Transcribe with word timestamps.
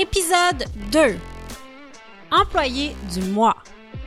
Épisode 0.00 0.64
2. 0.92 1.16
Employé 2.30 2.94
du 3.12 3.20
mois. 3.30 3.56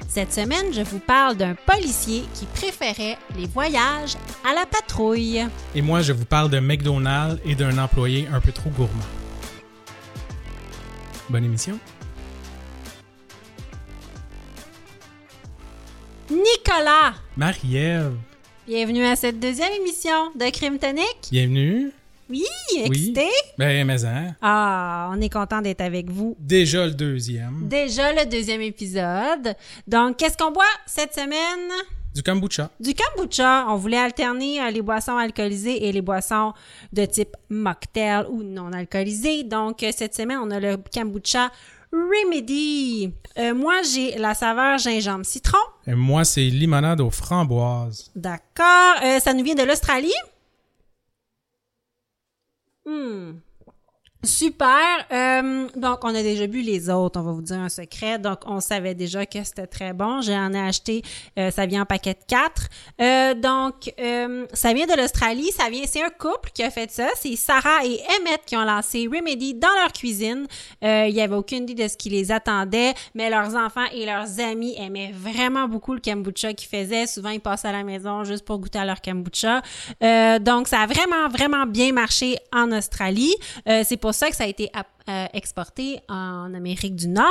Cette 0.08 0.31
semaine, 0.31 0.72
je 0.72 0.83
vous 0.83 1.00
parle 1.00 1.36
d'un 1.36 1.53
policier 1.53 2.23
qui 2.33 2.45
préférait 2.45 3.17
les 3.36 3.45
voyages 3.45 4.16
à 4.50 4.53
la 4.53 4.66
patrouille. 4.66 5.45
Et 5.75 5.81
moi, 5.81 6.02
je 6.02 6.14
vous 6.14 6.23
parle 6.23 6.50
de 6.50 6.61
McDonald's 6.61 7.42
et 7.44 7.56
d'un 7.56 7.78
employé 7.78 8.25
un 8.31 8.39
peu 8.39 8.53
trop 8.53 8.70
gourmand. 8.70 9.03
Bonne 11.30 11.44
émission. 11.44 11.78
Nicolas, 16.30 17.16
Marie-Ève, 17.36 18.15
bienvenue 18.65 19.04
à 19.04 19.17
cette 19.17 19.42
deuxième 19.42 19.73
émission 19.73 20.32
de 20.39 20.49
Crime 20.52 20.80
Tonic. 20.80 21.17
bienvenue. 21.32 21.92
Oui, 22.31 22.45
excité? 22.86 23.27
Ben, 23.58 23.86
mais 23.86 24.05
hein, 24.05 24.36
Ah, 24.42 25.09
on 25.14 25.19
est 25.21 25.30
content 25.30 25.61
d'être 25.61 25.81
avec 25.81 26.09
vous. 26.09 26.36
déjà 26.39 26.86
le 26.86 26.93
deuxième. 26.93 27.67
Déjà 27.67 28.14
le 28.14 28.30
deuxième 28.30 28.61
épisode. 28.61 29.55
Donc, 29.87 30.17
qu'est-ce 30.17 30.37
qu'on 30.37 30.52
boit 30.52 30.64
cette 30.86 31.14
semaine? 31.14 31.70
Du 32.14 32.23
kombucha. 32.23 32.70
Du 32.80 32.93
kombucha. 32.93 33.65
On 33.70 33.75
voulait 33.75 33.97
alterner 33.97 34.61
euh, 34.61 34.71
les 34.71 34.81
boissons 34.81 35.15
alcoolisées 35.17 35.87
et 35.87 35.91
les 35.91 36.02
boissons 36.02 36.53
de 36.91 37.05
type 37.05 37.36
mocktail 37.49 38.25
ou 38.30 38.43
non 38.43 38.71
alcoolisées. 38.73 39.43
Donc, 39.43 39.83
euh, 39.83 39.91
cette 39.95 40.15
semaine, 40.15 40.39
on 40.41 40.52
a 40.52 40.59
le 40.59 40.77
kombucha 40.93 41.52
Remedy. 41.93 43.11
Euh, 43.37 43.53
moi, 43.53 43.75
j'ai 43.93 44.17
la 44.17 44.33
saveur 44.33 44.77
gingembre 44.77 45.25
citron. 45.25 45.58
Et 45.87 45.93
moi, 45.95 46.23
c'est 46.25 46.41
limonade 46.41 47.02
aux 47.02 47.09
framboises. 47.09 48.11
D'accord. 48.15 48.95
Euh, 49.03 49.20
ça 49.20 49.33
nous 49.33 49.43
vient 49.43 49.55
de 49.55 49.64
l'Australie. 49.64 50.11
Hmm. 52.91 53.37
Super. 54.23 54.77
Euh, 55.11 55.67
donc, 55.76 55.99
on 56.04 56.14
a 56.14 56.21
déjà 56.21 56.45
bu 56.45 56.61
les 56.61 56.92
autres. 56.92 57.20
On 57.20 57.23
va 57.23 57.32
vous 57.32 57.42
dire 57.42 57.58
un 57.58 57.70
secret. 57.70 58.20
Donc, 58.20 58.39
on 58.45 58.59
savait 58.59 58.93
déjà 58.93 59.26
que 59.26 59.43
c'était 59.43 59.65
très 59.65 59.93
bon. 59.93 60.21
J'en 60.21 60.54
ai 60.54 60.59
acheté. 60.59 61.02
euh, 61.39 61.49
ça 61.49 61.65
vient 61.65 61.82
en 61.82 61.86
paquet 61.86 62.14
de 62.14 62.20
4. 62.27 62.67
Euh, 63.02 63.33
donc, 63.33 63.92
ça 64.54 64.73
vient 64.73 64.86
de 64.86 64.95
l'Australie. 64.95 65.52
Ça 65.52 65.70
vient. 65.71 65.82
C'est 65.87 66.04
un 66.04 66.09
couple 66.09 66.52
qui 66.54 66.61
a 66.61 66.70
fait 66.70 66.92
ça. 66.92 67.08
C'est 67.15 67.36
Sarah 67.36 67.83
et 67.83 67.99
Emmett 68.20 68.42
qui 68.45 68.55
ont 68.55 68.64
lancé 68.64 69.08
Remedy 69.11 69.55
dans 69.55 69.73
leur 69.82 69.92
cuisine. 69.92 70.45
Il 70.83 71.09
y 71.15 71.21
avait 71.21 71.36
aucune 71.36 71.64
idée 71.64 71.83
de 71.83 71.88
ce 71.88 71.98
qui 71.98 72.09
les 72.09 72.32
attendait, 72.32 72.93
mais 73.15 73.30
leurs 73.30 73.55
enfants 73.55 73.86
et 73.92 74.05
leurs 74.05 74.39
amis 74.39 74.76
aimaient 74.77 75.14
vraiment 75.14 75.67
beaucoup 75.67 75.93
le 75.93 75.99
kombucha 75.99 76.53
qu'ils 76.53 76.70
faisaient. 76.70 77.08
Souvent, 77.08 77.30
ils 77.30 77.39
passaient 77.39 77.70
à 77.70 77.71
la 77.71 77.83
maison 77.83 78.23
juste 78.23 78.45
pour 78.45 78.59
goûter 78.59 78.80
à 78.80 78.86
leur 78.86 79.02
kombucha. 79.02 79.61
Donc, 80.39 80.67
ça 80.67 80.82
a 80.82 80.86
vraiment, 80.86 81.27
vraiment 81.30 81.65
bien 81.65 81.92
marché 81.92 82.38
en 82.53 82.71
Australie. 82.71 83.33
C'est 83.65 83.98
pour 83.98 84.11
ça 84.14 84.30
que 84.30 84.36
ça 84.36 84.44
a 84.44 84.48
été 84.48 84.72
euh, 85.10 85.26
exporté 85.33 85.99
en 86.10 86.54
Amérique 86.54 86.95
du 86.95 87.08
Nord. 87.08 87.26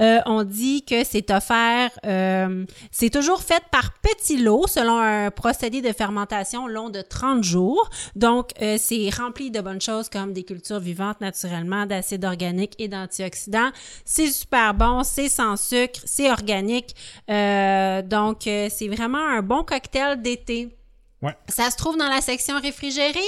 Euh, 0.00 0.18
on 0.26 0.42
dit 0.42 0.84
que 0.84 1.04
c'est 1.04 1.30
offert, 1.30 1.90
euh, 2.04 2.64
c'est 2.90 3.10
toujours 3.10 3.42
fait 3.42 3.62
par 3.70 3.94
petits 4.00 4.38
lots 4.38 4.66
selon 4.66 4.98
un 4.98 5.30
procédé 5.30 5.80
de 5.80 5.92
fermentation 5.92 6.66
long 6.66 6.90
de 6.90 7.02
30 7.02 7.44
jours. 7.44 7.88
Donc, 8.16 8.50
euh, 8.60 8.76
c'est 8.78 9.08
rempli 9.10 9.50
de 9.50 9.60
bonnes 9.60 9.80
choses 9.80 10.08
comme 10.08 10.32
des 10.32 10.42
cultures 10.44 10.80
vivantes 10.80 11.20
naturellement, 11.20 11.86
d'acides 11.86 12.24
organiques 12.24 12.74
et 12.78 12.88
d'antioxydants. 12.88 13.70
C'est 14.04 14.30
super 14.30 14.74
bon, 14.74 15.02
c'est 15.02 15.28
sans 15.28 15.56
sucre, 15.56 16.00
c'est 16.04 16.30
organique. 16.30 16.94
Donc, 17.28 18.42
c'est 18.42 18.88
vraiment 18.88 19.24
un 19.24 19.42
bon 19.42 19.62
cocktail 19.62 20.20
d'été. 20.20 20.76
Ouais. 21.24 21.32
Ça 21.48 21.70
se 21.70 21.76
trouve 21.78 21.96
dans 21.96 22.10
la 22.10 22.20
section 22.20 22.60
réfrigérée. 22.60 23.18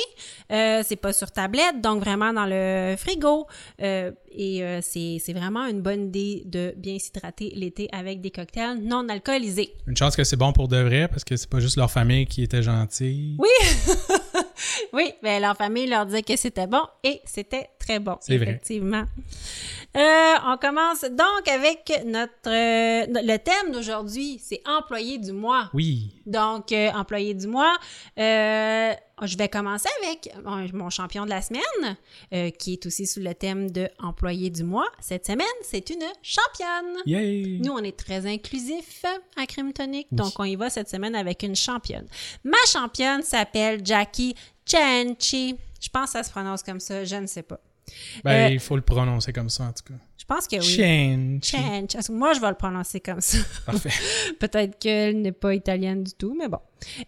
Euh, 0.52 0.82
c'est 0.84 0.96
pas 0.96 1.14
sur 1.14 1.30
tablette, 1.30 1.80
donc 1.80 2.00
vraiment 2.00 2.30
dans 2.30 2.44
le 2.44 2.94
frigo. 2.98 3.46
Euh, 3.80 4.12
et 4.30 4.62
euh, 4.62 4.80
c'est 4.82 5.32
vraiment 5.32 5.64
une 5.64 5.80
bonne 5.80 6.08
idée 6.08 6.42
de 6.44 6.74
bien 6.76 6.98
s'hydrater 6.98 7.50
l'été 7.54 7.88
avec 7.92 8.20
des 8.20 8.30
cocktails 8.30 8.82
non 8.82 9.08
alcoolisés. 9.08 9.72
Une 9.86 9.96
chance 9.96 10.14
que 10.14 10.24
c'est 10.24 10.36
bon 10.36 10.52
pour 10.52 10.68
de 10.68 10.76
vrai 10.76 11.08
parce 11.08 11.24
que 11.24 11.36
c'est 11.36 11.48
pas 11.48 11.58
juste 11.58 11.78
leur 11.78 11.90
famille 11.90 12.26
qui 12.26 12.42
était 12.42 12.62
gentille. 12.62 13.38
Oui! 13.38 13.48
oui, 14.92 15.14
ben 15.22 15.40
leur 15.40 15.56
famille 15.56 15.86
leur 15.86 16.04
disait 16.04 16.22
que 16.22 16.36
c'était 16.36 16.66
bon 16.66 16.82
et 17.02 17.22
c'était 17.24 17.70
très 17.86 17.98
bon. 18.00 18.16
C'est 18.20 18.36
vrai. 18.36 18.48
Effectivement. 18.48 19.04
Euh, 19.96 20.34
on 20.46 20.56
commence 20.58 21.02
donc 21.02 21.48
avec 21.48 21.90
notre 22.04 22.32
euh, 22.48 23.06
le 23.08 23.36
thème 23.38 23.72
d'aujourd'hui, 23.72 24.40
c'est 24.42 24.60
employé 24.66 25.18
du 25.18 25.32
mois. 25.32 25.70
Oui. 25.72 26.12
Donc, 26.26 26.72
euh, 26.72 26.90
employé 26.90 27.32
du 27.32 27.46
mois, 27.46 27.76
euh, 28.18 28.92
je 29.22 29.36
vais 29.38 29.48
commencer 29.48 29.88
avec 30.02 30.30
mon, 30.74 30.90
champion 30.90 31.24
de 31.24 31.30
la 31.30 31.40
semaine, 31.40 32.52
qui 32.58 32.74
est 32.74 32.86
aussi 32.86 33.06
sous 33.06 33.20
le 33.20 33.32
thème 33.34 33.70
de 33.70 33.88
employé 33.98 34.50
du 34.50 34.64
mois. 34.64 34.88
Cette 35.00 35.24
semaine, 35.26 35.46
c'est 35.62 35.88
une 35.88 36.04
championne. 36.22 37.02
Yay! 37.06 37.58
Nous, 37.62 37.72
on 37.72 37.78
est 37.78 37.96
très 37.96 38.26
inclusif 38.26 39.04
à 39.36 39.46
Crime 39.46 39.72
Tonic, 39.72 40.08
donc 40.12 40.38
on 40.38 40.44
y 40.44 40.56
va 40.56 40.68
cette 40.68 40.90
semaine 40.90 41.14
avec 41.14 41.42
une 41.42 41.56
championne. 41.56 42.06
Ma 42.44 42.58
championne 42.66 43.22
s'appelle 43.22 43.80
Jackie 43.84 44.34
Chanchi. 44.66 45.56
Je 45.80 45.88
pense 45.88 46.06
que 46.06 46.10
ça 46.10 46.22
se 46.22 46.30
prononce 46.30 46.62
comme 46.62 46.80
ça, 46.80 47.04
je 47.04 47.16
ne 47.16 47.26
sais 47.26 47.42
pas. 47.42 47.60
Ben, 48.24 48.46
Euh, 48.46 48.54
il 48.54 48.60
faut 48.60 48.76
le 48.76 48.82
prononcer 48.82 49.32
comme 49.32 49.48
ça, 49.48 49.64
en 49.64 49.72
tout 49.72 49.84
cas. 49.92 49.98
Je 50.18 50.24
pense 50.24 50.48
que 50.48 50.56
oui. 50.56 51.40
Change. 51.42 51.86
Que 52.06 52.12
Moi, 52.12 52.32
je 52.32 52.40
vais 52.40 52.48
le 52.48 52.54
prononcer 52.54 53.00
comme 53.00 53.20
ça? 53.20 53.38
Parfait. 53.64 53.90
Peut-être 54.40 54.78
qu'elle 54.78 55.20
n'est 55.22 55.32
pas 55.32 55.54
italienne 55.54 56.02
du 56.02 56.12
tout, 56.14 56.36
mais 56.38 56.48
bon. 56.48 56.58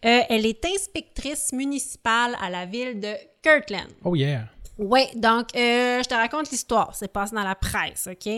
Euh, 0.05 0.21
elle 0.29 0.47
est 0.47 0.65
inspectrice 0.65 1.53
municipale 1.53 2.37
à 2.41 2.49
la 2.49 2.65
ville 2.67 3.01
de 3.01 3.13
Kirtland. 3.43 3.89
Oh 4.05 4.15
yeah. 4.15 4.49
Oui, 4.79 5.07
donc 5.17 5.49
euh, 5.57 6.03
je 6.03 6.09
te 6.09 6.15
raconte 6.15 6.51
l'histoire. 6.51 6.95
C'est 6.95 7.13
passé 7.13 7.35
dans 7.35 7.43
la 7.43 7.57
presse, 7.57 8.09
OK? 8.11 8.33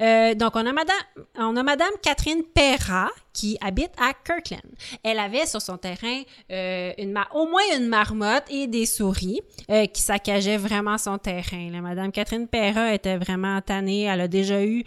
Euh, 0.00 0.34
donc 0.34 0.56
on 0.56 0.66
a 0.66 0.72
madame, 0.72 0.96
on 1.36 1.56
a 1.56 1.62
madame 1.62 1.90
Catherine 2.02 2.42
Perra 2.42 3.10
qui 3.34 3.58
habite 3.60 3.90
à 3.98 4.12
Kirkland. 4.14 4.62
Elle 5.02 5.18
avait 5.18 5.44
sur 5.44 5.60
son 5.60 5.76
terrain 5.76 6.22
euh, 6.50 6.92
une 6.96 7.18
au 7.34 7.46
moins 7.46 7.62
une 7.76 7.88
marmotte 7.88 8.44
et 8.48 8.66
des 8.66 8.86
souris 8.86 9.40
euh, 9.70 9.86
qui 9.86 10.00
saccageaient 10.00 10.56
vraiment 10.56 10.96
son 10.96 11.18
terrain. 11.18 11.70
là. 11.70 11.80
Madame 11.80 12.12
Catherine 12.12 12.46
Perra 12.46 12.94
était 12.94 13.16
vraiment 13.16 13.60
tannée. 13.60 14.02
Elle 14.04 14.20
a 14.22 14.28
déjà 14.28 14.64
eu 14.64 14.84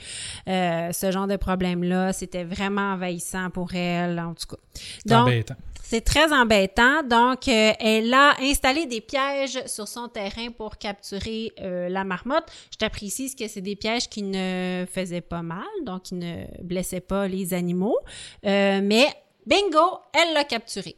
euh, 0.48 0.92
ce 0.94 1.12
genre 1.12 1.28
de 1.28 1.36
problème-là. 1.36 2.14
C'était 2.14 2.46
vraiment 2.46 2.94
envahissant 2.94 3.50
pour 3.50 3.76
elle, 3.76 4.20
en 4.20 4.34
tout 4.34 4.48
cas. 4.56 4.62
C'est 4.74 5.10
Donc, 5.10 5.28
embêtant. 5.28 5.56
C'est 5.89 6.01
très 6.01 6.34
embêtant. 6.34 7.01
Donc, 7.04 7.48
euh, 7.48 7.72
elle 7.80 8.13
a 8.13 8.36
installé 8.42 8.86
des 8.86 9.01
pièges 9.01 9.60
sur 9.68 9.88
son 9.88 10.07
terrain 10.10 10.50
pour 10.51 10.78
capturer 10.78 11.54
euh, 11.62 11.88
la 11.89 12.04
marmotte. 12.04 12.45
Je 12.72 12.78
te 12.78 12.89
précise 12.92 13.36
que 13.36 13.48
c'est 13.48 13.62
des 13.62 13.75
pièges 13.75 14.10
qui 14.10 14.24
ne 14.24 14.86
faisaient 14.92 15.22
pas 15.22 15.42
mal, 15.42 15.66
donc 15.84 16.04
qui 16.04 16.16
ne 16.16 16.45
blessaient 16.62 17.00
pas 17.00 17.28
les 17.28 17.54
animaux. 17.54 17.98
Euh, 18.45 18.81
mais 18.84 19.07
bingo, 19.45 20.00
elle 20.13 20.34
l'a 20.34 20.44
capturé. 20.44 20.95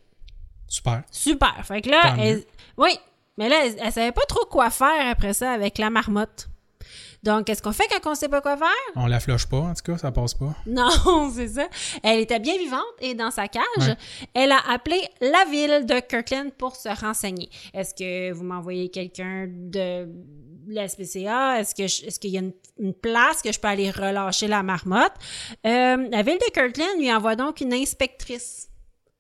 Super. 0.68 1.04
Super. 1.12 1.56
Fait 1.66 1.82
que 1.82 1.90
là, 1.90 2.16
elle- 2.20 2.44
oui, 2.78 2.92
mais 3.38 3.50
là, 3.50 3.66
elle, 3.66 3.76
elle 3.82 3.92
savait 3.92 4.12
pas 4.12 4.26
trop 4.28 4.46
quoi 4.46 4.70
faire 4.70 5.08
après 5.12 5.34
ça 5.34 5.52
avec 5.52 5.78
la 5.78 5.90
marmotte. 5.90 6.48
Donc, 7.24 7.46
qu'est-ce 7.46 7.62
qu'on 7.62 7.74
fait 7.74 7.84
quand 8.02 8.12
on 8.12 8.16
sait 8.16 8.30
pas 8.30 8.42
quoi 8.42 8.56
faire? 8.58 8.68
On 8.96 9.06
la 9.08 9.20
floche 9.20 9.46
pas, 9.48 9.58
en 9.60 9.74
tout 9.74 9.84
cas, 9.92 9.98
ça 9.98 10.12
passe 10.12 10.34
pas. 10.34 10.54
Non, 10.66 10.90
c'est 11.34 11.50
ça. 11.50 11.68
Elle 12.04 12.20
était 12.20 12.40
bien 12.40 12.58
vivante 12.58 12.86
et 13.02 13.14
dans 13.14 13.32
sa 13.32 13.48
cage, 13.48 13.64
Ouais. 13.78 13.96
elle 14.34 14.52
a 14.52 14.60
appelé 14.70 15.00
la 15.22 15.46
ville 15.52 15.86
de 15.86 16.00
Kirkland 16.00 16.52
pour 16.58 16.76
se 16.76 16.90
renseigner. 16.90 17.50
Est-ce 17.74 17.94
que 17.94 18.32
vous 18.32 18.44
m'envoyez 18.44 18.90
quelqu'un 18.90 19.48
de 19.50 20.08
la 20.68 20.88
SPCA? 20.88 21.60
Est-ce 21.60 21.76
que 21.76 21.88
je- 21.88 22.06
est-ce 22.06 22.20
qu'il 22.20 22.30
y 22.32 22.38
a 22.38 22.42
une, 22.42 22.54
une 22.80 22.94
place 22.94 23.42
que 23.42 23.52
je 23.52 23.60
peux 23.60 23.68
aller 23.68 23.92
relâcher 23.92 24.48
la 24.48 24.64
marmotte? 24.64 25.14
Euh, 25.66 25.98
la 26.10 26.22
ville 26.22 26.38
de 26.38 26.52
Kirkland 26.54 27.00
lui 27.00 27.12
envoie 27.12 27.36
donc 27.36 27.60
une 27.62 27.74
inspectrice, 27.74 28.69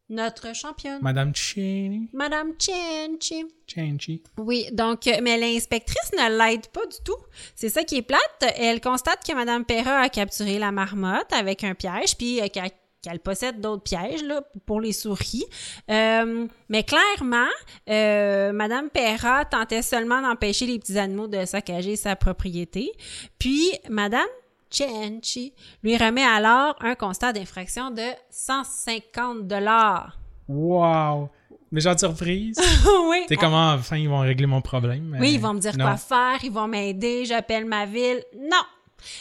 notre 0.10 0.56
championne, 0.56 1.00
Madame 1.02 1.34
Cheney. 1.36 2.10
Madame 2.14 2.54
Chenchi. 2.60 3.46
Chenchi. 3.68 4.24
Oui, 4.38 4.68
donc, 4.74 5.08
euh, 5.08 5.20
mais 5.22 5.38
l'inspectrice 5.38 6.12
ne 6.14 6.38
l'aide 6.38 6.68
pas 6.68 6.86
du 6.86 6.98
tout. 7.06 7.18
C'est 7.56 7.70
ça 7.70 7.84
qui 7.84 7.98
est 7.98 8.02
plate. 8.02 8.54
Elle 8.58 8.82
constate 8.82 9.26
que 9.26 9.34
Madame 9.34 9.66
Perra 9.66 10.00
a 10.02 10.10
capturé 10.10 10.58
la 10.60 10.72
marmotte 10.72 11.32
avec 11.32 11.64
un 11.64 11.76
piège, 11.76 12.18
puis 12.18 12.42
euh, 12.42 12.48
qu'elle 12.48 12.72
qu'elle 13.02 13.20
possède 13.20 13.62
d'autres 13.62 13.84
pièges 13.84 14.24
là, 14.24 14.42
pour 14.66 14.82
les 14.82 14.92
souris. 14.92 15.46
Euh, 15.90 16.48
mais 16.68 16.84
clairement, 16.84 17.48
euh, 17.90 18.52
Madame 18.52 18.90
Perra 18.90 19.46
tentait 19.46 19.82
seulement 19.82 20.22
d'empêcher 20.22 20.66
les 20.66 20.80
petits 20.80 20.98
animaux 20.98 21.28
de 21.28 21.46
saccager 21.46 21.96
sa 21.96 22.16
propriété. 22.16 22.92
Puis, 23.38 23.72
Madame 23.90 24.28
Chenchi 24.72 25.54
lui 25.84 25.98
remet 25.98 26.24
alors 26.24 26.76
un 26.82 26.96
constat 26.96 27.34
d'infraction 27.34 27.92
de 27.92 28.04
150 28.30 29.48
dollars. 29.48 30.18
Wow! 30.48 31.30
Mais 31.72 31.82
j'en 31.82 31.98
surprise. 31.98 32.58
oui. 33.10 33.24
T'es 33.28 33.36
comment, 33.36 33.74
enfin, 33.74 33.98
ils 33.98 34.10
vont 34.10 34.20
régler 34.20 34.48
mon 34.48 34.62
problème. 34.62 35.04
mais 35.12 35.20
Oui, 35.20 35.34
ils 35.34 35.40
vont 35.40 35.54
me 35.54 35.60
dire 35.60 35.78
non. 35.78 35.86
quoi 35.86 35.98
faire, 35.98 36.40
ils 36.44 36.52
vont 36.52 36.68
m'aider, 36.68 37.26
j'appelle 37.26 37.66
ma 37.66 37.86
ville. 37.86 38.24
Non! 38.36 38.58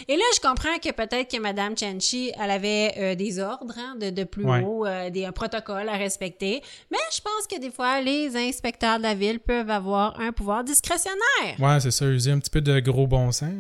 Et 0.08 0.16
là, 0.16 0.22
je 0.34 0.40
comprends 0.40 0.76
que 0.82 0.90
peut-être 0.90 1.30
que 1.30 1.40
Mme 1.40 1.76
Chenchi, 1.78 2.32
elle 2.40 2.50
avait 2.50 2.94
euh, 2.98 3.14
des 3.14 3.38
ordres 3.38 3.74
hein, 3.78 3.94
de, 4.00 4.10
de 4.10 4.24
plus 4.24 4.44
Ouais. 4.44 4.64
haut, 4.64 4.84
euh, 4.86 5.08
des 5.10 5.24
un 5.24 5.30
protocole 5.30 5.88
à 5.88 5.92
respecter. 5.92 6.62
Mais 6.90 6.98
je 7.14 7.20
pense 7.20 7.46
que 7.48 7.60
des 7.60 7.70
fois, 7.70 8.00
les 8.00 8.34
inspecteurs 8.36 8.98
de 8.98 9.04
la 9.04 9.14
ville 9.14 9.38
peuvent 9.38 9.70
avoir 9.70 10.18
un 10.18 10.32
pouvoir 10.32 10.64
discrétionnaire. 10.64 11.20
Ouais, 11.60 11.78
c'est 11.80 11.92
ça, 11.92 12.06
user 12.06 12.32
un 12.32 12.40
petit 12.40 12.50
peu 12.50 12.60
de 12.60 12.80
gros 12.80 13.06
bon 13.06 13.30
sens. 13.30 13.52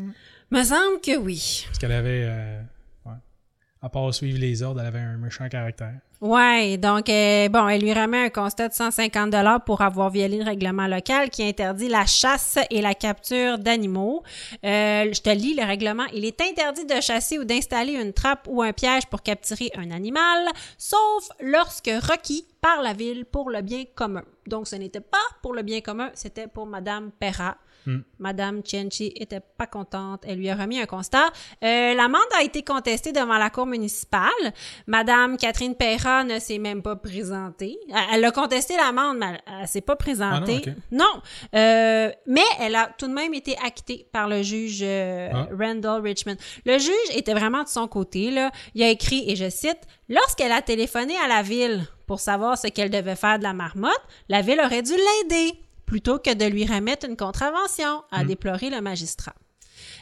Me 0.50 0.62
semble 0.62 1.00
que 1.02 1.16
oui. 1.16 1.64
Parce 1.66 1.78
qu'elle 1.78 1.92
avait. 1.92 2.24
euh, 2.24 2.60
ouais. 3.06 3.12
À 3.82 3.88
part 3.88 4.12
suivre 4.14 4.38
les 4.38 4.62
ordres, 4.62 4.80
elle 4.80 4.86
avait 4.86 4.98
un 4.98 5.16
méchant 5.18 5.48
caractère. 5.48 5.94
Ouais, 6.20 6.76
donc 6.78 7.08
euh, 7.10 7.48
bon, 7.48 7.68
elle 7.68 7.80
lui 7.80 7.92
remet 7.92 8.24
un 8.24 8.28
constat 8.30 8.66
de 8.68 8.74
150 8.74 9.30
dollars 9.30 9.62
pour 9.62 9.82
avoir 9.82 10.10
violé 10.10 10.38
le 10.38 10.44
règlement 10.44 10.88
local 10.88 11.30
qui 11.30 11.44
interdit 11.44 11.86
la 11.88 12.06
chasse 12.06 12.58
et 12.70 12.82
la 12.82 12.94
capture 12.94 13.56
d'animaux. 13.56 14.24
Euh, 14.64 15.12
je 15.12 15.20
te 15.20 15.30
lis 15.30 15.54
le 15.54 15.64
règlement. 15.64 16.06
Il 16.12 16.24
est 16.24 16.40
interdit 16.40 16.86
de 16.86 17.00
chasser 17.00 17.38
ou 17.38 17.44
d'installer 17.44 17.92
une 17.92 18.12
trappe 18.12 18.48
ou 18.48 18.62
un 18.62 18.72
piège 18.72 19.06
pour 19.06 19.22
capturer 19.22 19.70
un 19.76 19.92
animal, 19.92 20.48
sauf 20.76 21.28
lorsque 21.40 21.86
requis 21.86 22.44
par 22.60 22.82
la 22.82 22.94
ville 22.94 23.24
pour 23.24 23.48
le 23.50 23.60
bien 23.62 23.84
commun. 23.94 24.24
Donc, 24.48 24.66
ce 24.66 24.74
n'était 24.74 24.98
pas 25.00 25.18
pour 25.40 25.54
le 25.54 25.62
bien 25.62 25.82
commun, 25.82 26.10
c'était 26.14 26.48
pour 26.48 26.66
Madame 26.66 27.12
Perra. 27.12 27.56
Madame 28.18 28.62
Chenchi 28.64 29.12
était 29.16 29.40
pas 29.40 29.66
contente. 29.66 30.22
Elle 30.26 30.38
lui 30.38 30.48
a 30.50 30.54
remis 30.56 30.80
un 30.80 30.86
constat. 30.86 31.26
Euh, 31.64 31.94
L'amende 31.94 32.20
a 32.38 32.42
été 32.42 32.62
contestée 32.62 33.12
devant 33.12 33.38
la 33.38 33.50
cour 33.50 33.66
municipale. 33.66 34.30
Madame 34.86 35.36
Catherine 35.36 35.74
Perra 35.74 36.24
ne 36.24 36.38
s'est 36.38 36.58
même 36.58 36.82
pas 36.82 36.96
présentée. 36.96 37.78
Elle, 37.88 37.96
elle 38.14 38.24
a 38.24 38.30
contesté 38.30 38.76
l'amende, 38.76 39.18
mais 39.18 39.26
elle, 39.26 39.40
elle 39.62 39.68
s'est 39.68 39.80
pas 39.80 39.96
présentée. 39.96 40.62
Ah 40.66 40.70
non, 40.90 41.22
Euh, 41.54 42.10
mais 42.26 42.42
elle 42.60 42.74
a 42.76 42.90
tout 42.98 43.06
de 43.08 43.12
même 43.12 43.34
été 43.34 43.56
acquittée 43.64 44.06
par 44.12 44.28
le 44.28 44.42
juge 44.42 44.80
euh, 44.82 45.30
Ah. 45.32 45.48
Randall 45.58 46.02
Richmond. 46.02 46.36
Le 46.66 46.78
juge 46.78 46.92
était 47.14 47.34
vraiment 47.34 47.62
de 47.62 47.68
son 47.68 47.86
côté. 47.88 48.30
Là. 48.30 48.50
Il 48.74 48.82
a 48.82 48.88
écrit, 48.88 49.24
et 49.30 49.36
je 49.36 49.48
cite, 49.48 49.78
Lorsqu'elle 50.10 50.52
a 50.52 50.62
téléphoné 50.62 51.14
à 51.22 51.28
la 51.28 51.42
ville 51.42 51.86
pour 52.06 52.18
savoir 52.20 52.56
ce 52.56 52.68
qu'elle 52.68 52.88
devait 52.88 53.14
faire 53.14 53.38
de 53.38 53.42
la 53.42 53.52
marmotte, 53.52 54.00
la 54.30 54.40
ville 54.40 54.58
aurait 54.64 54.80
dû 54.80 54.92
l'aider 54.94 55.52
plutôt 55.88 56.18
que 56.18 56.34
de 56.34 56.44
lui 56.44 56.66
remettre 56.66 57.08
une 57.08 57.16
contravention, 57.16 58.02
a 58.10 58.22
déploré 58.22 58.68
le 58.68 58.82
magistrat. 58.82 59.34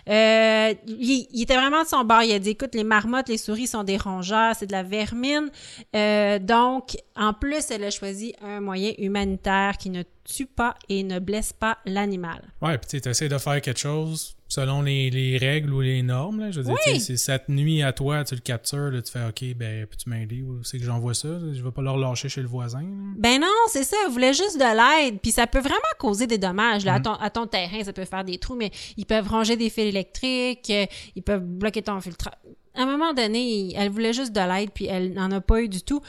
Euh, 0.08 0.74
il, 0.88 1.28
il 1.30 1.42
était 1.42 1.56
vraiment 1.56 1.84
de 1.84 1.88
son 1.88 2.02
bord. 2.04 2.22
Il 2.22 2.32
a 2.32 2.40
dit, 2.40 2.50
écoute, 2.50 2.74
les 2.74 2.82
marmottes, 2.82 3.28
les 3.28 3.38
souris 3.38 3.68
sont 3.68 3.84
des 3.84 3.96
rongeurs, 3.96 4.54
c'est 4.58 4.66
de 4.66 4.72
la 4.72 4.82
vermine. 4.82 5.48
Euh, 5.94 6.40
donc, 6.40 6.96
en 7.14 7.32
plus, 7.32 7.70
elle 7.70 7.84
a 7.84 7.90
choisi 7.90 8.34
un 8.42 8.60
moyen 8.60 8.94
humanitaire 8.98 9.76
qui 9.78 9.90
ne 9.90 10.02
tue 10.26 10.46
pas 10.46 10.74
et 10.88 11.02
ne 11.02 11.18
blesse 11.18 11.52
pas 11.52 11.78
l'animal. 11.86 12.42
Ouais, 12.60 12.76
puis 12.78 13.00
tu 13.00 13.08
essaies 13.08 13.28
de 13.28 13.38
faire 13.38 13.60
quelque 13.60 13.78
chose 13.80 14.36
selon 14.48 14.82
les, 14.82 15.10
les 15.10 15.38
règles 15.38 15.72
ou 15.72 15.80
les 15.80 16.02
normes. 16.02 16.40
Là. 16.40 16.50
Je 16.50 16.60
veux 16.60 16.74
dire, 16.84 17.00
si 17.00 17.18
cette 17.18 17.48
nuit 17.48 17.82
à 17.82 17.92
toi, 17.92 18.22
tu 18.24 18.34
le 18.34 18.40
captures, 18.40 18.90
là, 18.90 19.02
tu 19.02 19.10
fais 19.10 19.24
OK, 19.26 19.56
ben, 19.56 19.86
peux-tu 19.86 20.08
m'aider? 20.08 20.42
Ou 20.42 20.62
c'est 20.62 20.78
que 20.78 20.84
j'envoie 20.84 21.14
ça? 21.14 21.28
Je 21.52 21.62
vais 21.62 21.70
pas 21.70 21.82
le 21.82 21.90
relâcher 21.90 22.28
chez 22.28 22.42
le 22.42 22.48
voisin. 22.48 22.82
là. 22.82 23.14
Ben 23.18 23.40
non, 23.40 23.48
c'est 23.68 23.84
ça. 23.84 23.96
Elle 24.06 24.12
voulait 24.12 24.34
juste 24.34 24.56
de 24.56 25.04
l'aide. 25.04 25.20
Puis 25.20 25.32
ça 25.32 25.46
peut 25.46 25.58
vraiment 25.58 25.76
causer 25.98 26.26
des 26.26 26.38
dommages. 26.38 26.84
Là, 26.84 26.94
à, 26.94 27.00
ton, 27.00 27.14
à 27.14 27.30
ton 27.30 27.46
terrain, 27.46 27.82
ça 27.82 27.92
peut 27.92 28.04
faire 28.04 28.24
des 28.24 28.38
trous, 28.38 28.54
mais 28.56 28.70
ils 28.96 29.06
peuvent 29.06 29.28
ronger 29.28 29.56
des 29.56 29.70
fils 29.70 29.86
électriques, 29.86 30.70
euh, 30.70 30.86
ils 31.16 31.22
peuvent 31.22 31.44
bloquer 31.44 31.82
ton 31.82 32.00
filtrage. 32.00 32.34
À 32.74 32.82
un 32.82 32.86
moment 32.86 33.14
donné, 33.14 33.72
elle 33.74 33.90
voulait 33.90 34.12
juste 34.12 34.32
de 34.32 34.40
l'aide, 34.40 34.70
puis 34.72 34.86
elle 34.86 35.14
n'en 35.14 35.30
a 35.30 35.40
pas 35.40 35.62
eu 35.62 35.68
du 35.68 35.82
tout. 35.82 36.00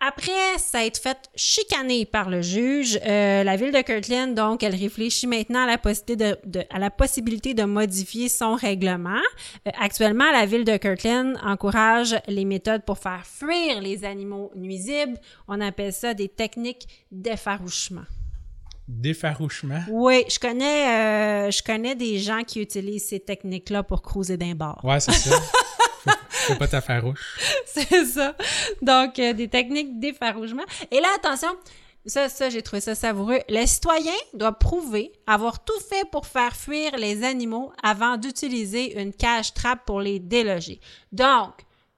Après, 0.00 0.30
été 0.86 1.00
fait 1.00 1.18
chicaner 1.34 2.06
par 2.06 2.30
le 2.30 2.40
juge. 2.40 3.00
Euh, 3.04 3.42
la 3.42 3.56
ville 3.56 3.72
de 3.72 3.80
Kirtland, 3.82 4.32
donc, 4.34 4.62
elle 4.62 4.76
réfléchit 4.76 5.26
maintenant 5.26 5.64
à 5.64 5.66
la 5.66 5.76
possibilité 5.76 6.16
de, 6.16 6.38
de- 6.60 6.64
à 6.70 6.78
la 6.78 6.90
possibilité 6.90 7.52
de 7.54 7.64
modifier 7.64 8.28
son 8.28 8.54
règlement. 8.54 9.18
Euh, 9.66 9.70
actuellement, 9.80 10.30
la 10.30 10.46
ville 10.46 10.64
de 10.64 10.76
Kirtland 10.76 11.36
encourage 11.44 12.14
les 12.28 12.44
méthodes 12.44 12.84
pour 12.84 12.98
faire 12.98 13.26
fuir 13.26 13.80
les 13.80 14.04
animaux 14.04 14.52
nuisibles. 14.54 15.18
On 15.48 15.60
appelle 15.60 15.92
ça 15.92 16.14
des 16.14 16.28
techniques 16.28 16.86
d'effarouchement. 17.10 18.04
Défarouchement. 18.86 19.80
Oui, 19.90 20.24
je 20.30 20.38
connais, 20.38 20.88
euh, 20.88 21.50
je 21.50 21.62
connais 21.62 21.94
des 21.94 22.18
gens 22.18 22.42
qui 22.42 22.62
utilisent 22.62 23.08
ces 23.08 23.20
techniques-là 23.20 23.82
pour 23.82 24.00
cruiser 24.00 24.36
d'un 24.36 24.54
bar. 24.54 24.80
Ouais, 24.84 25.00
c'est 25.00 25.12
ça. 25.12 25.36
Fais 26.28 26.56
pas 26.56 26.68
ta 26.68 26.80
farouche. 26.80 27.38
C'est 27.66 28.04
ça. 28.04 28.34
Donc, 28.82 29.18
euh, 29.18 29.32
des 29.32 29.48
techniques 29.48 29.98
d'effarouchement. 29.98 30.64
Et 30.90 31.00
là, 31.00 31.08
attention, 31.16 31.48
ça, 32.06 32.28
ça, 32.28 32.48
j'ai 32.50 32.62
trouvé 32.62 32.80
ça 32.80 32.94
savoureux. 32.94 33.40
Le 33.48 33.66
citoyen 33.66 34.12
doit 34.34 34.52
prouver 34.52 35.12
avoir 35.26 35.64
tout 35.64 35.80
fait 35.88 36.08
pour 36.10 36.26
faire 36.26 36.56
fuir 36.56 36.96
les 36.96 37.24
animaux 37.24 37.72
avant 37.82 38.16
d'utiliser 38.16 39.00
une 39.00 39.12
cage 39.12 39.52
trappe 39.54 39.84
pour 39.84 40.00
les 40.00 40.18
déloger. 40.18 40.80
Donc, 41.12 41.52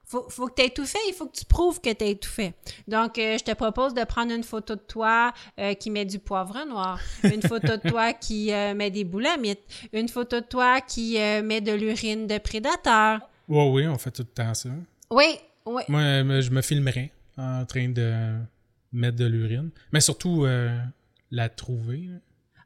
faut, 0.05 0.29
faut 0.29 0.49
que 0.49 0.55
tu 0.55 0.63
aies 0.63 0.71
tout 0.71 0.87
fait, 0.87 0.99
il 1.07 1.15
faut 1.15 1.27
que 1.27 1.37
tu 1.37 1.45
prouves 1.45 1.81
que 1.81 1.93
tu 1.93 2.05
as 2.05 2.15
tout 2.17 2.29
fait. 2.29 2.55
Donc, 2.89 3.17
euh, 3.19 3.39
je 3.39 3.45
te 3.45 3.53
propose 3.53 3.95
de 3.95 4.03
prendre 4.03 4.33
une 4.33 4.43
photo 4.43 4.75
de 4.75 4.81
toi 4.81 5.33
euh, 5.61 5.75
qui 5.75 5.91
met 5.91 6.05
du 6.05 6.19
poivre 6.19 6.65
noir, 6.67 6.99
une 7.23 7.43
photo 7.43 7.77
de 7.77 7.89
toi 7.89 8.13
qui 8.13 8.51
met 8.75 8.91
des 8.91 9.05
boulamites, 9.05 9.63
une 9.93 10.09
photo 10.09 10.41
de 10.41 10.47
toi 10.47 10.81
qui 10.81 11.17
met 11.45 11.61
de 11.61 11.73
l'urine 11.73 12.27
de 12.27 12.39
prédateur. 12.39 13.21
Ouais, 13.51 13.69
oui, 13.71 13.87
on 13.87 13.99
fait 13.99 14.11
tout 14.11 14.23
le 14.23 14.29
temps 14.29 14.55
ça. 14.55 14.69
Oui, 15.11 15.39
oui. 15.67 15.83
Moi, 15.89 16.01
euh, 16.01 16.41
je 16.41 16.51
me 16.51 16.63
filmerais 16.63 17.11
en 17.37 17.65
train 17.67 17.89
de 17.89 18.37
mettre 18.93 19.17
de 19.17 19.27
l'urine. 19.27 19.71
Mais 19.93 20.01
surtout, 20.01 20.45
euh, 20.45 20.79
la 21.31 21.49
trouver. 21.49 22.05
là. 22.09 22.19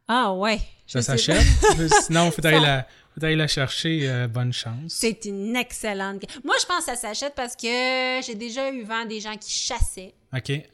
Ah 0.07 0.35
ouais. 0.35 0.61
Ça 0.87 1.01
s'achète. 1.01 1.43
Sinon, 2.03 2.31
faut 2.31 2.45
aller 2.47 2.61
la, 2.61 2.87
faut 3.19 3.25
aller 3.25 3.37
la 3.37 3.47
chercher. 3.49 4.07
euh, 4.09 4.29
bonne 4.29 4.53
chance. 4.53 4.89
C'est 4.93 5.25
une 5.25 5.57
excellente. 5.57 6.23
Moi, 6.45 6.55
je 6.61 6.67
pense 6.67 6.81
que 6.81 6.85
ça 6.85 6.97
s'achète 6.97 7.35
parce 7.35 7.57
que 7.57 8.21
j'ai 8.27 8.35
déjà 8.35 8.71
eu 8.71 8.83
vent 8.83 9.07
des 9.07 9.21
gens 9.21 9.37
qui 9.37 9.51
chassaient 9.51 10.15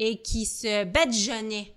et 0.00 0.16
qui 0.20 0.44
se 0.46 0.84
badigeonnaient 0.84 1.72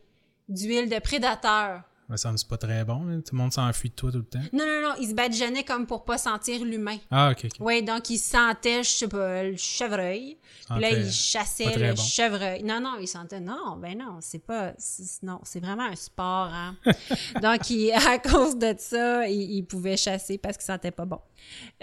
d'huile 0.49 0.89
de 0.89 0.97
prédateur 0.99 1.83
me 2.13 2.17
semble 2.17 2.37
c'est 2.37 2.47
pas 2.47 2.57
très 2.57 2.83
bon. 2.85 3.03
là. 3.05 3.17
Tout 3.17 3.35
le 3.35 3.37
monde 3.37 3.51
s'enfuit 3.51 3.89
de 3.89 3.95
toi 3.95 4.11
tout 4.11 4.17
le 4.19 4.23
temps. 4.25 4.39
Non, 4.53 4.65
non, 4.65 4.81
non, 4.89 4.95
il 4.99 5.09
se 5.09 5.13
badigeonnait 5.13 5.63
comme 5.63 5.85
pour 5.87 6.05
pas 6.05 6.17
sentir 6.17 6.63
l'humain. 6.63 6.97
Ah, 7.11 7.31
ok, 7.31 7.45
ok. 7.45 7.51
Oui, 7.59 7.83
donc 7.83 8.09
il 8.09 8.17
sentait, 8.17 8.83
je 8.83 8.89
sais 8.89 9.07
pas, 9.07 9.43
le 9.43 9.57
chevreuil. 9.57 10.37
Puis 10.69 10.79
là, 10.79 10.89
Sentait 10.89 11.01
il 11.01 11.11
chassait 11.11 11.63
pas 11.65 11.71
très 11.71 11.87
le 11.89 11.93
bon. 11.95 12.01
chevreuil. 12.01 12.63
Non, 12.63 12.79
non, 12.79 12.95
il 13.01 13.07
sentait, 13.07 13.39
non, 13.39 13.75
ben 13.77 13.97
non, 13.97 14.19
c'est 14.21 14.39
pas, 14.45 14.73
non, 15.23 15.39
c'est 15.43 15.59
vraiment 15.59 15.83
un 15.83 15.95
sport, 15.95 16.49
hein. 16.53 16.75
donc, 17.41 17.61
à 18.05 18.17
cause 18.19 18.57
de 18.57 18.73
ça, 18.77 19.27
il, 19.27 19.51
il 19.57 19.63
pouvait 19.63 19.97
chasser 19.97 20.37
parce 20.37 20.57
qu'il 20.57 20.65
sentait 20.65 20.91
pas 20.91 21.05
bon. 21.05 21.19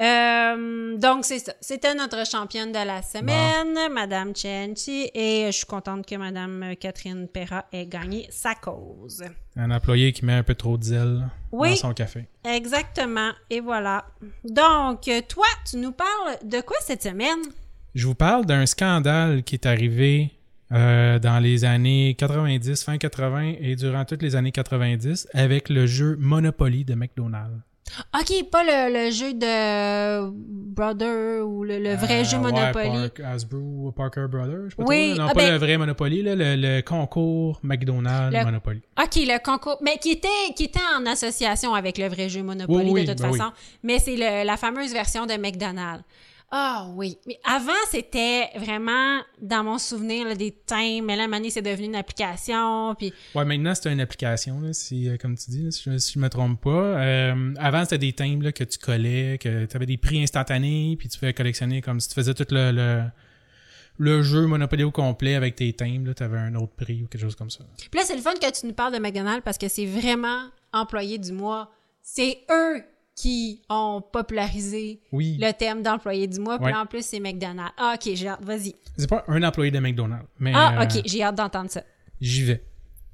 Euh, 0.00 0.96
donc, 0.96 1.24
c'est 1.24 1.38
ça. 1.40 1.52
C'était 1.60 1.94
notre 1.94 2.26
championne 2.26 2.72
de 2.72 2.78
la 2.78 3.02
semaine, 3.02 3.92
Madame 3.92 4.34
Chenchi, 4.34 5.10
et 5.14 5.46
je 5.46 5.56
suis 5.56 5.66
contente 5.66 6.06
que 6.06 6.14
Madame 6.14 6.74
Catherine 6.80 7.28
Perra 7.28 7.66
ait 7.72 7.86
gagné 7.86 8.26
sa 8.30 8.54
cause. 8.54 9.22
Un 9.56 9.70
employé 9.70 10.12
qui 10.12 10.24
met 10.24 10.32
un 10.34 10.42
peu 10.42 10.54
trop 10.54 10.78
de 10.78 10.84
zèle 10.84 11.28
Oui. 11.52 11.70
dans 11.70 11.76
son 11.76 11.94
café. 11.94 12.26
Exactement. 12.44 13.30
Et 13.50 13.60
voilà. 13.60 14.06
Donc, 14.44 15.10
toi, 15.28 15.46
tu 15.68 15.76
nous 15.78 15.92
parles 15.92 16.36
de 16.44 16.60
quoi 16.60 16.76
cette 16.80 17.02
semaine? 17.02 17.40
Je 17.94 18.06
vous 18.06 18.14
parle 18.14 18.46
d'un 18.46 18.66
scandale 18.66 19.42
qui 19.42 19.56
est 19.56 19.66
arrivé 19.66 20.30
euh, 20.72 21.18
dans 21.18 21.40
les 21.40 21.64
années 21.64 22.14
90, 22.16 22.84
fin 22.84 22.96
80 22.98 23.54
et 23.60 23.74
durant 23.74 24.04
toutes 24.04 24.22
les 24.22 24.36
années 24.36 24.52
90 24.52 25.28
avec 25.34 25.68
le 25.68 25.86
jeu 25.86 26.16
Monopoly 26.20 26.84
de 26.84 26.94
McDonald's. 26.94 27.58
OK, 28.18 28.50
pas 28.50 28.62
le, 28.64 29.06
le 29.06 29.10
jeu 29.10 29.32
de 29.34 30.30
Brother 30.30 31.46
ou 31.46 31.64
le, 31.64 31.78
le 31.78 31.94
vrai 31.94 32.20
Euh, 32.20 32.24
jeu 32.24 32.36
ouais, 32.38 32.42
Monopoly. 32.52 32.88
Park- 32.88 33.20
Hasbro, 33.20 33.92
Parker 33.96 34.26
Brothers, 34.30 34.64
je 34.66 34.70
sais 34.70 34.76
pas 34.76 34.84
Oui, 34.84 35.12
trop. 35.14 35.22
Non, 35.22 35.28
ah 35.30 35.34
pas 35.34 35.40
ben- 35.40 35.52
le 35.52 35.58
vrai 35.58 35.76
Monopoly, 35.78 36.22
là, 36.22 36.34
le, 36.34 36.56
le 36.56 36.80
concours 36.82 37.58
McDonald's 37.62 38.36
Le- 38.36 38.44
Monopoly. 38.44 38.80
OK, 39.00 39.16
le 39.16 39.42
concours. 39.42 39.78
Mais 39.82 39.98
qui 39.98 40.10
était, 40.12 40.28
qui 40.56 40.64
était 40.64 40.80
en 40.98 41.06
association 41.06 41.74
avec 41.74 41.98
le 41.98 42.08
vrai 42.08 42.28
jeu 42.28 42.42
Monopoly, 42.42 42.84
Oui, 42.84 42.90
oui, 42.92 43.04
de 43.06 43.12
toute 43.12 43.22
ben 43.22 43.32
façon. 43.32 43.50
Mais 43.82 43.98
c'est 43.98 44.16
la 44.44 44.56
fameuse 44.56 44.92
version 44.92 45.26
de 45.26 45.34
McDonald's. 45.34 46.04
Ah 46.52 46.88
oui. 46.96 47.16
Mais 47.28 47.38
avant, 47.44 47.72
c'était 47.90 48.48
vraiment, 48.56 49.20
dans 49.40 49.62
mon 49.62 49.78
souvenir, 49.78 50.26
là, 50.26 50.34
des 50.34 50.50
thèmes. 50.50 51.04
Mais 51.04 51.14
là, 51.14 51.28
maintenant, 51.28 51.48
c'est 51.50 51.62
devenu 51.62 51.86
une 51.86 51.94
application. 51.94 52.94
Puis 52.96 53.12
Ouais, 53.36 53.44
maintenant, 53.44 53.72
c'est 53.74 53.92
une 53.92 54.00
application, 54.00 54.60
là, 54.60 54.72
si, 54.72 55.08
euh, 55.08 55.16
comme 55.16 55.36
tu 55.38 55.50
dis, 55.52 55.62
là, 55.62 55.70
si, 55.70 55.84
je, 55.88 55.96
si 55.98 56.14
je 56.14 56.18
me 56.18 56.28
trompe 56.28 56.60
pas. 56.60 56.70
Euh, 56.70 57.54
avant, 57.58 57.84
c'était 57.84 57.98
des 57.98 58.12
timbres 58.12 58.42
là, 58.44 58.52
que 58.52 58.64
tu 58.64 58.78
collais, 58.78 59.38
que 59.40 59.66
tu 59.66 59.76
avais 59.76 59.86
des 59.86 59.96
prix 59.96 60.22
instantanés, 60.22 60.96
puis 60.98 61.08
tu 61.08 61.18
pouvais 61.20 61.34
collectionner 61.34 61.82
comme 61.82 62.00
si 62.00 62.08
tu 62.08 62.14
faisais 62.16 62.34
tout 62.34 62.46
le, 62.50 62.72
le, 62.72 63.04
le 63.98 64.22
jeu 64.22 64.46
Monopoly 64.46 64.82
au 64.82 64.90
complet 64.90 65.36
avec 65.36 65.54
tes 65.54 65.72
timbres, 65.72 66.12
tu 66.14 66.22
avais 66.24 66.38
un 66.38 66.56
autre 66.56 66.72
prix 66.74 67.04
ou 67.04 67.06
quelque 67.06 67.22
chose 67.22 67.36
comme 67.36 67.50
ça. 67.50 67.64
Puis 67.78 68.00
là, 68.00 68.04
c'est 68.04 68.16
le 68.16 68.22
fun 68.22 68.34
que 68.34 68.50
tu 68.58 68.66
nous 68.66 68.72
parles 68.72 68.92
de 68.94 68.98
McDonald's 68.98 69.42
parce 69.44 69.58
que 69.58 69.68
c'est 69.68 69.86
vraiment 69.86 70.48
employé 70.72 71.18
du 71.18 71.30
mois. 71.30 71.70
C'est 72.02 72.38
eux 72.50 72.82
qui 73.20 73.60
ont 73.68 74.02
popularisé 74.12 75.00
Oui. 75.12 75.36
le 75.40 75.52
thème 75.52 75.82
d'employé 75.82 76.26
du 76.26 76.40
mois. 76.40 76.56
Puis 76.58 76.66
Ouais. 76.66 76.74
en 76.74 76.86
plus, 76.86 77.04
c'est 77.04 77.20
McDonald's. 77.20 77.72
Ah, 77.76 77.94
OK, 77.96 78.10
j'ai 78.14 78.28
hâte. 78.28 78.42
Vas-y. 78.42 78.74
C'est 78.96 79.08
pas 79.08 79.24
un 79.28 79.42
employé 79.42 79.70
de 79.70 79.78
McDonald's, 79.78 80.26
mais 80.38 80.52
Ah, 80.54 80.80
euh, 80.80 80.84
OK, 80.84 81.02
j'ai 81.04 81.22
hâte 81.22 81.34
d'entendre 81.36 81.70
ça. 81.70 81.82
j'y 82.20 82.44
vais. 82.44 82.62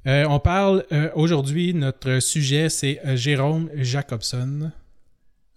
Euh, 0.06 0.24
on 0.28 0.38
parle 0.38 0.84
euh, 0.92 1.10
aujourd'hui, 1.14 1.74
notre 1.74 2.20
sujet, 2.20 2.68
c'est 2.68 3.00
Jérôme 3.16 3.68
Jacobson, 3.74 4.70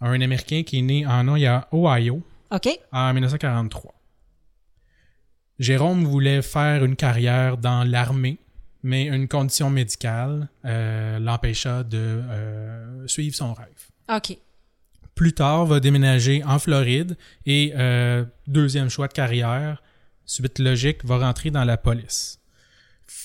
un 0.01 0.21
Américain 0.21 0.63
qui 0.63 0.79
est 0.79 0.81
né 0.81 1.05
en 1.05 1.27
Ohio 1.27 2.21
en 2.91 3.13
1943. 3.13 3.93
Jérôme 5.59 6.05
voulait 6.05 6.41
faire 6.41 6.83
une 6.85 6.95
carrière 6.95 7.57
dans 7.57 7.83
l'armée, 7.83 8.39
mais 8.81 9.05
une 9.07 9.27
condition 9.27 9.69
médicale 9.69 10.47
l'empêcha 10.63 11.83
de 11.83 12.23
suivre 13.07 13.35
son 13.35 13.53
rêve. 13.53 13.88
OK. 14.09 14.37
Plus 15.15 15.33
tard, 15.33 15.65
va 15.65 15.79
déménager 15.79 16.43
en 16.45 16.59
Floride 16.59 17.17
et 17.45 17.73
euh, 17.75 18.25
deuxième 18.47 18.89
choix 18.89 19.07
de 19.07 19.13
carrière, 19.13 19.83
suite 20.25 20.59
logique, 20.59 21.03
va 21.03 21.17
rentrer 21.17 21.51
dans 21.51 21.65
la 21.65 21.77
police. 21.77 22.39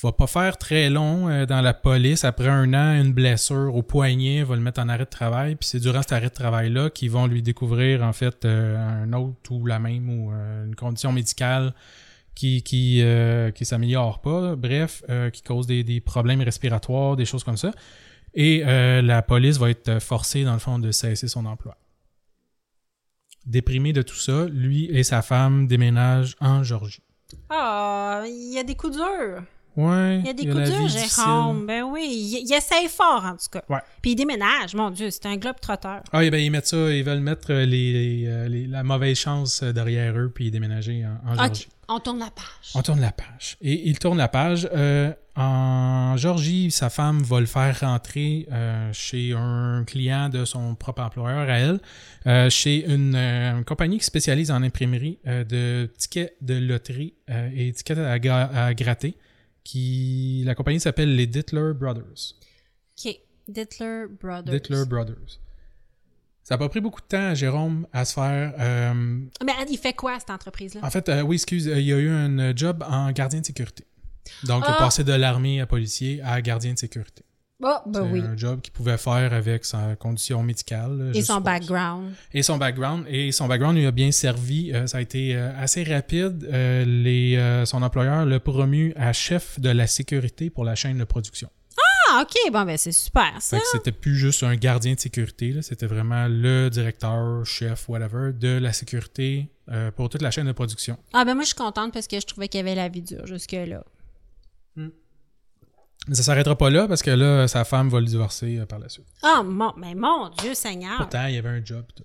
Va 0.03 0.13
pas 0.13 0.27
faire 0.27 0.59
très 0.59 0.91
long 0.91 1.29
euh, 1.29 1.47
dans 1.47 1.61
la 1.61 1.73
police. 1.73 2.25
Après 2.25 2.49
un 2.49 2.75
an, 2.75 3.01
une 3.01 3.13
blessure 3.13 3.75
au 3.75 3.83
poignet 3.83 4.43
va 4.43 4.55
le 4.55 4.61
mettre 4.61 4.81
en 4.81 4.89
arrêt 4.89 5.05
de 5.05 5.11
travail. 5.11 5.57
Puis 5.57 5.69
c'est 5.69 5.81
durant 5.81 6.03
cet 6.03 6.13
arrêt 6.13 6.29
de 6.29 6.35
travail-là 6.35 6.91
qu'ils 6.91 7.11
vont 7.11 7.27
lui 7.27 7.43
découvrir 7.43 8.03
en 8.03 8.13
fait 8.13 8.45
euh, 8.45 9.03
un 9.05 9.13
autre 9.13 9.51
ou 9.51 9.67
la 9.67 9.79
même 9.79 10.09
ou 10.11 10.31
une 10.31 10.75
condition 10.75 11.13
médicale 11.13 11.75
qui 12.35 12.63
qui 12.63 13.01
euh, 13.03 13.51
qui 13.51 13.65
s'améliore 13.65 14.21
pas. 14.21 14.57
Bref, 14.57 15.03
qui 15.33 15.43
cause 15.43 15.67
des, 15.67 15.85
des 15.85 16.01
problèmes 16.01 16.43
respiratoires, 16.43 17.17
des 17.17 17.25
choses 17.25 17.45
comme 17.45 17.57
ça. 17.57 17.71
Et 18.35 18.63
euh, 18.65 19.01
la 19.03 19.23
police 19.23 19.59
va 19.59 19.71
être 19.71 20.01
forcée 20.01 20.45
dans 20.45 20.53
le 20.55 20.59
fond 20.59 20.79
de 20.79 20.91
cesser 20.91 21.29
son 21.29 21.47
emploi. 21.47 21.77
Déprimé 23.47 23.93
de 23.93 24.03
tout 24.03 24.17
ça, 24.17 24.47
lui 24.47 24.87
et 24.87 25.03
sa 25.03 25.21
femme 25.23 25.67
déménagent 25.67 26.35
en 26.41 26.63
Georgie. 26.63 27.03
Ah, 27.51 28.23
il 28.27 28.55
y 28.55 28.59
a 28.59 28.65
des 28.65 28.75
coups 28.75 28.97
durs. 28.97 29.43
Ouais. 29.77 30.19
Il 30.21 30.27
y 30.27 30.31
a 30.31 30.33
des 30.33 30.47
coups 30.47 30.71
durs. 30.71 30.89
Jérôme. 30.89 31.67
Ben 31.67 31.83
oui, 31.83 32.07
il, 32.09 32.47
il 32.49 32.53
essaye 32.55 32.89
fort, 32.89 33.25
en 33.25 33.33
tout 33.33 33.49
cas. 33.53 33.63
Ouais. 33.69 33.81
Puis 34.01 34.13
il 34.13 34.15
déménage. 34.17 34.75
Mon 34.75 34.91
Dieu, 34.91 35.11
c'est 35.11 35.27
un 35.27 35.37
globe 35.37 35.61
trotteur. 35.61 36.01
Ah, 36.13 36.25
et 36.25 36.31
ben 36.31 36.39
ils 36.39 36.51
mettent 36.51 36.69
ça, 36.69 36.91
ils 36.91 37.05
veulent 37.05 37.21
mettre 37.21 37.53
euh, 37.53 37.67
les, 37.67 37.93
les, 37.93 38.27
euh, 38.29 38.49
les- 38.49 38.67
la 38.67 38.83
mauvaise 38.83 39.19
chance 39.19 39.63
derrière 39.63 40.17
eux 40.19 40.31
puis 40.35 40.51
déménager 40.51 41.05
en, 41.05 41.31
en 41.31 41.35
Georgie. 41.35 41.69
OK, 41.69 41.85
on 41.89 42.01
tourne 42.01 42.19
la 42.21 42.31
page. 42.31 42.73
On 42.75 42.83
tourne 42.83 43.01
la 43.01 43.13
page. 43.13 43.57
Et 43.61 43.89
il 43.89 43.99
tourne 43.99 44.17
la 44.19 44.29
page. 44.29 44.69
euh, 44.73 45.13
en 45.37 46.17
Georgie, 46.17 46.71
sa 46.71 46.91
femme 46.91 47.23
va 47.23 47.41
le 47.41 47.47
faire 47.47 47.81
rentrer 47.81 48.47
euh, 48.53 48.93
chez 48.93 49.33
un 49.37 49.85
client 49.85 50.29
de 50.29 50.45
son 50.45 50.75
propre 50.77 51.03
employeur 51.03 51.49
à 51.49 51.59
elle, 51.59 51.81
euh, 52.27 52.49
chez 52.51 52.85
une, 52.89 53.15
euh, 53.17 53.59
une 53.59 53.65
compagnie 53.65 53.99
qui 53.99 54.05
spécialise 54.05 54.51
en 54.51 54.63
imprimerie 54.63 55.19
de 55.25 55.91
tickets 55.99 56.37
de 56.41 56.55
loterie 56.55 57.15
et 57.29 57.73
tickets 57.73 57.99
à, 57.99 58.19
gra- 58.19 58.51
à 58.55 58.75
gratter. 58.75 59.17
Qui, 59.65 60.43
la 60.45 60.55
compagnie 60.55 60.79
s'appelle 60.79 61.17
les 61.17 61.27
Dittler 61.27 61.73
Brothers. 61.75 62.35
OK. 63.05 63.17
Dittler 63.49 64.05
Brothers. 64.21 64.53
Dittler 64.53 64.85
Brothers. 64.87 65.41
Ça 66.43 66.55
n'a 66.55 66.59
pas 66.59 66.69
pris 66.69 66.83
beaucoup 66.83 67.01
de 67.01 67.07
temps 67.07 67.31
à 67.31 67.35
Jérôme 67.35 67.87
à 67.91 68.05
se 68.05 68.13
faire. 68.13 68.53
Mais 69.43 69.53
il 69.71 69.79
fait 69.79 69.95
quoi, 69.95 70.19
cette 70.21 70.29
entreprise-là? 70.29 70.81
en 70.85 70.91
fait, 70.91 71.11
oui, 71.25 71.37
excuse, 71.37 71.65
il 71.65 71.81
y 71.85 71.93
a 71.95 71.97
eu 71.99 72.11
un 72.11 72.55
job 72.55 72.85
en 72.87 73.11
gardien 73.13 73.41
de 73.41 73.47
sécurité. 73.47 73.85
Donc, 74.45 74.65
il 74.67 74.71
Ah. 74.71 74.77
a 74.77 74.79
passé 74.79 75.05
de 75.05 75.13
l'armée 75.13 75.61
à 75.61 75.67
policier 75.67 76.21
à 76.25 76.41
gardien 76.43 76.73
de 76.73 76.79
sécurité. 76.79 77.25
Oh, 77.63 77.77
ben 77.87 78.05
C'est 78.05 78.11
oui. 78.13 78.21
un 78.21 78.37
job 78.37 78.61
qu'il 78.61 78.73
pouvait 78.73 78.99
faire 78.99 79.33
avec 79.33 79.65
sa 79.65 79.95
condition 79.97 80.43
médicale. 80.43 81.13
Et 81.15 81.23
son 81.23 81.35
suppose. 81.35 81.45
background. 81.45 82.13
Et 82.35 82.43
son 82.43 82.59
background. 82.59 83.05
Et 83.09 83.31
son 83.33 83.47
background 83.47 83.77
lui 83.79 83.87
a 83.87 83.91
bien 83.93 84.11
servi. 84.11 84.73
Euh, 84.73 84.87
ça 84.87 84.99
a 84.99 85.01
été 85.01 85.35
euh, 85.37 85.51
assez 85.59 85.85
rapide. 85.85 86.49
Euh, 86.53 86.85
les, 86.85 87.65
son 87.65 87.83
employeur 87.83 88.27
l'a 88.27 88.41
promu 88.41 88.93
à 88.97 89.13
chef 89.13 89.61
de 89.61 89.71
la 89.71 89.87
sécurité 89.87 90.51
pour 90.51 90.65
la 90.65 90.75
chaîne 90.75 90.99
de 90.99 91.05
production. 91.05 91.49
Ah, 92.11 92.23
OK. 92.23 92.53
Bon, 92.53 92.65
ben 92.65 92.77
c'est 92.77 92.93
super, 92.93 93.33
ça. 93.41 93.57
Fait 93.57 93.63
que 93.63 93.69
c'était 93.73 93.93
plus 93.93 94.17
juste 94.17 94.43
un 94.43 94.57
gardien 94.57 94.95
de 94.95 95.01
sécurité, 95.01 95.53
là, 95.53 95.63
c'était 95.63 95.87
vraiment 95.87 96.27
le 96.29 96.69
directeur, 96.71 97.47
chef, 97.47 97.89
whatever, 97.89 98.33
de 98.33 98.59
la 98.59 98.73
sécurité 98.73 99.49
pour 99.97 100.11
toute 100.11 100.23
la 100.23 100.31
chaîne 100.31 100.47
de 100.47 100.53
production. 100.53 100.99
Ah, 101.15 101.25
ben 101.25 101.35
moi, 101.35 101.43
je 101.45 101.49
suis 101.49 101.57
contente 101.57 101.93
parce 101.95 102.07
que 102.09 102.21
je 102.21 102.27
trouvais 102.27 102.49
qu'il 102.49 102.59
y 102.59 102.63
avait 102.63 102.75
la 102.75 102.89
vie 102.89 103.01
dure 103.03 103.27
jusque-là. 103.27 103.83
Mais 106.09 106.15
ça 106.15 106.23
s'arrêtera 106.23 106.57
pas 106.57 106.69
là 106.71 106.87
parce 106.87 107.03
que 107.03 107.11
là, 107.11 107.49
sa 107.49 107.65
femme 107.65 107.89
va 107.89 107.99
le 108.01 108.07
divorcer 108.07 108.59
euh, 108.59 108.67
par 108.67 108.79
la 108.79 108.89
suite. 108.89 109.07
Ah, 109.23 109.43
mon, 109.43 109.73
mais 109.77 109.95
mon 109.95 110.29
Dieu 110.31 110.55
Seigneur. 110.55 110.97
Pourtant, 110.99 111.27
il 111.27 111.35
y 111.35 111.39
avait 111.39 111.49
un 111.49 111.65
job. 111.65 111.85
tout. 111.95 112.05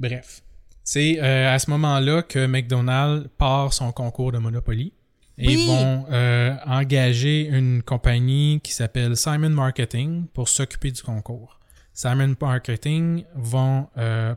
Bref. 0.00 0.42
C'est 0.84 1.20
euh, 1.20 1.52
à 1.54 1.58
ce 1.58 1.70
moment-là 1.70 2.22
que 2.22 2.46
McDonald's 2.46 3.28
part 3.38 3.72
son 3.72 3.92
concours 3.92 4.32
de 4.32 4.38
Monopoly 4.38 4.92
et 5.38 5.46
Oui. 5.46 5.66
vont 5.66 6.06
euh, 6.10 6.54
engager 6.66 7.46
une 7.46 7.82
compagnie 7.82 8.60
qui 8.62 8.72
s'appelle 8.72 9.16
Simon 9.16 9.50
Marketing 9.50 10.26
pour 10.28 10.48
s'occuper 10.48 10.90
du 10.90 11.02
concours. 11.02 11.58
Simon 11.94 12.34
Marketing 12.40 13.24
vont 13.34 13.86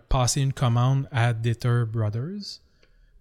passer 0.10 0.42
une 0.42 0.52
commande 0.54 1.08
à 1.12 1.34
Ditter 1.34 1.84
Brothers 1.88 2.60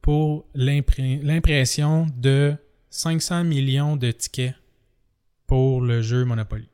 pour 0.03 0.45
l'impr- 0.57 1.23
l'impression 1.23 2.07
de 2.17 2.55
500 2.91 3.45
millions 3.45 3.97
de 3.97 4.11
tickets 4.11 4.55
pour 5.55 5.81
le 5.81 6.03
jeu 6.03 6.25
Monopoly. 6.25 6.69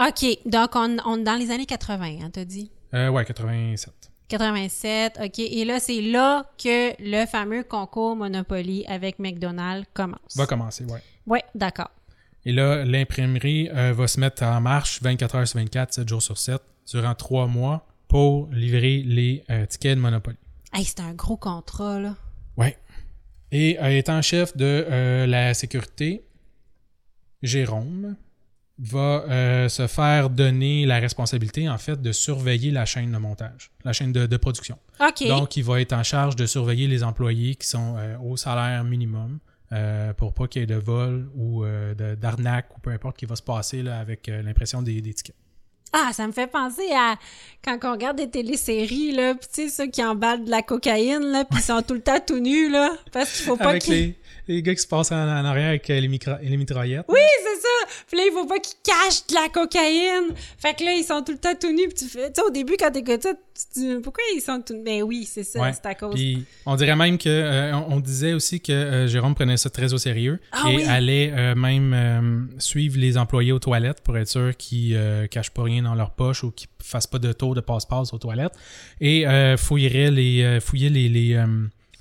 OK. 0.00 0.24
Donc, 0.46 0.70
on, 0.76 0.96
on 1.04 1.18
est 1.18 1.24
dans 1.24 1.34
les 1.34 1.50
années 1.50 1.66
80, 1.66 2.20
hein, 2.22 2.30
t'as 2.32 2.46
dit? 2.46 2.70
Euh, 2.94 3.10
ouais, 3.10 3.22
87. 3.22 3.92
87, 4.28 5.18
OK. 5.22 5.38
Et 5.40 5.66
là, 5.66 5.78
c'est 5.78 6.00
là 6.00 6.50
que 6.56 6.94
le 7.00 7.26
fameux 7.26 7.64
concours 7.64 8.16
Monopoly 8.16 8.86
avec 8.86 9.18
McDonald's 9.18 9.86
commence. 9.92 10.36
Va 10.36 10.46
commencer, 10.46 10.86
ouais. 10.86 11.02
Oui, 11.26 11.40
d'accord. 11.54 11.90
Et 12.46 12.52
là, 12.52 12.82
l'imprimerie 12.86 13.68
euh, 13.68 13.92
va 13.92 14.08
se 14.08 14.18
mettre 14.18 14.42
en 14.42 14.58
marche 14.62 15.02
24 15.02 15.34
heures 15.34 15.48
sur 15.48 15.58
24, 15.58 15.92
7 15.92 16.08
jours 16.08 16.22
sur 16.22 16.38
7, 16.38 16.62
durant 16.90 17.14
trois 17.14 17.46
mois 17.46 17.86
pour 18.08 18.48
livrer 18.52 19.02
les 19.04 19.44
euh, 19.50 19.66
tickets 19.66 19.96
de 19.96 20.00
Monopoly. 20.00 20.38
Hey, 20.72 20.86
c'est 20.86 21.00
un 21.00 21.12
gros 21.12 21.36
contrat, 21.36 22.00
là. 22.00 22.16
Ouais. 22.56 22.78
Et 23.52 23.78
euh, 23.80 23.98
étant 23.98 24.22
chef 24.22 24.56
de 24.56 25.26
la 25.28 25.52
sécurité, 25.52 26.24
Jérôme 27.44 28.16
va 28.78 29.24
euh, 29.28 29.68
se 29.68 29.86
faire 29.86 30.30
donner 30.30 30.84
la 30.84 30.98
responsabilité, 30.98 31.68
en 31.68 31.78
fait, 31.78 32.02
de 32.02 32.10
surveiller 32.10 32.72
la 32.72 32.84
chaîne 32.84 33.12
de 33.12 33.18
montage, 33.18 33.70
la 33.84 33.92
chaîne 33.92 34.12
de, 34.12 34.26
de 34.26 34.36
production. 34.36 34.78
Donc, 35.28 35.56
il 35.56 35.62
va 35.62 35.80
être 35.80 35.92
en 35.92 36.02
charge 36.02 36.34
de 36.34 36.46
surveiller 36.46 36.88
les 36.88 37.04
employés 37.04 37.54
qui 37.54 37.68
sont 37.68 37.94
euh, 37.96 38.16
au 38.18 38.36
salaire 38.36 38.82
minimum 38.82 39.38
euh, 39.72 40.12
pour 40.14 40.34
pas 40.34 40.48
qu'il 40.48 40.62
y 40.62 40.64
ait 40.64 40.66
de 40.66 40.74
vol 40.74 41.30
ou 41.36 41.64
d'arnaque 42.20 42.76
ou 42.76 42.80
peu 42.80 42.90
importe 42.90 43.16
qui 43.16 43.26
va 43.26 43.36
se 43.36 43.42
passer 43.42 43.82
là, 43.82 44.00
avec 44.00 44.26
l'impression 44.26 44.82
des, 44.82 45.00
des 45.00 45.14
tickets. 45.14 45.36
Ah, 45.96 46.10
ça 46.12 46.26
me 46.26 46.32
fait 46.32 46.48
penser 46.48 46.90
à 46.92 47.16
quand 47.64 47.78
on 47.84 47.92
regarde 47.92 48.16
des 48.16 48.28
téléséries, 48.28 49.12
là, 49.12 49.36
pis 49.36 49.46
tu 49.46 49.54
sais, 49.54 49.68
ceux 49.68 49.86
qui 49.86 50.04
emballent 50.04 50.44
de 50.44 50.50
la 50.50 50.60
cocaïne, 50.60 51.30
là, 51.30 51.44
pis 51.44 51.58
ils 51.58 51.62
sont 51.62 51.82
tout 51.82 51.94
le 51.94 52.00
temps 52.00 52.18
tout 52.26 52.40
nus, 52.40 52.68
là, 52.68 52.90
parce 53.12 53.30
qu'il 53.32 53.44
faut 53.44 53.56
pas 53.56 53.78
qu'ils... 53.78 53.94
les, 53.94 54.18
les 54.48 54.62
gars 54.62 54.74
qui 54.74 54.82
se 54.82 54.86
passent 54.86 55.12
en, 55.12 55.16
en 55.16 55.44
arrière 55.44 55.68
avec 55.68 55.88
euh, 55.90 56.00
les, 56.00 56.08
mitraillettes. 56.56 57.06
Oui, 57.08 57.20
c'est 57.42 57.60
ça! 57.60 58.02
Puis 58.08 58.16
là, 58.18 58.24
il 58.26 58.32
faut 58.32 58.46
pas 58.46 58.58
qu'ils 58.58 58.76
cachent 58.82 59.26
de 59.28 59.34
la 59.34 59.48
cocaïne! 59.48 60.34
Fait 60.58 60.74
que 60.74 60.84
là, 60.84 60.92
ils 60.92 61.04
sont 61.04 61.22
tout 61.22 61.32
le 61.32 61.38
temps 61.38 61.54
tout 61.58 61.72
nus, 61.72 61.88
tu 61.96 62.04
fais... 62.06 62.28
Tu 62.32 62.40
sais, 62.40 62.46
au 62.46 62.50
début, 62.50 62.74
quand 62.78 62.90
t'écoutes 62.90 63.22
ça, 63.22 63.32
tu 63.32 63.80
dis, 63.80 63.94
pourquoi 64.02 64.22
ils 64.34 64.40
sont 64.40 64.60
tout 64.60 64.74
nus? 64.74 64.82
Ben 64.84 65.02
oui, 65.02 65.24
c'est 65.30 65.44
ça, 65.44 65.60
Ouais. 65.60 65.72
c'est 65.72 65.86
à 65.86 65.94
cause... 65.94 66.14
Puis 66.14 66.44
on 66.66 66.76
dirait 66.76 66.96
même 66.96 67.18
que 67.18 67.28
euh, 67.28 67.74
on, 67.76 67.94
on 67.94 68.00
disait 68.00 68.32
aussi 68.34 68.60
que 68.60 68.72
euh, 68.72 69.06
Jérôme 69.06 69.34
prenait 69.34 69.56
ça 69.56 69.70
très 69.70 69.92
au 69.94 69.98
sérieux 69.98 70.40
Ah 70.52 70.64
et 70.70 70.76
oui. 70.76 70.84
allait 70.84 71.32
euh, 71.32 71.54
même 71.54 72.48
suivre 72.58 72.98
les 72.98 73.16
employés 73.16 73.52
aux 73.52 73.58
toilettes 73.58 74.00
pour 74.02 74.16
être 74.18 74.28
sûr 74.28 74.56
qu'ils 74.56 74.98
cachent 75.30 75.50
pas 75.50 75.62
rien 75.62 75.82
dans 75.82 75.94
leur 75.94 76.10
poche 76.10 76.44
ou 76.44 76.50
qu'ils 76.50 76.68
fassent 76.82 77.06
pas 77.06 77.18
de 77.18 77.32
tour 77.32 77.54
de 77.54 77.60
passe-passe 77.60 78.12
aux 78.12 78.18
toilettes 78.18 78.54
et 79.00 79.26
euh, 79.26 79.56
fouillerait 79.56 80.10
les 80.10 80.58
fouiller 80.60 80.90
les 80.90 81.08
les, 81.08 81.44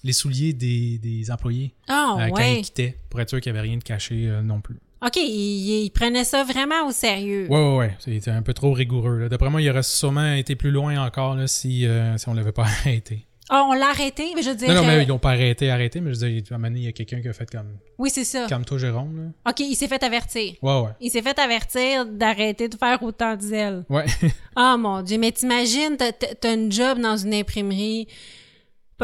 les 0.03 0.13
souliers 0.13 0.53
des, 0.53 0.97
des 0.97 1.31
employés 1.31 1.73
Ah, 1.87 2.17
euh, 2.19 2.27
quand 2.29 2.35
ouais. 2.37 2.59
ils 2.59 2.61
quittaient 2.63 2.97
pour 3.09 3.21
être 3.21 3.29
sûr 3.29 3.39
qu'il 3.41 3.53
y 3.53 3.57
avait 3.57 3.67
rien 3.67 3.77
de 3.77 3.83
caché 3.83 4.27
euh, 4.27 4.41
non 4.41 4.59
plus. 4.61 4.75
OK, 5.05 5.17
ils 5.17 5.83
il 5.85 5.89
prenaient 5.91 6.23
ça 6.23 6.43
vraiment 6.43 6.87
au 6.87 6.91
sérieux. 6.91 7.47
Ouais 7.49 7.57
ouais 7.57 7.77
ouais, 7.77 7.95
c'était 7.99 8.31
un 8.31 8.41
peu 8.41 8.53
trop 8.53 8.71
rigoureux. 8.73 9.27
D'après 9.29 9.49
moi, 9.49 9.61
il 9.61 9.69
aurait 9.69 9.83
sûrement 9.83 10.33
été 10.33 10.55
plus 10.55 10.71
loin 10.71 11.05
encore 11.05 11.35
là, 11.35 11.45
si 11.47 11.85
euh, 11.85 12.17
si 12.17 12.29
on 12.29 12.33
l'avait 12.33 12.51
pas 12.53 12.63
arrêté. 12.83 13.25
Ah, 13.49 13.65
on 13.69 13.73
l'a 13.73 13.89
arrêté, 13.89 14.31
mais 14.35 14.41
je 14.41 14.51
veux 14.51 14.55
dire... 14.55 14.69
Non 14.69 14.75
non 14.75 14.87
mais 14.87 15.03
ils 15.03 15.07
l'ont 15.07 15.19
pas 15.19 15.31
arrêté 15.31 15.69
arrêté, 15.69 15.99
mais 15.99 16.13
je 16.13 16.19
veux 16.21 16.31
dire, 16.31 16.43
à 16.49 16.55
un 16.55 16.57
moment 16.57 16.69
donné, 16.69 16.79
il 16.79 16.85
y 16.85 16.87
a 16.87 16.93
quelqu'un 16.93 17.21
qui 17.21 17.27
a 17.27 17.33
fait 17.33 17.47
comme 17.51 17.77
Oui, 17.97 18.09
c'est 18.09 18.23
ça. 18.23 18.45
Calme-toi, 18.47 18.77
Jérôme. 18.77 19.17
Là. 19.45 19.51
OK, 19.51 19.59
il 19.59 19.75
s'est 19.75 19.89
fait 19.89 20.01
avertir. 20.01 20.53
Ouais, 20.61 20.79
ouais. 20.79 20.91
Il 21.01 21.11
s'est 21.11 21.21
fait 21.21 21.37
avertir 21.37 22.05
d'arrêter 22.05 22.69
de 22.69 22.75
faire 22.77 23.03
autant 23.03 23.35
de 23.35 23.41
zèle. 23.41 23.83
Ouais. 23.89 24.05
Ah 24.55 24.77
mon 24.77 25.01
Dieu, 25.01 25.17
mais 25.17 25.31
t'imagines, 25.33 25.97
t'as- 25.97 26.13
t'as 26.13 26.53
une 26.55 26.71
job 26.71 26.99
dans 26.99 27.17
une 27.17 27.33
imprimerie, 27.33 28.07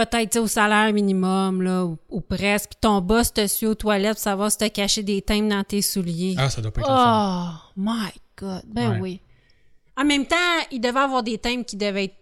peut-être 0.05 0.37
au 0.37 0.47
salaire 0.47 0.91
minimum, 0.93 1.61
là, 1.61 1.85
ou, 1.85 1.97
ou 2.09 2.21
presque, 2.21 2.71
puis 2.71 2.79
ton 2.81 3.01
boss 3.01 3.33
te 3.33 3.45
suit 3.47 3.65
aux 3.67 3.75
toilettes 3.75 4.13
pour 4.13 4.19
savoir 4.23 4.51
si 4.51 4.57
t'as 4.57 4.69
caché 4.69 5.03
des 5.03 5.21
timbres 5.21 5.49
dans 5.49 5.63
tes 5.63 5.81
souliers. 5.81 6.35
ah, 6.37 6.49
ça 6.49 6.61
doit 6.61 6.71
pas 6.71 6.81
être 6.81 6.89
oh 6.89 7.71
my 7.77 8.09
God, 8.37 8.63
ben 8.67 8.91
Ouais. 8.91 8.99
oui. 8.99 9.21
En 9.97 10.05
même 10.05 10.25
temps, 10.25 10.35
il 10.71 10.79
devait 10.79 10.99
avoir 10.99 11.23
des 11.23 11.37
timbres 11.37 11.65
qui 11.65 11.75
devaient 11.75 12.05
être 12.05 12.15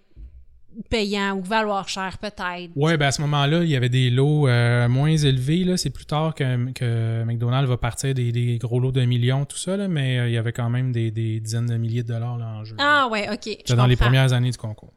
payants 0.90 1.36
ou 1.38 1.42
valoir 1.44 1.88
cher, 1.90 2.18
peut-être. 2.20 2.72
Ouais, 2.76 2.98
ben 2.98 3.08
à 3.08 3.12
ce 3.12 3.22
moment-là, 3.22 3.64
il 3.64 3.70
y 3.70 3.76
avait 3.76 3.90
des 3.90 4.10
lots 4.12 4.48
euh, 4.48 4.88
moins 4.88 5.16
élevés. 5.16 5.64
Là. 5.64 5.76
C'est 5.78 5.90
plus 5.90 6.06
tard 6.06 6.36
que, 6.36 6.72
que 6.74 7.24
McDonald's 7.24 7.68
va 7.70 7.78
partir 7.78 8.14
des, 8.14 8.32
des 8.32 8.58
gros 8.60 8.80
lots 8.80 8.92
d'un 8.92 9.06
million, 9.08 9.46
tout 9.46 9.58
ça, 9.58 9.76
là, 9.78 9.88
mais 9.88 10.20
euh, 10.20 10.28
il 10.30 10.34
y 10.34 10.38
avait 10.38 10.54
quand 10.54 10.70
même 10.70 10.92
des, 10.92 11.10
des 11.12 11.40
dizaines 11.40 11.66
de 11.68 11.78
milliers 11.78 12.04
de 12.04 12.08
dollars 12.10 12.38
là, 12.38 12.48
en 12.48 12.64
jeu. 12.64 12.76
Ah 12.80 13.08
ouais, 13.12 13.28
OK. 13.32 13.44
C'était 13.44 13.76
dans 13.76 13.88
les 13.88 13.96
premières 13.96 14.34
années 14.34 14.52
du 14.52 14.58
concours. 14.58 14.94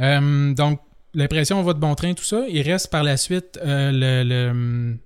Euh, 0.00 0.54
donc, 0.54 0.80
l'impression 1.14 1.62
va 1.62 1.72
de 1.74 1.78
bon 1.78 1.94
train, 1.94 2.14
tout 2.14 2.24
ça. 2.24 2.44
Il 2.48 2.62
reste 2.62 2.90
par 2.90 3.02
la 3.02 3.16
suite 3.16 3.58
euh, 3.62 3.90
le, 3.92 4.28
le, 4.28 4.96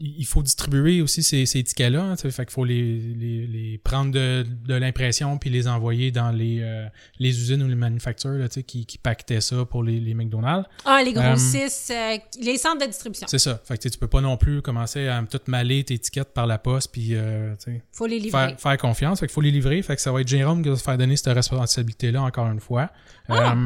il 0.00 0.26
faut 0.26 0.44
distribuer 0.44 1.02
aussi 1.02 1.24
ces, 1.24 1.44
ces 1.44 1.64
tickets-là. 1.64 2.00
hein, 2.02 2.16
fait 2.16 2.30
qu'il 2.30 2.52
faut 2.52 2.64
les, 2.64 3.00
les, 3.00 3.46
les 3.48 3.78
prendre 3.78 4.12
de, 4.12 4.46
de 4.64 4.74
l'impression 4.74 5.38
puis 5.38 5.50
les 5.50 5.66
envoyer 5.66 6.12
dans 6.12 6.30
les, 6.30 6.60
euh, 6.60 6.86
les 7.18 7.30
usines 7.30 7.60
ou 7.64 7.66
les 7.66 7.74
manufactures 7.74 8.30
là, 8.30 8.46
qui, 8.48 8.86
qui 8.86 8.96
pactaient 8.98 9.40
ça 9.40 9.64
pour 9.64 9.82
les, 9.82 9.98
les 9.98 10.14
McDonald's. 10.14 10.68
Ah, 10.84 11.02
les 11.04 11.12
grossistes, 11.12 11.90
euh, 11.90 12.16
les 12.40 12.58
centres 12.58 12.80
de 12.82 12.86
distribution. 12.86 13.26
C'est 13.28 13.40
ça. 13.40 13.60
Fait 13.64 13.76
que 13.76 13.88
tu 13.88 13.98
peux 13.98 14.06
pas 14.06 14.20
non 14.20 14.36
plus 14.36 14.62
commencer 14.62 15.08
à 15.08 15.20
tout 15.28 15.40
maler 15.48 15.82
tes 15.82 15.94
étiquettes 15.94 16.32
par 16.32 16.46
la 16.46 16.58
poste 16.58 16.92
puis 16.92 17.14
Faut 17.90 18.06
les 18.06 18.20
livrer. 18.20 18.30
faire, 18.50 18.60
faire 18.60 18.78
confiance. 18.78 19.18
Fait 19.18 19.26
qu'il 19.26 19.34
faut 19.34 19.40
les 19.40 19.50
livrer. 19.50 19.82
Fait 19.82 19.96
que 19.96 20.00
ça 20.02 20.12
va 20.12 20.20
être 20.20 20.28
Jérôme 20.28 20.62
qui 20.62 20.68
va 20.68 20.76
se 20.76 20.84
faire 20.84 20.96
donner 20.96 21.16
cette 21.16 21.34
responsabilité-là 21.34 22.22
encore 22.22 22.46
une 22.52 22.60
fois. 22.60 22.92
Ah! 23.28 23.56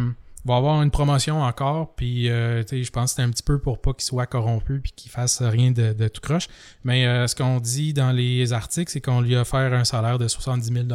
Va 0.44 0.56
avoir 0.56 0.82
une 0.82 0.90
promotion 0.90 1.40
encore, 1.42 1.94
puis 1.94 2.28
euh, 2.28 2.62
tu 2.64 2.78
sais, 2.78 2.82
je 2.82 2.90
pense 2.90 3.12
que 3.12 3.16
c'est 3.16 3.22
un 3.22 3.30
petit 3.30 3.44
peu 3.44 3.60
pour 3.60 3.80
pas 3.80 3.92
qu'il 3.92 4.02
soit 4.02 4.26
corrompu 4.26 4.80
puis 4.80 4.90
qu'il 4.90 5.10
fasse 5.10 5.40
rien 5.40 5.70
de, 5.70 5.92
de 5.92 6.08
tout 6.08 6.20
croche. 6.20 6.48
Mais 6.82 7.06
euh, 7.06 7.28
ce 7.28 7.36
qu'on 7.36 7.60
dit 7.60 7.92
dans 7.92 8.10
les 8.10 8.52
articles, 8.52 8.90
c'est 8.90 9.00
qu'on 9.00 9.20
lui 9.20 9.36
a 9.36 9.42
offert 9.42 9.72
un 9.72 9.84
salaire 9.84 10.18
de 10.18 10.26
70 10.26 10.72
000 10.72 10.86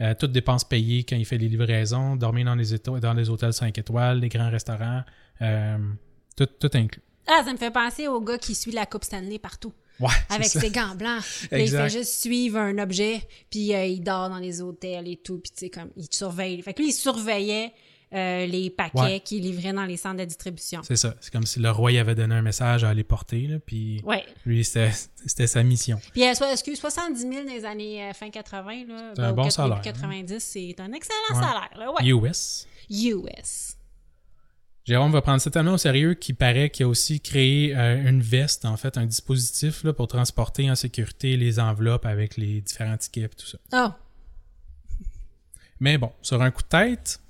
euh, 0.00 0.14
toutes 0.18 0.32
dépenses 0.32 0.64
payées 0.64 1.04
quand 1.04 1.16
il 1.16 1.24
fait 1.24 1.38
les 1.38 1.48
livraisons, 1.48 2.16
dormir 2.16 2.44
dans 2.44 2.54
les, 2.54 2.66
dans 3.00 3.14
les 3.14 3.30
hôtels 3.30 3.54
5 3.54 3.76
étoiles, 3.78 4.20
les 4.20 4.28
grands 4.28 4.50
restaurants, 4.50 5.02
euh, 5.40 5.78
tout, 6.36 6.46
tout 6.46 6.70
inclus. 6.74 7.02
Ah, 7.26 7.42
ça 7.44 7.52
me 7.52 7.56
fait 7.56 7.70
penser 7.70 8.06
au 8.06 8.20
gars 8.20 8.38
qui 8.38 8.54
suit 8.54 8.72
la 8.72 8.84
Coupe 8.86 9.04
Stanley 9.04 9.38
partout. 9.38 9.72
Ouais, 9.98 10.08
Avec 10.28 10.48
ses 10.48 10.70
gants 10.70 10.94
blancs. 10.94 11.22
Il 11.52 11.70
fait 11.70 11.88
juste 11.88 12.20
suivre 12.20 12.58
un 12.58 12.76
objet, 12.78 13.22
puis 13.50 13.74
euh, 13.74 13.86
il 13.86 14.02
dort 14.02 14.28
dans 14.28 14.38
les 14.38 14.60
hôtels 14.60 15.08
et 15.08 15.16
tout, 15.16 15.38
puis 15.38 15.50
tu 15.50 15.60
sais, 15.60 15.70
comme, 15.70 15.88
il 15.96 16.06
surveille. 16.10 16.60
Fait 16.60 16.74
que 16.74 16.82
lui, 16.82 16.90
il 16.90 16.92
surveillait 16.92 17.72
euh, 18.14 18.46
les 18.46 18.70
paquets 18.70 18.98
Ouais. 19.00 19.20
qu'il 19.20 19.42
livrait 19.42 19.72
dans 19.72 19.84
les 19.84 19.96
centres 19.96 20.18
de 20.18 20.24
distribution. 20.24 20.80
C'est 20.84 20.96
ça. 20.96 21.14
C'est 21.20 21.32
comme 21.32 21.44
si 21.46 21.58
le 21.58 21.70
roi 21.70 21.90
y 21.92 21.98
avait 21.98 22.14
donné 22.14 22.34
un 22.36 22.42
message 22.42 22.84
à 22.84 22.90
aller 22.90 23.02
porter, 23.04 23.46
là, 23.48 23.58
puis 23.58 24.00
Ouais. 24.04 24.24
lui, 24.44 24.64
c'était 24.64 24.92
sa 25.46 25.62
mission. 25.64 26.00
Puis, 26.12 26.22
euh, 26.24 26.32
excuse, 26.52 26.78
70 26.78 27.20
000 27.20 27.32
dans 27.46 27.52
les 27.52 27.64
années 27.64 28.04
euh, 28.08 28.12
fin 28.12 28.30
80, 28.30 28.84
là. 28.86 29.12
C'est 29.16 29.22
un 29.22 29.30
au 29.32 29.34
bon 29.34 29.50
salaire, 29.50 29.78
hein. 29.78 29.82
90, 29.82 30.38
c'est 30.38 30.76
un 30.80 30.92
excellent 30.92 31.16
Ouais. 31.30 31.34
salaire, 31.42 31.70
là. 31.76 31.92
Ouais. 31.92 32.04
US. 32.06 32.66
US. 32.90 33.72
Jérôme 34.84 35.10
va 35.10 35.20
prendre 35.20 35.40
ça 35.40 35.50
tellement 35.50 35.72
au 35.72 35.78
sérieux 35.78 36.14
qu'il 36.14 36.36
paraît 36.36 36.70
qu'il 36.70 36.86
a 36.86 36.88
aussi 36.88 37.20
créé 37.20 37.76
euh, 37.76 38.08
une 38.08 38.20
veste, 38.22 38.64
en 38.64 38.76
fait, 38.76 38.96
un 38.98 39.04
dispositif 39.06 39.82
là, 39.82 39.92
pour 39.92 40.06
transporter 40.06 40.70
en 40.70 40.76
sécurité 40.76 41.36
les 41.36 41.58
enveloppes 41.58 42.06
avec 42.06 42.36
les 42.36 42.60
différents 42.60 42.96
tickets 42.96 43.32
et 43.32 43.36
tout 43.36 43.46
ça. 43.46 43.58
Oh. 43.72 43.88
Mais 45.80 45.98
bon, 45.98 46.12
sur 46.22 46.40
un 46.40 46.52
coup 46.52 46.62
de 46.62 46.68
tête, 46.68 47.20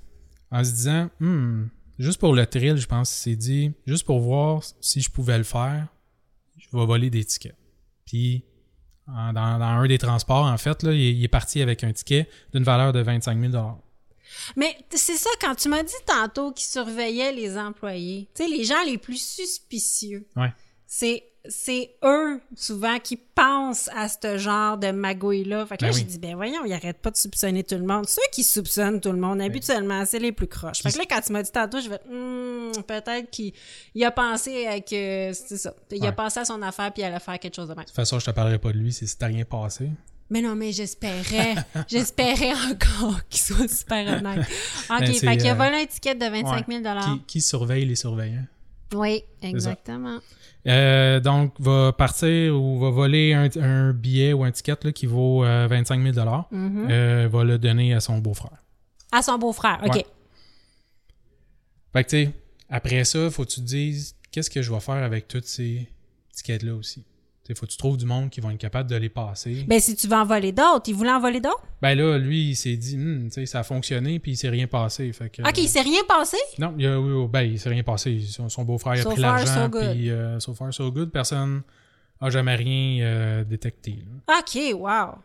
en 0.50 0.62
se 0.64 0.70
disant, 0.70 1.10
Hmm, 1.20 1.66
juste 1.98 2.18
pour 2.20 2.34
le 2.34 2.46
thrill, 2.46 2.76
je 2.76 2.86
pense 2.86 3.10
qu'il 3.10 3.32
s'est 3.32 3.36
dit, 3.36 3.72
juste 3.86 4.04
pour 4.04 4.20
voir 4.20 4.62
si 4.80 5.00
je 5.00 5.10
pouvais 5.10 5.38
le 5.38 5.44
faire, 5.44 5.86
je 6.58 6.66
vais 6.76 6.84
voler 6.86 7.10
des 7.10 7.24
tickets. 7.24 7.56
Puis, 8.04 8.44
en- 9.08 9.32
dans, 9.32 9.58
dans 9.58 9.64
un 9.64 9.86
des 9.86 9.98
transports, 9.98 10.44
en 10.46 10.58
fait, 10.58 10.82
là, 10.82 10.92
il, 10.92 11.00
est- 11.00 11.12
il 11.14 11.24
est 11.24 11.28
parti 11.28 11.62
avec 11.62 11.84
un 11.84 11.92
ticket 11.92 12.28
d'une 12.52 12.64
valeur 12.64 12.92
de 12.92 13.00
25 13.00 13.38
000 13.50 13.52
Mais 14.56 14.76
c'est 14.90 15.16
ça, 15.16 15.30
quand 15.40 15.54
tu 15.54 15.68
m'as 15.68 15.82
dit 15.82 15.92
tantôt 16.06 16.52
qu'ils 16.52 16.66
surveillaient 16.68 17.32
les 17.32 17.56
employés, 17.56 18.28
tu 18.34 18.42
sais, 18.44 18.48
les 18.50 18.64
gens 18.64 18.82
les 18.84 18.98
plus 18.98 19.20
suspicieux, 19.20 20.26
Ouais. 20.36 20.52
c'est 20.86 21.22
c'est 21.48 21.94
eux, 22.04 22.40
souvent, 22.56 22.98
qui 22.98 23.16
pensent 23.16 23.88
à 23.94 24.08
ce 24.08 24.38
genre 24.38 24.78
de 24.78 24.90
magouille-là. 24.90 25.66
Fait 25.66 25.76
que 25.76 25.84
là, 25.84 25.90
Ben 25.90 25.96
j'ai 25.96 26.02
oui. 26.04 26.08
dit, 26.08 26.18
ben 26.18 26.34
voyons, 26.36 26.64
ils 26.64 26.72
arrêtent 26.72 27.00
pas 27.00 27.10
de 27.10 27.16
soupçonner 27.16 27.64
tout 27.64 27.74
le 27.76 27.84
monde. 27.86 28.08
Ceux 28.08 28.22
qui 28.32 28.42
soupçonnent 28.44 29.00
tout 29.00 29.12
le 29.12 29.18
monde, 29.18 29.40
habituellement, 29.40 30.04
c'est 30.06 30.18
les 30.18 30.32
plus 30.32 30.46
croches. 30.46 30.82
Fait 30.82 30.92
que 30.92 30.98
là, 30.98 31.04
quand 31.08 31.20
tu 31.20 31.32
m'as 31.32 31.42
dit 31.42 31.52
tantôt, 31.52 31.80
je 31.80 31.88
vais, 31.88 32.00
Hmm, 32.08 32.72
peut-être 32.82 33.30
qu'il 33.30 33.52
il 33.94 34.04
a 34.04 34.10
pensé 34.10 34.66
à 34.66 34.80
que, 34.80 35.32
c'est 35.32 35.56
ça, 35.56 35.74
il 35.90 36.02
a 36.02 36.06
Ouais. 36.08 36.12
pensé 36.12 36.40
à 36.40 36.44
son 36.44 36.60
affaire 36.62 36.92
puis 36.92 37.02
il 37.02 37.06
allait 37.06 37.20
faire 37.20 37.38
quelque 37.38 37.54
chose 37.56 37.68
de 37.68 37.74
même. 37.74 37.82
De 37.84 37.88
toute 37.88 37.96
façon, 37.96 38.18
je 38.18 38.26
te 38.26 38.30
parlerai 38.30 38.58
pas 38.58 38.72
de 38.72 38.78
lui 38.78 38.92
si 38.92 39.06
t'as 39.18 39.26
rien 39.26 39.44
passé. 39.44 39.90
Mais 40.28 40.40
non, 40.42 40.56
mais 40.56 40.72
j'espérais, 40.72 41.54
j'espérais 41.88 42.52
encore 42.70 43.20
qu'il 43.28 43.40
soit 43.40 43.68
super 43.68 44.18
honnête. 44.18 44.40
OK, 44.90 44.98
Ben, 45.00 45.14
fait 45.14 45.36
qu'il 45.36 45.46
a 45.48 45.52
euh, 45.52 45.54
volé 45.54 45.82
un 45.82 45.86
ticket 45.86 46.14
de 46.16 46.26
25 46.26 46.66
000 46.68 46.82
Qui, 46.82 47.22
qui 47.26 47.40
surveille 47.40 47.84
les 47.84 47.94
surveillants? 47.96 48.44
Oui, 48.94 49.22
exactement. 49.42 50.18
Euh, 50.66 51.20
donc, 51.20 51.52
va 51.60 51.92
partir 51.92 52.54
ou 52.60 52.78
va 52.80 52.90
voler 52.90 53.32
un, 53.34 53.48
un 53.62 53.92
billet 53.92 54.32
ou 54.32 54.42
un 54.44 54.50
ticket 54.50 54.76
là, 54.82 54.92
qui 54.92 55.06
vaut 55.06 55.44
euh, 55.44 55.66
25 55.70 56.02
000 56.12 56.26
Mhm. 56.50 56.88
euh, 56.90 57.28
va 57.30 57.44
le 57.44 57.58
donner 57.58 57.94
à 57.94 58.00
son 58.00 58.18
beau-frère. 58.18 58.62
À 59.12 59.22
son 59.22 59.38
beau-frère, 59.38 59.80
OK. 59.86 59.94
Ouais. 59.94 60.06
Fait 61.92 62.04
que, 62.04 62.10
tu 62.10 62.24
sais, 62.26 62.32
après 62.68 63.04
ça, 63.04 63.30
faut 63.30 63.44
que 63.44 63.50
tu 63.50 63.60
te 63.60 63.66
dises, 63.66 64.16
qu'est-ce 64.32 64.50
que 64.50 64.60
je 64.60 64.72
vais 64.72 64.80
faire 64.80 64.96
avec 65.02 65.28
toutes 65.28 65.46
ces 65.46 65.88
tickets-là 66.34 66.74
aussi? 66.74 67.04
Sais, 67.46 67.54
faut 67.54 67.66
que 67.66 67.70
tu 67.70 67.76
trouves 67.76 67.96
du 67.96 68.06
monde 68.06 68.28
qui 68.28 68.40
vont 68.40 68.50
être 68.50 68.58
capable 68.58 68.90
de 68.90 68.96
les 68.96 69.08
passer. 69.08 69.64
Ben, 69.68 69.78
si 69.78 69.94
tu 69.94 70.08
veux 70.08 70.16
en 70.16 70.24
voler 70.24 70.50
d'autres, 70.52 70.88
il 70.88 70.94
voulait 70.94 71.12
en 71.12 71.20
voler 71.20 71.40
d'autres? 71.40 71.62
Ben 71.80 71.94
là, 71.96 72.18
lui, 72.18 72.50
il 72.50 72.56
s'est 72.56 72.76
dit, 72.76 72.96
tu 72.96 73.30
sais, 73.30 73.46
ça 73.46 73.60
a 73.60 73.62
fonctionné, 73.62 74.18
puis 74.18 74.32
il 74.32 74.36
s'est 74.36 74.48
rien 74.48 74.66
passé. 74.66 75.12
Fait 75.12 75.30
que, 75.30 75.42
OK, 75.42 75.56
il 75.58 75.68
s'est 75.68 75.82
rien 75.82 76.00
passé? 76.08 76.36
Non, 76.58 76.74
il, 76.76 76.86
a, 76.86 77.26
ben, 77.28 77.42
il 77.42 77.58
s'est 77.60 77.68
rien 77.68 77.82
passé. 77.84 78.20
Son, 78.20 78.48
son 78.48 78.64
beau-frère 78.64 78.94
a 78.94 79.02
So 79.02 79.10
pris 79.10 79.20
far, 79.20 79.36
l'argent, 79.36 79.64
so 79.64 79.68
good. 79.68 79.92
puis 79.92 80.10
euh, 80.10 80.40
so 80.40 80.54
far, 80.54 80.74
so 80.74 80.90
good. 80.90 81.10
Personne 81.12 81.62
n'a 82.20 82.30
jamais 82.30 82.56
rien 82.56 83.04
euh, 83.04 83.44
détecté. 83.44 84.02
là. 84.26 84.38
OK, 84.40 84.74
wow. 84.74 85.18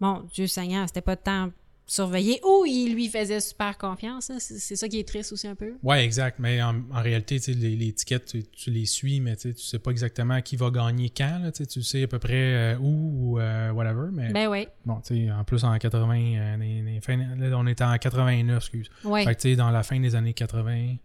Bon, 0.00 0.24
Dieu 0.32 0.46
Seigneur, 0.46 0.86
c'était 0.88 1.00
pas 1.02 1.16
tant 1.16 1.50
surveiller 1.92 2.40
ou 2.42 2.64
il 2.66 2.94
lui 2.94 3.08
faisait 3.08 3.40
super 3.40 3.76
confiance. 3.76 4.30
hein. 4.30 4.38
C'est 4.38 4.76
ça 4.76 4.88
qui 4.88 4.98
est 4.98 5.06
triste 5.06 5.30
aussi 5.32 5.46
un 5.46 5.54
peu. 5.54 5.74
Ouais, 5.82 6.02
exact. 6.04 6.38
Mais 6.38 6.62
en, 6.62 6.76
en 6.90 7.02
réalité, 7.02 7.38
les, 7.48 7.76
les 7.76 7.92
tickets, 7.92 8.24
tu, 8.24 8.44
tu 8.44 8.70
les 8.70 8.86
suis, 8.86 9.20
mais 9.20 9.36
tu 9.36 9.52
sais, 9.54 9.78
pas 9.78 9.90
exactement 9.90 10.40
qui 10.40 10.56
va 10.56 10.70
gagner 10.70 11.10
quand. 11.10 11.40
Là, 11.42 11.52
tu 11.52 11.82
sais, 11.82 12.02
à 12.04 12.06
peu 12.08 12.18
près 12.18 12.32
euh, 12.74 12.78
où 12.78 13.32
ou 13.34 13.38
euh, 13.40 13.70
whatever. 13.72 14.08
Mais 14.10 14.32
Ben 14.32 14.48
oui. 14.48 14.66
bon, 14.86 14.94
en 15.32 15.44
plus, 15.44 15.64
en 15.64 15.76
80, 15.76 16.16
euh, 16.38 16.56
les- 16.56 16.80
les 16.82 17.00
fins- 17.02 17.16
là, 17.16 17.58
on 17.58 17.66
était 17.66 17.84
en 17.84 17.98
89, 17.98 18.56
excuse. 18.56 18.88
Ouais. 19.04 19.24
Fait 19.24 19.34
que, 19.34 19.54
dans 19.54 19.70
la 19.70 19.82
fin 19.82 20.00
des 20.00 20.14
années 20.14 20.32
80, 20.32 20.74
il 20.76 20.86
n'y 20.88 20.98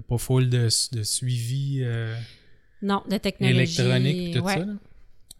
a 0.00 0.02
pas 0.02 0.16
full 0.16 0.48
de, 0.48 0.68
de 0.96 1.02
suivi 1.02 1.84
Non, 2.80 3.02
de 3.10 3.18
technologie. 3.18 3.58
électronique 3.82 4.34
tout 4.36 4.42
ouais. 4.44 4.54
ça. 4.54 4.64
là. 4.64 4.72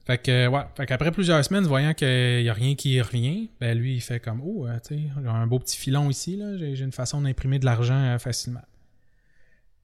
Fait 0.09 0.17
que, 0.17 0.47
ouais. 0.47 0.63
Fait 0.75 0.87
qu'après 0.87 1.11
plusieurs 1.13 1.45
semaines, 1.45 1.65
voyant 1.65 1.93
qu'il 1.93 2.43
n'y 2.43 2.49
a 2.49 2.55
rien 2.55 2.75
qui 2.75 2.99
revient, 2.99 3.51
ben 3.61 3.77
lui, 3.77 3.97
il 3.97 4.01
fait 4.01 4.19
comme, 4.19 4.41
oh, 4.43 4.67
euh, 4.67 4.79
tu 4.81 4.95
sais, 4.95 5.03
j'ai 5.23 5.29
un 5.29 5.47
beau 5.47 5.59
petit 5.59 5.77
filon 5.77 6.09
ici, 6.09 6.39
là. 6.39 6.57
J'ai 6.57 6.81
une 6.81 6.93
façon 6.93 7.21
d'imprimer 7.21 7.59
de 7.59 7.67
l'argent 7.67 7.95
euh, 7.95 8.19
facilement. 8.19 8.63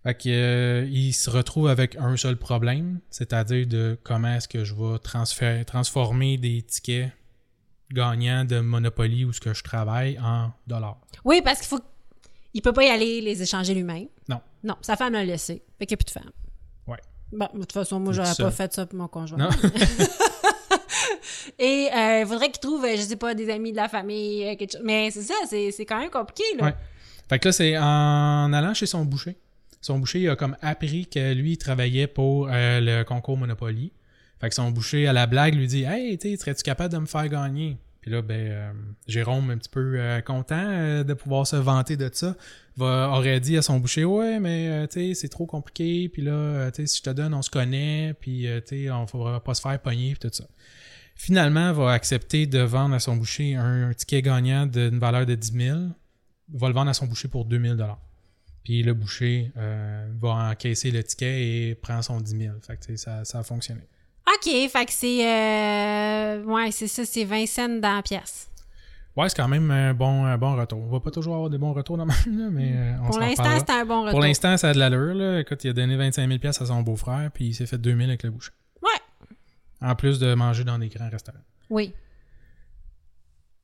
Fait 0.03 0.15
que, 0.15 0.31
euh, 0.31 0.89
il 0.91 1.13
se 1.13 1.29
retrouve 1.29 1.69
avec 1.69 1.97
un 1.97 2.17
seul 2.17 2.39
problème, 2.39 3.01
c'est-à-dire 3.11 3.67
de 3.67 3.99
comment 4.03 4.35
est-ce 4.37 4.49
que 4.49 4.65
je 4.65 4.75
vais 4.75 4.99
transférer, 4.99 5.63
transformer 5.67 6.39
des 6.39 6.63
tickets 6.63 7.13
gagnants 7.93 8.47
de 8.47 8.61
Monopoly 8.61 9.27
où 9.27 9.33
ce 9.35 9.41
que 9.41 9.53
je 9.53 9.63
travaille 9.63 10.19
en 10.21 10.53
dollars. 10.67 11.03
Oui, 11.27 11.43
parce 11.45 11.59
qu'il 11.59 11.69
faut. 11.69 11.85
Il 12.55 12.63
peut 12.63 12.73
pas 12.73 12.85
y 12.85 12.89
aller 12.89 13.21
les 13.21 13.43
échanger 13.43 13.75
lui-même. 13.75 14.07
Non. 14.31 14.41
Non, 14.63 14.77
sa 14.81 14.97
femme 14.97 15.13
l'a 15.13 15.25
laissé. 15.25 15.63
Fait 15.79 15.85
qu'il 15.85 15.97
n'y 15.97 16.03
a 16.03 16.03
plus 16.03 16.15
de 16.15 16.19
femme. 16.19 16.33
Bon, 17.35 17.49
de 17.55 17.61
toute 17.61 17.73
façon, 17.73 18.01
moi, 18.01 18.12
j'aurais 18.12 18.35
pas 18.37 18.51
fait 18.51 18.73
ça 18.73 18.87
pour 18.87 18.99
mon 18.99 19.09
conjoint. 19.09 19.38
Non? 19.38 19.49
Et 21.59 21.88
euh, 21.94 22.20
il 22.20 22.27
faudrait 22.27 22.51
qu'il 22.51 22.61
trouve, 22.61 22.85
euh, 22.85 22.97
je 22.97 23.03
sais 23.03 23.16
pas, 23.16 23.35
des 23.35 23.51
amis 23.51 23.73
de 23.73 23.77
la 23.77 23.88
famille, 23.88 24.44
euh, 24.44 24.57
quelque 24.57 24.73
chose. 24.73 24.83
Mais 24.85 25.11
c'est 25.11 25.23
ça, 25.23 25.35
c'est 25.49 25.70
c'est 25.70 25.85
quand 25.85 25.99
même 25.99 26.11
compliqué, 26.11 26.42
là. 26.59 26.64
Ouais. 26.64 26.75
Fait 27.29 27.38
que 27.38 27.49
là, 27.49 27.53
c'est 27.53 27.79
en 27.79 28.53
allant 28.53 28.75
chez 28.75 28.87
son 28.87 29.05
boucher. 29.05 29.37
Son 29.81 29.99
boucher 29.99 30.20
il 30.20 30.29
a 30.31 30.37
comme 30.37 30.57
appris 30.62 31.07
que 31.07 31.35
lui, 31.35 31.53
il 31.53 31.59
travaillait 31.59 32.07
pour 32.07 32.49
euh, 32.51 32.81
le 32.81 33.03
concours 33.05 33.37
Monopoly. 33.37 33.92
Fait 34.40 34.49
que 34.49 34.55
son 34.55 34.70
boucher, 34.70 35.07
à 35.07 35.12
la 35.12 35.27
blague, 35.27 35.55
lui 35.55 35.66
dit 35.66 35.85
Hey, 35.85 36.16
tu 36.18 36.37
serais-tu 36.37 36.62
capable 36.62 36.92
de 36.92 36.99
me 36.99 37.07
faire 37.07 37.29
gagner 37.29 37.77
Puis 38.05 38.12
là, 38.12 38.21
ben, 38.21 38.35
euh, 38.35 38.73
Jérôme, 39.07 39.49
un 39.49 39.57
petit 39.57 39.71
peu 39.71 39.95
euh, 39.99 40.21
content 40.21 40.61
euh, 40.61 41.05
de 41.05 41.14
pouvoir 41.14 41.47
se 41.47 41.57
vanter 41.57 41.97
de 41.97 42.11
ça, 42.12 42.37
va, 42.77 43.09
aurait 43.09 43.40
dit 43.40 43.57
à 43.57 43.62
son 43.62 43.81
boucher 43.81 44.05
Ouais, 44.05 44.38
mais 44.40 44.87
tu 44.88 45.01
sais, 45.01 45.14
c'est 45.14 45.31
trop 45.31 45.47
compliqué. 45.47 46.11
Puis 46.11 46.21
là, 46.21 46.71
tu 46.71 46.83
sais, 46.83 46.87
si 46.87 46.99
je 46.99 47.03
te 47.03 47.09
donne, 47.09 47.33
on 47.33 47.40
se 47.40 47.49
connaît. 47.49 48.12
Puis 48.21 48.47
tu 48.67 48.85
sais, 48.85 48.90
on 48.90 49.07
faudra 49.07 49.43
pas 49.43 49.55
se 49.55 49.62
faire 49.62 49.81
pogner. 49.81 50.14
Puis 50.14 50.29
tout 50.29 50.37
ça. 50.37 50.45
Finalement, 51.14 51.73
va 51.73 51.93
accepter 51.93 52.47
de 52.47 52.59
vendre 52.59 52.95
à 52.95 52.99
son 53.01 53.17
boucher 53.17 53.55
un, 53.55 53.95
ticket 53.95 54.21
gagnant 54.21 54.67
d'une 54.67 54.99
valeur 54.99 55.25
de 55.25 55.35
10 55.35 55.53
000 55.53 55.79
va 56.53 56.69
le 56.69 56.75
vendre 56.75 56.90
à 56.90 56.95
son 56.95 57.07
boucher 57.07 57.29
pour 57.29 57.47
2000 57.47 57.77
dollars. 57.77 58.03
Puis 58.64 58.83
le 58.83 58.93
boucher 58.93 59.51
va 59.57 60.51
encaisser 60.51 60.90
le 60.90 61.03
ticket 61.03 61.71
et 61.71 61.75
prend 61.75 62.03
son 62.03 62.21
10 62.21 62.37
000. 62.37 62.55
Fait 62.61 62.77
que 62.77 62.85
tu 62.85 62.87
sais, 62.88 62.97
ça, 62.99 63.25
ça 63.25 63.38
a 63.38 63.43
fonctionné. 63.43 63.88
OK, 64.27 64.71
fait 64.71 64.87
que 64.87 64.93
c'est... 64.93 65.27
euh, 65.29 66.43
Ouais, 66.45 66.71
c'est 66.71 66.89
ça, 66.89 67.05
c'est 67.05 67.25
20 67.25 67.47
cents 67.47 67.69
dans 67.69 67.97
la 67.97 68.03
pièce. 68.03 68.49
Ouais, 69.17 69.29
c'est 69.29 69.37
quand 69.37 69.49
même 69.49 69.71
un 69.71 69.95
bon, 69.95 70.25
un 70.25 70.37
bon 70.37 70.57
retour. 70.57 70.81
On 70.81 70.89
va 70.91 70.99
pas 70.99 71.11
toujours 71.13 71.35
avoir 71.35 71.51
des 71.51 71.59
bons 71.59 71.73
retours 71.73 71.97
dans 71.97 72.07
ma 72.07 72.15
vie, 72.15 72.37
là, 72.37 72.49
mais 72.51 72.73
euh, 72.75 72.93
on 73.03 73.07
Pour 73.11 73.19
l'instant, 73.21 73.59
c'était 73.59 73.73
un 73.73 73.85
bon 73.85 74.01
retour. 74.01 74.11
Pour 74.13 74.21
l'instant, 74.21 74.57
ça 74.57 74.71
a 74.71 74.75
de 74.75 74.79
l'allure. 74.79 75.15
Là. 75.15 75.41
Écoute, 75.41 75.63
il 75.63 75.71
a 75.71 75.73
donné 75.73 75.97
25 75.97 76.27
000 76.29 76.41
à 76.45 76.53
son 76.53 76.83
beau-frère, 76.83 77.31
puis 77.33 77.47
il 77.47 77.55
s'est 77.55 77.67
fait 77.67 77.79
2000 77.79 78.09
avec 78.09 78.23
le 78.25 78.31
boucher. 78.31 78.51
Ouais. 78.83 79.29
En 79.89 79.95
plus 79.95 80.19
de 80.19 80.35
manger 80.35 80.65
dans 80.65 80.79
des 80.79 80.89
grands 80.89 81.09
restaurants. 81.11 81.39
Oui. 81.71 81.95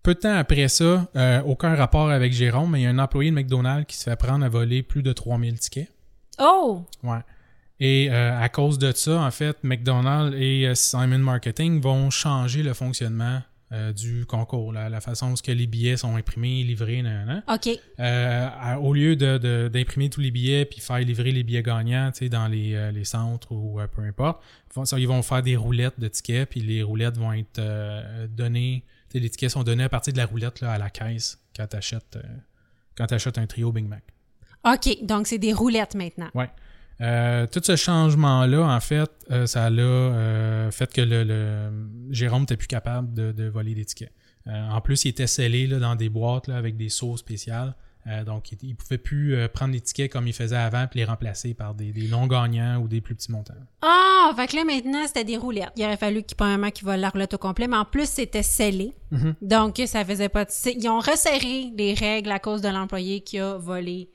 Peu 0.03 0.15
de 0.15 0.21
temps 0.21 0.37
après 0.37 0.69
ça, 0.69 1.09
euh, 1.17 1.43
aucun 1.43 1.75
rapport 1.75 2.11
avec 2.11 2.33
Jérôme, 2.33 2.71
mais 2.71 2.81
il 2.81 2.85
y 2.85 2.87
a 2.87 2.91
un 2.91 2.99
employé 2.99 3.31
de 3.31 3.35
McDonald's 3.35 3.87
qui 3.87 3.97
se 3.97 4.05
fait 4.05 4.17
prendre 4.17 4.45
à 4.45 4.49
voler 4.49 4.83
plus 4.83 5.03
de 5.03 5.13
3000 5.13 5.59
tickets. 5.59 5.91
Oh! 6.39 6.85
Ouais. 7.03 7.19
Et 7.81 8.09
euh, 8.11 8.39
à 8.39 8.49
cause 8.51 8.79
de 8.79 8.93
ça, 8.93 9.21
en 9.23 9.31
fait, 9.31 9.57
McDonald's 9.63 10.37
et 10.39 10.67
euh, 10.67 10.75
Simon 10.75 11.19
Marketing 11.19 11.81
vont 11.81 12.11
changer 12.11 12.63
le 12.63 12.75
fonctionnement 12.75 13.41
euh, 13.73 13.93
du 13.93 14.27
concours, 14.27 14.73
la, 14.73 14.89
la 14.89 15.01
façon 15.01 15.31
dont 15.31 15.37
les 15.47 15.67
billets 15.67 15.97
sont 15.97 16.17
imprimés, 16.17 16.63
livrés, 16.65 17.03
nan, 17.03 17.25
nan. 17.27 17.43
OK. 17.49 17.69
Euh, 18.01 18.49
à- 18.61 18.81
au 18.81 18.93
lieu 18.93 19.15
de- 19.17 19.39
de- 19.39 19.71
d'imprimer 19.73 20.11
tous 20.11 20.21
les 20.21 20.31
billets 20.33 20.65
puis 20.65 20.81
faire 20.81 20.99
livrer 20.99 21.31
les 21.31 21.43
billets 21.45 21.63
gagnants 21.63 22.11
dans 22.31 22.49
les, 22.49 22.75
euh, 22.75 22.91
les 22.91 23.05
centres 23.05 23.53
ou 23.53 23.79
peu 23.95 24.03
importe, 24.03 24.43
ils 24.71 24.75
vont, 24.75 24.85
ça, 24.85 24.99
ils 24.99 25.07
vont 25.09 25.23
faire 25.23 25.43
des 25.43 25.57
roulettes 25.57 25.99
de 25.99 26.09
tickets 26.09 26.51
puis 26.51 26.61
les 26.61 26.83
roulettes 26.83 27.17
vont 27.17 27.33
être 27.33 27.61
données, 28.27 28.83
les 29.15 29.31
tickets 29.31 29.51
sont 29.51 29.63
donnés 29.63 29.85
à 29.85 29.89
partir 29.89 30.13
de 30.13 30.19
la 30.19 30.27
roulette 30.27 30.61
là, 30.61 30.73
à 30.73 30.79
la 30.79 30.91
caisse 30.91 31.39
quand 31.57 31.67
tu 31.69 31.77
achètes, 31.77 32.19
un 33.39 33.47
trio 33.47 33.71
Big 33.73 33.87
Mac. 33.87 34.03
OK, 34.65 34.99
donc 35.07 35.27
c'est 35.29 35.39
des 35.39 35.53
roulettes 35.53 35.95
maintenant. 35.95 36.29
Ouais. 36.35 36.51
Euh, 37.01 37.47
tout 37.47 37.61
ce 37.65 37.77
changement-là, 37.77 38.63
en 38.63 38.81
fait, 38.81 39.11
euh, 39.31 39.47
ça 39.47 39.71
l'a 39.71 39.83
euh, 39.83 40.71
fait 40.71 40.93
que 40.93 41.01
le, 41.01 41.25
le- 41.25 41.89
Jérôme 42.11 42.41
n'était 42.43 42.57
plus 42.57 42.69
capable 42.69 43.15
de, 43.15 43.33
de 43.33 43.49
voler 43.49 43.75
des 43.75 43.85
tickets. 43.85 44.13
En 44.47 44.81
plus, 44.81 45.05
il 45.05 45.09
était 45.09 45.27
scellé 45.29 45.67
là, 45.67 45.79
dans 45.79 45.95
des 45.95 46.09
boîtes 46.09 46.49
là, 46.49 46.57
avec 46.57 46.77
des 46.77 46.89
sauts 46.89 47.17
spéciales. 47.17 47.75
Donc, 48.27 48.51
il 48.63 48.71
ne 48.71 48.75
pouvait 48.75 48.99
plus 48.99 49.37
prendre 49.53 49.73
les 49.75 49.81
tickets 49.83 50.11
comme 50.11 50.27
il 50.27 50.33
faisait 50.33 50.57
avant 50.57 50.87
puis 50.89 50.99
les 51.01 51.05
remplacer 51.05 51.53
par 51.55 51.75
des, 51.75 51.93
des 51.93 52.09
non-gagnants 52.09 52.79
ou 52.81 52.89
des 52.89 53.01
plus 53.03 53.15
petits 53.15 53.31
montants. 53.31 53.55
Ah, 53.83 54.33
fait 54.35 54.47
que 54.49 54.57
là, 54.57 54.65
maintenant, 54.65 55.07
c'était 55.07 55.25
des 55.25 55.37
roulettes. 55.37 55.71
Il 55.77 55.85
aurait 55.85 55.99
fallu 55.99 56.23
qu'il, 56.23 56.37
premièrement, 56.37 56.71
qu'il 56.71 56.87
vole 56.87 56.99
la 57.01 57.11
roulette 57.11 57.35
au 57.35 57.39
complet, 57.39 57.69
mais 57.69 57.77
en 57.77 57.85
plus, 57.85 58.09
c'était 58.09 58.43
scellé. 58.43 58.95
Mhm. 59.11 59.35
Donc, 59.43 59.81
ça 59.87 60.05
faisait 60.05 60.31
pas 60.31 60.47
de... 60.47 60.51
Ils 60.75 60.89
ont 60.89 60.99
resserré 61.01 61.71
les 61.77 61.93
règles 61.95 62.33
à 62.33 62.39
cause 62.39 62.63
de 62.63 62.69
l'employé 62.69 63.21
qui 63.21 63.39
a 63.39 63.57
volé 63.59 64.09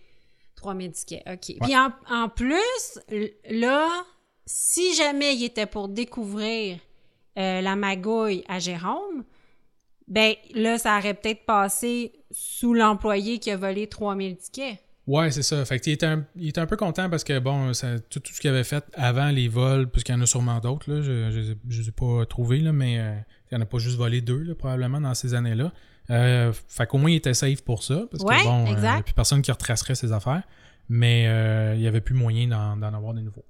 3000 0.66 0.92
tickets. 0.92 1.24
OK. 1.28 1.56
Puis 1.62 1.76
en, 1.78 1.92
en 2.10 2.30
plus, 2.30 3.00
là, 3.50 3.88
si 4.46 4.96
jamais 4.96 5.36
il 5.36 5.44
était 5.44 5.66
pour 5.66 5.88
découvrir 5.90 6.80
euh, 7.38 7.62
la 7.62 7.76
magouille 7.76 8.44
à 8.48 8.60
Jérôme, 8.60 9.24
ben 10.08 10.34
là, 10.54 10.78
ça 10.78 10.98
aurait 10.98 11.14
peut-être 11.14 11.46
passé 11.46 12.14
sous 12.32 12.74
l'employé 12.74 13.40
qui 13.40 13.52
a 13.52 13.58
volé 13.58 13.88
3000 13.88 14.38
tickets. 14.38 14.78
Ouais, 15.08 15.30
c'est 15.30 15.44
ça. 15.44 15.64
Fait 15.66 15.80
que 15.80 15.88
il 15.90 15.94
était, 15.94 16.06
un, 16.08 16.26
il 16.36 16.50
était 16.50 16.62
un 16.62 16.66
peu 16.66 16.78
content 16.78 17.10
parce 17.12 17.24
que 17.24 17.38
bon, 17.38 17.74
ça- 17.74 18.00
tout, 18.00 18.20
tout 18.20 18.34
ce 18.34 18.42
qu'il 18.42 18.50
avait 18.50 18.64
fait 18.64 18.84
avant 18.94 19.30
les 19.30 19.48
vols, 19.48 19.88
puisqu'il 19.90 20.14
y 20.14 20.16
en 20.16 20.22
a 20.22 20.26
sûrement 20.26 20.60
d'autres, 20.60 20.92
là, 20.92 21.02
je 21.02 21.32
je 21.70 21.82
les 21.82 21.90
ai 21.90 21.92
pas 21.92 22.26
trouvés, 22.26 22.60
là, 22.60 22.72
mais 22.72 23.00
euh, 23.00 23.14
il 23.52 23.56
n'y 23.56 23.62
en 23.62 23.62
a 23.62 23.68
pas 23.68 23.78
juste 23.78 23.98
volé 23.98 24.22
deux, 24.22 24.40
là, 24.42 24.56
probablement, 24.56 25.00
dans 25.02 25.14
ces 25.14 25.36
années-là. 25.36 25.72
Euh, 26.12 26.54
fait 26.68 26.86
qu'au 26.88 26.98
moins, 26.98 27.10
il 27.12 27.16
était 27.16 27.34
safe 27.34 27.62
pour 27.64 27.84
ça. 27.84 28.04
Parce 28.12 28.24
Ouais, 28.24 28.38
que 28.40 28.44
bon, 28.44 28.66
euh, 28.66 28.74
il 28.76 28.82
n'y 28.82 28.88
a 28.88 29.02
plus 29.02 29.14
personne 29.14 29.42
qui 29.42 29.52
retracerait 29.52 29.96
ses 29.96 30.12
affaires. 30.12 30.44
Mais 30.88 31.26
euh, 31.28 31.74
il 31.76 31.82
n'y 31.82 31.88
avait 31.88 32.02
plus 32.02 32.14
moyen 32.14 32.48
d'en 32.48 32.94
avoir 32.94 33.14
des 33.14 33.22
nouveaux. 33.22 33.46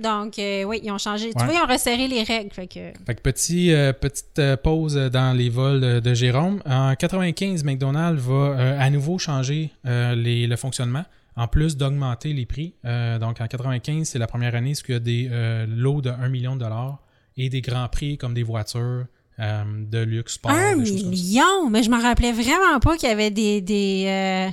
Donc, 0.00 0.38
euh, 0.38 0.64
oui, 0.64 0.80
ils 0.84 0.90
ont 0.92 0.98
changé. 0.98 1.30
Tu 1.36 1.44
vois, 1.44 1.52
ils 1.52 1.60
ont 1.60 1.66
resserré 1.66 2.06
les 2.06 2.22
règles. 2.22 2.52
Fait 2.52 2.66
que... 2.68 2.92
Fait 3.06 3.14
que 3.14 3.20
petit, 3.20 3.72
euh, 3.72 3.92
petite 3.92 4.38
euh, 4.38 4.56
pause 4.56 4.94
dans 4.94 5.36
les 5.36 5.48
vols 5.48 5.80
de, 5.80 6.00
de 6.00 6.14
Jérôme. 6.14 6.62
En 6.66 6.94
95, 6.94 7.64
McDonald's 7.64 8.20
va 8.22 8.34
euh, 8.34 8.78
à 8.78 8.90
nouveau 8.90 9.18
changer 9.18 9.70
euh, 9.86 10.14
les- 10.14 10.46
le 10.46 10.56
fonctionnement, 10.56 11.04
en 11.36 11.48
plus 11.48 11.76
d'augmenter 11.76 12.32
les 12.32 12.46
prix. 12.46 12.74
Euh, 12.84 13.18
donc 13.18 13.40
en 13.40 13.46
95, 13.48 14.06
c'est 14.08 14.18
la 14.18 14.26
première 14.28 14.54
année 14.54 14.72
où 14.72 14.82
il 14.88 14.92
y 14.92 14.96
a 14.96 15.00
des 15.00 15.28
euh, 15.32 15.66
lots 15.68 16.00
de 16.00 16.10
1 16.10 16.28
million 16.28 16.54
de 16.54 16.60
dollars 16.60 16.98
et 17.36 17.48
des 17.48 17.60
grands 17.60 17.88
prix 17.88 18.18
comme 18.18 18.34
des 18.34 18.42
voitures 18.44 19.06
euh, 19.40 19.64
de 19.86 19.98
luxe 19.98 20.34
sport. 20.34 20.50
Un 20.50 20.76
des 20.76 20.90
million! 21.04 21.68
Mais 21.70 21.82
je 21.82 21.90
me 21.90 22.00
rappelais 22.00 22.32
vraiment 22.32 22.80
pas 22.80 22.96
qu'il 22.96 23.08
y 23.08 23.12
avait 23.12 23.30
des... 23.30 23.60
des 23.60 24.04
euh, 24.06 24.50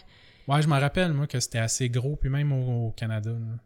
Ouais, 0.53 0.61
je 0.61 0.67
me 0.67 0.79
rappelle, 0.79 1.11
moi, 1.13 1.25
que 1.27 1.39
c'était 1.39 1.57
assez 1.59 1.89
gros, 1.89 2.15
puis 2.15 2.29
même 2.29 2.51
au, 2.51 2.87
au 2.87 2.91
Canada. 2.91 3.31
là. 3.31 3.57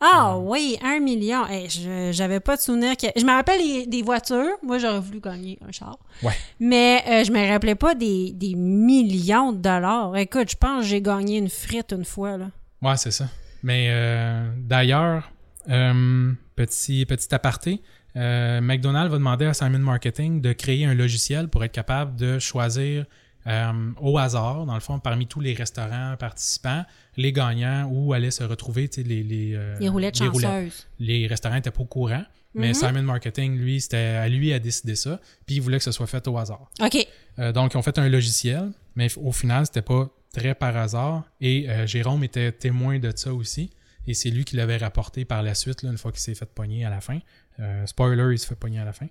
Ah 0.00 0.36
oui, 0.38 0.76
un 0.82 1.00
million. 1.00 1.46
Hey, 1.46 1.70
je 1.70 2.10
j'avais 2.12 2.38
pas 2.40 2.56
de 2.56 2.60
souvenir 2.60 2.96
que. 2.98 3.06
Je 3.16 3.24
me 3.24 3.30
rappelle 3.32 3.58
les- 3.60 3.86
des 3.86 4.02
voitures. 4.02 4.56
Moi, 4.62 4.76
j'aurais 4.78 5.00
voulu 5.00 5.20
gagner 5.20 5.58
un 5.66 5.72
char. 5.72 5.98
Ouais. 6.22 6.34
Mais 6.60 7.02
euh, 7.08 7.24
je 7.24 7.32
me 7.32 7.48
rappelais 7.50 7.76
pas 7.76 7.94
des, 7.94 8.32
des 8.32 8.54
millions 8.56 9.52
de 9.52 9.58
dollars. 9.58 10.14
Écoute, 10.18 10.50
je 10.50 10.56
pense 10.56 10.82
que 10.82 10.86
j'ai 10.88 11.00
gagné 11.00 11.38
une 11.38 11.48
frite 11.48 11.92
une 11.92 12.04
fois. 12.04 12.36
Là. 12.36 12.50
Ouais, 12.82 12.96
c'est 12.98 13.10
ça. 13.10 13.26
Mais 13.62 13.86
euh, 13.90 14.50
d'ailleurs, 14.58 15.30
euh, 15.70 16.32
petit, 16.56 17.06
petit 17.06 17.34
aparté, 17.34 17.80
euh, 18.16 18.60
McDonald's 18.60 19.10
va 19.10 19.18
demander 19.18 19.44
à 19.46 19.54
Simon 19.54 19.78
Marketing 19.78 20.40
de 20.40 20.52
créer 20.52 20.84
un 20.86 20.94
logiciel 20.94 21.48
pour 21.48 21.64
être 21.64 21.72
capable 21.72 22.16
de 22.16 22.38
choisir 22.38 23.04
euh, 23.46 23.72
au 24.00 24.18
hasard, 24.18 24.66
dans 24.66 24.74
le 24.74 24.80
fond, 24.80 24.98
parmi 24.98 25.26
tous 25.26 25.38
les 25.40 25.54
restaurants 25.54 26.16
participants, 26.18 26.84
les 27.16 27.32
gagnants 27.32 27.88
où 27.92 28.12
allaient 28.12 28.32
se 28.32 28.42
retrouver 28.42 28.90
les, 28.96 29.22
les, 29.22 29.54
euh, 29.54 29.76
Les 29.78 29.88
roulettes 29.88 30.18
les 30.18 30.26
chanceuses. 30.26 30.86
Les 30.98 31.26
restaurants 31.28 31.54
n'étaient 31.54 31.70
pas 31.70 31.82
au 31.82 31.86
courant, 31.86 32.24
mais 32.54 32.68
Mhm. 32.68 32.74
Simon 32.74 33.02
Marketing, 33.02 33.56
lui, 33.56 33.80
c'était 33.80 33.96
à 33.98 34.28
lui 34.28 34.52
à 34.52 34.58
décider 34.58 34.96
ça, 34.96 35.20
puis 35.46 35.56
il 35.56 35.60
voulait 35.62 35.78
que 35.78 35.84
ce 35.84 35.92
soit 35.92 36.08
fait 36.08 36.26
au 36.26 36.36
hasard. 36.38 36.70
OK. 36.80 37.06
Euh, 37.38 37.52
donc, 37.52 37.74
ils 37.74 37.76
ont 37.76 37.82
fait 37.82 37.98
un 37.98 38.08
logiciel, 38.08 38.72
mais 38.96 39.06
au 39.18 39.30
final, 39.30 39.66
c'était 39.66 39.82
pas 39.82 40.08
très 40.32 40.54
par 40.54 40.76
hasard. 40.76 41.22
Et 41.40 41.68
Jérôme 41.86 42.24
était 42.24 42.50
témoin 42.50 42.98
de 42.98 43.12
ça 43.14 43.32
aussi. 43.32 43.70
Et 44.08 44.14
c'est 44.14 44.30
lui 44.30 44.44
qui 44.44 44.56
l'avait 44.56 44.76
rapporté 44.76 45.24
par 45.24 45.42
la 45.42 45.54
suite, 45.54 45.82
là, 45.82 45.90
une 45.90 45.98
fois 45.98 46.12
qu'il 46.12 46.20
s'est 46.20 46.34
fait 46.34 46.46
pogner 46.46 46.84
à 46.84 46.90
la 46.90 47.00
fin. 47.00 47.18
Euh, 47.60 47.86
spoiler, 47.86 48.32
il 48.34 48.38
se 48.38 48.46
fait 48.46 48.54
pogner 48.54 48.80
à 48.80 48.84
la 48.84 48.92
fin. 48.92 49.06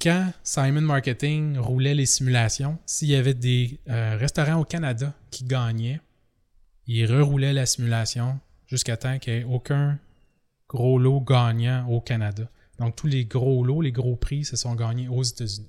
quand 0.00 0.32
Simon 0.44 0.80
Marketing 0.82 1.58
roulait 1.58 1.94
les 1.94 2.06
simulations, 2.06 2.78
s'il 2.86 3.08
y 3.08 3.16
avait 3.16 3.34
des 3.34 3.80
euh, 3.88 4.16
restaurants 4.16 4.60
au 4.60 4.64
Canada 4.64 5.12
qui 5.30 5.44
gagnaient, 5.44 6.00
il 6.86 7.04
reroulait 7.12 7.52
la 7.52 7.66
simulation 7.66 8.38
jusqu'à 8.66 8.96
temps 8.96 9.18
qu'il 9.18 9.32
n'y 9.34 9.40
ait 9.40 9.44
aucun 9.44 9.98
gros 10.68 10.98
lot 10.98 11.20
gagnant 11.20 11.86
au 11.88 12.00
Canada. 12.00 12.44
Donc, 12.78 12.94
tous 12.94 13.08
les 13.08 13.24
gros 13.24 13.64
lots, 13.64 13.80
les 13.82 13.90
gros 13.92 14.14
prix 14.16 14.44
se 14.44 14.56
sont 14.56 14.74
gagnés 14.76 15.08
aux 15.08 15.22
États-Unis. 15.24 15.68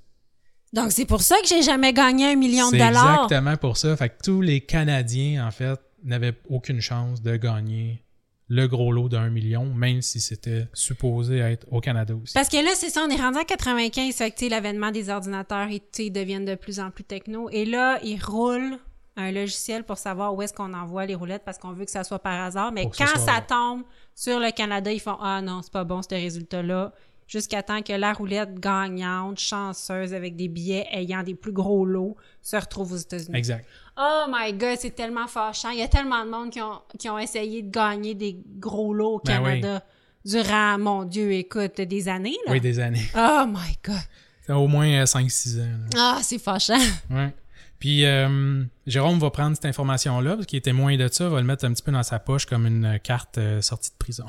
Donc, 0.74 0.92
c'est 0.92 1.06
pour 1.06 1.22
ça 1.24 1.36
que 1.42 1.48
j'ai 1.48 1.64
jamais 1.64 1.94
gagné 1.94 2.32
un 2.32 2.36
million 2.36 2.68
de 2.70 2.78
C'est 2.78 2.86
dollars. 2.88 3.24
exactement 3.24 3.58
pour 3.58 3.78
ça. 3.78 3.98
Fait 3.98 4.10
que 4.10 4.22
tous 4.24 4.42
les 4.42 4.62
Canadiens, 4.62 5.48
en 5.48 5.50
fait, 5.50 5.80
n'avaient 6.04 6.38
aucune 6.50 6.82
chance 6.82 7.24
de 7.24 7.36
gagner 7.38 8.04
le 8.50 8.68
gros 8.68 8.92
lot 8.92 9.10
d'un 9.10 9.30
million, 9.30 9.66
même 9.66 10.02
si 10.02 10.20
c'était 10.20 10.68
supposé 10.74 11.38
être 11.38 11.68
au 11.72 11.80
Canada 11.80 12.16
aussi. 12.16 12.34
Parce 12.34 12.50
que 12.50 12.58
là, 12.58 12.72
c'est 12.76 12.90
ça, 12.90 13.06
on 13.08 13.10
est 13.10 13.22
rendu 13.22 13.38
en 13.38 13.44
95, 13.44 14.16
fait 14.16 14.32
que, 14.32 14.50
l'avènement 14.50 14.92
des 14.92 15.10
ordinateurs, 15.10 15.68
ils, 15.70 16.12
deviennent 16.12 16.46
de 16.46 16.56
plus 16.56 16.80
en 16.80 16.90
plus 16.90 17.04
techno. 17.04 17.50
Et 17.52 17.66
là, 17.66 18.00
ils 18.04 18.20
roulent 18.20 18.78
un 19.16 19.32
logiciel 19.32 19.84
pour 19.84 19.98
savoir 19.98 20.34
où 20.34 20.42
est-ce 20.42 20.54
qu'on 20.54 20.74
envoie 20.74 21.06
les 21.06 21.16
roulettes 21.16 21.44
parce 21.46 21.58
qu'on 21.58 21.74
veut 21.74 21.86
que 21.86 21.92
ça 21.92 22.04
soit 22.04 22.20
par 22.20 22.42
hasard. 22.42 22.72
Mais 22.72 22.84
Pour 22.84 22.96
quand 22.96 23.06
soit 23.06 23.20
ça 23.20 23.42
tombe 23.42 23.84
sur 24.16 24.40
le 24.40 24.52
Canada, 24.52 24.92
ils 24.92 25.00
font 25.00 25.18
«Ah 25.22 25.42
non, 25.42 25.62
c'est 25.62 25.74
pas 25.74 25.84
bon, 25.84 26.02
ce 26.02 26.10
résultat-là.» 26.10 26.94
Jusqu'à 27.30 27.62
temps 27.64 27.82
que 27.84 27.94
la 27.94 28.12
roulette 28.12 28.60
gagnante, 28.60 29.40
chanceuse, 29.40 30.14
avec 30.14 30.36
des 30.36 30.48
billets 30.48 30.88
ayant 30.92 31.24
des 31.24 31.36
plus 31.36 31.52
gros 31.54 31.86
lots, 31.86 32.18
se 32.42 32.58
retrouve 32.58 32.92
aux 32.94 32.98
États-Unis. 32.98 33.38
Exact. 33.38 33.66
Oh 33.98 34.26
my 34.28 34.52
God, 34.54 34.78
c'est 34.80 34.96
tellement 34.96 35.28
fâchant. 35.28 35.70
Il 35.70 35.78
y 35.78 35.84
a 35.84 35.88
tellement 35.88 36.26
de 36.26 36.32
monde 36.32 36.50
qui 36.50 36.60
ont, 36.60 36.82
qui 36.98 37.08
ont 37.08 37.20
essayé 37.20 37.62
de 37.62 37.70
gagner 37.70 38.16
des 38.16 38.38
gros 38.58 38.94
lots 38.94 39.16
au 39.18 39.22
Ben 39.24 39.40
oui. 39.44 39.62
Canada 39.62 39.86
durant, 40.26 40.80
mon 40.80 41.04
Dieu, 41.06 41.32
écoute, 41.34 41.80
des 41.80 42.08
années. 42.10 42.36
Là. 42.48 42.54
Oui, 42.54 42.60
des 42.62 42.80
années. 42.80 43.06
Oh 43.16 43.46
my 43.48 43.78
God. 43.86 43.96
C'est 44.46 44.54
au 44.54 44.68
moins 44.68 44.88
euh, 44.88 45.06
5-6 45.06 45.62
ans. 45.62 45.66
là. 45.94 46.16
Ah, 46.18 46.20
c'est 46.24 46.40
fâchant. 46.40 46.80
Ouais. 47.12 47.32
Puis 47.78 48.06
euh, 48.06 48.64
Jérôme 48.88 49.20
va 49.20 49.30
prendre 49.30 49.56
cette 49.56 49.66
information-là, 49.66 50.34
parce 50.36 50.46
qu'il 50.48 50.58
est 50.58 50.62
témoin 50.62 50.98
de 50.98 51.08
ça, 51.08 51.30
va 51.30 51.40
le 51.40 51.46
mettre 51.46 51.64
un 51.66 51.72
petit 51.74 51.84
peu 51.84 51.92
dans 51.94 52.04
sa 52.04 52.20
poche 52.20 52.46
comme 52.46 52.66
une 52.66 52.86
euh, 52.86 52.98
carte 52.98 53.38
euh, 53.38 53.62
sortie 53.62 53.92
de 53.92 53.96
prison. 53.98 54.26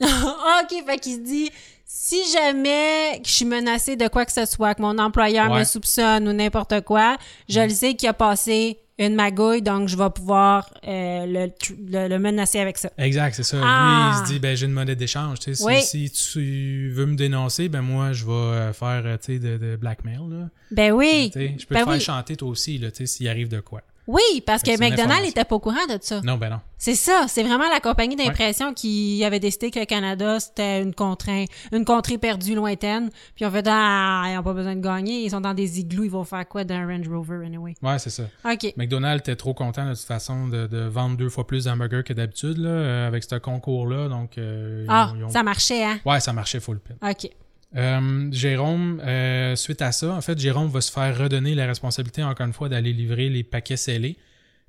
OK, 0.02 0.84
fait 0.86 0.98
qu'il 0.98 1.14
se 1.14 1.20
dit, 1.20 1.50
si 1.84 2.20
jamais 2.32 3.20
je 3.24 3.30
suis 3.30 3.44
menacé 3.44 3.96
de 3.96 4.08
quoi 4.08 4.24
que 4.24 4.32
ce 4.32 4.44
soit, 4.46 4.74
que 4.74 4.82
mon 4.82 4.98
employeur 4.98 5.50
Ouais. 5.50 5.60
me 5.60 5.64
soupçonne 5.64 6.26
ou 6.28 6.32
n'importe 6.32 6.80
quoi, 6.82 7.16
je 7.48 7.60
le 7.60 7.68
sais 7.70 7.94
qu'il 7.94 8.08
a 8.08 8.12
passé 8.14 8.78
une 8.98 9.14
magouille, 9.14 9.62
donc 9.62 9.88
je 9.88 9.96
vais 9.96 10.10
pouvoir 10.10 10.72
euh, 10.86 11.26
le, 11.26 11.46
tr- 11.48 11.76
le, 11.90 12.08
le 12.08 12.18
menacer 12.18 12.60
avec 12.60 12.78
ça. 12.78 12.90
Exact, 12.98 13.34
c'est 13.34 13.42
ça. 13.42 13.56
Ah. 13.62 14.10
Lui, 14.12 14.18
il 14.22 14.26
se 14.26 14.32
dit, 14.32 14.38
ben, 14.38 14.56
j'ai 14.56 14.66
une 14.66 14.72
monnaie 14.72 14.94
d'échange. 14.94 15.38
Si, 15.40 16.10
tu 16.10 16.90
veux 16.94 17.06
me 17.06 17.16
dénoncer, 17.16 17.68
ben, 17.68 17.80
moi, 17.82 18.12
je 18.12 18.24
vais 18.26 18.32
euh, 18.32 18.72
faire, 18.72 19.02
euh, 19.06 19.16
de, 19.28 19.56
de 19.56 19.76
blackmail, 19.76 20.18
là. 20.30 20.48
Ben 20.70 20.92
oui. 20.92 21.30
Je 21.34 21.40
peux 21.66 21.74
Ben 21.74 21.80
te 21.80 21.84
faire 21.84 21.88
oui. 21.94 22.00
chanter 22.00 22.36
toi 22.36 22.48
aussi, 22.48 22.80
s'il 23.06 23.28
arrive 23.28 23.48
de 23.48 23.60
quoi. 23.60 23.80
Oui, 24.08 24.20
parce 24.44 24.62
que 24.62 24.70
Fait 24.72 24.76
que 24.76 24.80
McDonald's 24.80 25.02
information. 25.12 25.30
était 25.30 25.44
pas 25.44 25.54
au 25.54 25.60
courant 25.60 25.86
de 25.88 25.96
ça. 26.00 26.20
Non, 26.22 26.36
ben 26.36 26.50
non. 26.50 26.60
C'est 26.76 26.96
ça, 26.96 27.26
c'est 27.28 27.44
vraiment 27.44 27.68
la 27.68 27.78
compagnie 27.78 28.16
d'impression 28.16 28.74
qui 28.74 29.24
avait 29.24 29.38
décidé 29.38 29.70
que 29.70 29.78
le 29.78 29.84
Canada, 29.84 30.40
c'était 30.40 30.82
une 30.82 30.92
contrée, 30.92 31.46
une 31.70 31.84
contrée 31.84 32.18
perdue 32.18 32.56
lointaine. 32.56 33.10
Puis 33.36 33.46
on 33.46 33.50
fait, 33.52 33.64
ah, 33.68 34.24
ils 34.26 34.34
n'ont 34.34 34.42
pas 34.42 34.52
besoin 34.54 34.74
de 34.74 34.80
gagner, 34.80 35.22
ils 35.22 35.30
sont 35.30 35.40
dans 35.40 35.54
des 35.54 35.78
igloos, 35.78 36.02
ils 36.02 36.10
vont 36.10 36.24
faire 36.24 36.48
quoi 36.48 36.64
d'un 36.64 36.84
Range 36.84 37.08
Rover, 37.08 37.46
anyway? 37.46 37.74
Ouais, 37.80 37.98
c'est 38.00 38.10
ça. 38.10 38.24
OK. 38.44 38.72
McDonald's 38.76 39.20
était 39.20 39.36
trop 39.36 39.54
content, 39.54 39.84
de 39.88 39.94
toute 39.94 40.02
façon, 40.04 40.48
de, 40.48 40.66
de 40.66 40.80
vendre 40.80 41.16
deux 41.16 41.28
fois 41.28 41.46
plus 41.46 41.66
d'hamburgers 41.66 42.02
que 42.04 42.12
d'habitude, 42.12 42.58
là, 42.58 42.70
euh, 42.70 43.06
avec 43.06 43.22
ce 43.22 43.36
concours-là. 43.36 44.08
Donc, 44.08 44.36
euh, 44.36 44.80
ils 44.84 44.90
Ah, 44.90 45.10
ont- 45.12 45.16
ils 45.16 45.24
ont- 45.24 45.30
ça 45.30 45.44
marchait, 45.44 45.84
hein? 45.84 46.00
Ouais, 46.04 46.18
ça 46.18 46.32
marchait 46.32 46.58
full 46.58 46.80
pin. 46.80 46.94
OK. 47.08 47.30
Euh, 47.76 48.28
Jérôme, 48.32 49.00
euh, 49.04 49.56
suite 49.56 49.80
à 49.82 49.92
ça, 49.92 50.12
en 50.12 50.20
fait, 50.20 50.38
Jérôme 50.38 50.68
va 50.68 50.80
se 50.80 50.92
faire 50.92 51.16
redonner 51.18 51.54
la 51.54 51.66
responsabilité, 51.66 52.22
encore 52.22 52.46
une 52.46 52.52
fois, 52.52 52.68
d'aller 52.68 52.92
livrer 52.92 53.28
les 53.30 53.44
paquets 53.44 53.76
scellés 53.78 54.16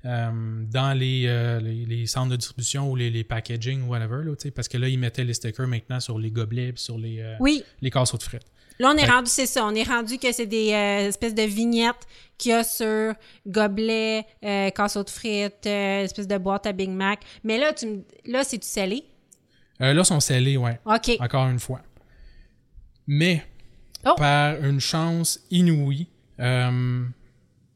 euh, 0.06 0.30
dans 0.70 0.96
les, 0.98 1.24
euh, 1.26 1.60
les, 1.60 1.84
les 1.84 2.06
centres 2.06 2.30
de 2.30 2.36
distribution 2.36 2.90
ou 2.90 2.96
les, 2.96 3.10
les 3.10 3.24
packaging 3.24 3.82
ou 3.82 3.88
whatever, 3.90 4.24
là, 4.24 4.32
parce 4.54 4.68
que 4.68 4.78
là, 4.78 4.88
il 4.88 4.98
mettait 4.98 5.24
les 5.24 5.34
stickers 5.34 5.66
maintenant 5.66 6.00
sur 6.00 6.18
les 6.18 6.30
gobelets 6.30 6.72
puis 6.72 6.82
sur 6.82 6.96
les, 6.98 7.22
Oui, 7.40 7.62
les 7.82 7.90
casseaux 7.90 8.16
de 8.16 8.22
frites. 8.22 8.42
là, 8.78 8.90
on 8.94 8.96
est 8.96 9.04
Fait- 9.04 9.10
rendu, 9.10 9.30
c'est 9.30 9.46
ça, 9.46 9.64
on 9.66 9.74
est 9.74 9.82
rendu 9.88 10.18
que 10.18 10.32
c'est 10.32 10.46
des 10.46 10.68
espèces 10.70 11.34
de 11.34 11.42
vignettes 11.42 12.06
qu'il 12.38 12.52
y 12.52 12.54
a 12.54 12.64
sur 12.64 13.14
gobelets, 13.46 14.24
casseaux 14.74 15.04
de 15.04 15.10
frites, 15.10 15.66
euh, 15.66 16.04
espèce 16.04 16.26
de 16.28 16.38
boîte 16.38 16.66
à 16.66 16.72
Big 16.72 16.90
Mac. 16.90 17.20
Mais 17.44 17.58
là, 17.58 17.72
tu 17.74 17.86
là, 18.26 18.44
c'est-tu 18.44 18.66
scellé? 18.66 19.04
Là, 19.78 19.92
ils 19.92 20.04
sont 20.04 20.20
scellés, 20.20 20.56
ouais, 20.56 20.78
OK. 20.86 21.16
encore 21.20 21.48
une 21.48 21.58
fois. 21.60 21.80
Mais, 23.06 23.44
Oh. 24.06 24.14
par 24.18 24.56
une 24.62 24.80
chance 24.80 25.40
inouïe, 25.50 26.06
euh, 26.40 27.04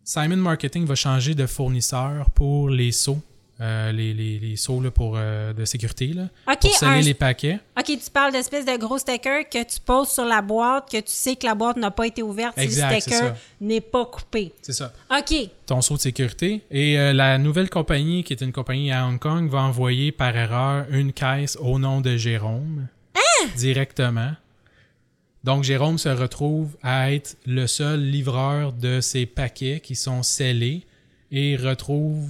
Simon 0.05 0.37
Marketing 0.37 0.85
va 0.85 0.95
changer 0.95 1.35
de 1.35 1.47
fournisseur 1.47 2.29
pour 2.35 2.69
les 2.69 2.93
seaux, 2.93 3.21
euh, 3.61 3.93
les, 3.93 4.13
les, 4.15 4.39
les 4.39 4.57
seaux 4.57 4.81
là, 4.83 4.91
pour, 4.91 5.15
euh, 5.17 5.53
de 5.55 5.65
sécurité, 5.65 6.09
là, 6.09 6.29
OK, 6.51 6.59
pour 6.61 6.75
sceller 6.75 6.93
un- 6.99 7.01
les 7.01 7.15
paquets. 7.15 7.61
OK, 7.79 7.85
tu 7.87 8.11
parles 8.13 8.33
d'espèce 8.33 8.65
de 8.67 8.77
gros 8.77 8.99
sticker 8.99 9.49
que 9.49 9.63
tu 9.65 9.81
poses 9.81 10.09
sur 10.11 10.25
la 10.27 10.43
boîte, 10.43 10.91
que 10.91 10.99
tu 10.99 11.05
sais 11.13 11.35
que 11.35 11.47
la 11.47 11.55
boîte 11.55 11.77
n'a 11.79 11.91
pas 11.91 12.07
été 12.07 12.23
ouverte 12.23 12.57
Exact, 12.59 12.89
si 12.89 12.95
le 12.95 13.01
sticker 13.17 13.35
n'est 13.61 13.81
pas 13.81 14.05
coupé. 14.05 14.53
C'est 14.63 14.73
ça. 14.75 14.93
OK. 15.11 15.35
ton 15.67 15.81
saut 15.81 15.97
de 15.97 16.01
sécurité. 16.01 16.63
Et 16.71 16.99
euh, 16.99 17.13
la 17.15 17.39
nouvelle 17.39 17.71
compagnie, 17.71 18.23
qui 18.23 18.33
est 18.35 18.41
une 18.43 18.53
compagnie 18.53 18.93
à 18.93 19.07
Hong 19.07 19.19
Kong, 19.19 19.49
va 19.51 19.61
envoyer 19.63 20.13
par 20.13 20.37
erreur 20.37 20.85
une 20.91 21.13
caisse 21.15 21.57
au 21.61 21.79
nom 21.79 22.01
de 22.03 22.17
Jérôme 22.19 22.87
directement. 23.57 24.33
Donc 25.49 25.65
Jérôme 25.65 25.97
se 25.97 26.11
retrouve 26.11 26.77
à 26.83 27.11
être 27.11 27.39
le 27.47 27.67
seul 27.67 28.03
livreur 28.03 28.75
de 28.75 29.01
ces 29.01 29.25
paquets 29.25 29.81
qui 29.81 29.97
sont 29.97 30.23
scellés 30.23 30.85
et 31.33 31.57
retrouve 31.57 32.29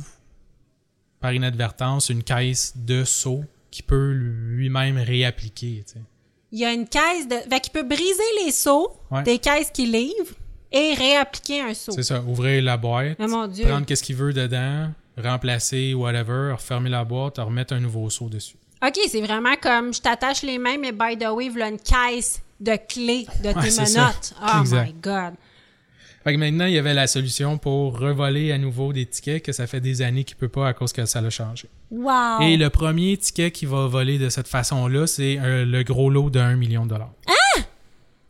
par 1.18 1.32
inadvertance 1.32 2.10
une 2.10 2.22
caisse 2.22 2.74
de 2.76 3.02
seau 3.02 3.42
qui 3.72 3.82
peut 3.82 4.12
lui-même 4.12 4.98
réappliquer. 4.98 5.84
Il 6.52 6.60
y 6.60 6.64
a 6.64 6.72
une 6.72 6.86
caisse 6.86 7.26
de. 7.26 7.34
Fait 7.50 7.58
qu'il 7.60 7.72
peut 7.72 7.82
briser 7.82 8.22
les 8.44 8.52
seaux 8.52 8.92
Ouais. 9.10 9.24
des 9.24 9.40
caisses 9.40 9.72
qu'il 9.72 9.90
livre 9.90 10.34
et 10.70 10.94
réappliquer 10.94 11.62
un 11.62 11.74
seau. 11.74 11.90
C'est 11.90 12.04
ça, 12.04 12.22
ouvrir 12.22 12.62
la 12.62 12.76
boîte, 12.76 13.16
Oh 13.18 13.26
mon 13.26 13.48
Dieu. 13.48 13.66
prendre 13.66 13.84
qu'est-ce 13.84 14.04
qu'il 14.04 14.14
veut 14.14 14.32
dedans, 14.32 14.92
remplacer, 15.20 15.92
whatever, 15.92 16.52
refermer 16.52 16.90
la 16.90 17.04
boîte, 17.04 17.38
remettre 17.38 17.74
un 17.74 17.80
nouveau 17.80 18.08
seau 18.10 18.28
dessus. 18.28 18.54
OK, 18.80 18.96
c'est 19.08 19.22
vraiment 19.22 19.56
comme 19.60 19.92
je 19.92 20.00
t'attache 20.00 20.42
les 20.42 20.58
mains, 20.58 20.78
mais 20.78 20.92
by 20.92 21.18
the 21.18 21.26
way, 21.32 21.48
voilà 21.48 21.70
une 21.70 21.80
caisse 21.80 22.40
de 22.60 22.76
clés 22.88 23.26
de 23.42 23.48
Ouais, 23.48 23.54
tes 23.54 23.70
menottes. 23.80 24.34
Oh 24.42 24.60
Exact. 24.60 24.86
my 24.86 24.92
God. 25.00 25.34
Fait 26.24 26.32
que 26.34 26.38
maintenant, 26.38 26.66
il 26.66 26.72
y 26.74 26.78
avait 26.78 26.94
la 26.94 27.06
solution 27.06 27.58
pour 27.58 27.98
revoler 27.98 28.50
à 28.52 28.58
nouveau 28.58 28.92
des 28.92 29.06
tickets 29.06 29.42
que 29.42 29.52
ça 29.52 29.66
fait 29.66 29.80
des 29.80 30.02
années 30.02 30.24
qu'il 30.24 30.36
peut 30.36 30.48
pas 30.48 30.66
à 30.68 30.72
cause 30.74 30.92
que 30.92 31.06
ça 31.06 31.20
l'a 31.20 31.30
changé. 31.30 31.68
Wow. 31.90 32.40
Et 32.42 32.56
le 32.56 32.68
premier 32.70 33.16
ticket 33.16 33.50
qui 33.52 33.66
va 33.66 33.86
voler 33.86 34.18
de 34.18 34.28
cette 34.28 34.48
façon-là, 34.48 35.06
c'est 35.06 35.38
euh, 35.38 35.64
le 35.64 35.82
gros 35.84 36.10
lot 36.10 36.28
de 36.28 36.40
1 36.40 36.56
million 36.56 36.84
de 36.84 36.90
dollars. 36.90 37.12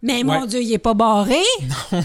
Mais 0.02 0.22
mon. 0.22 0.46
Dieu, 0.46 0.62
il 0.62 0.72
est 0.72 0.78
pas 0.78 0.94
barré? 0.94 1.40
Non. 1.62 2.04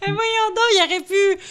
Mais 0.00 0.12
voyons 0.12 0.48
donc, 0.54 0.70
il 0.72 0.82
aurait 0.86 1.00
pu, 1.04 1.42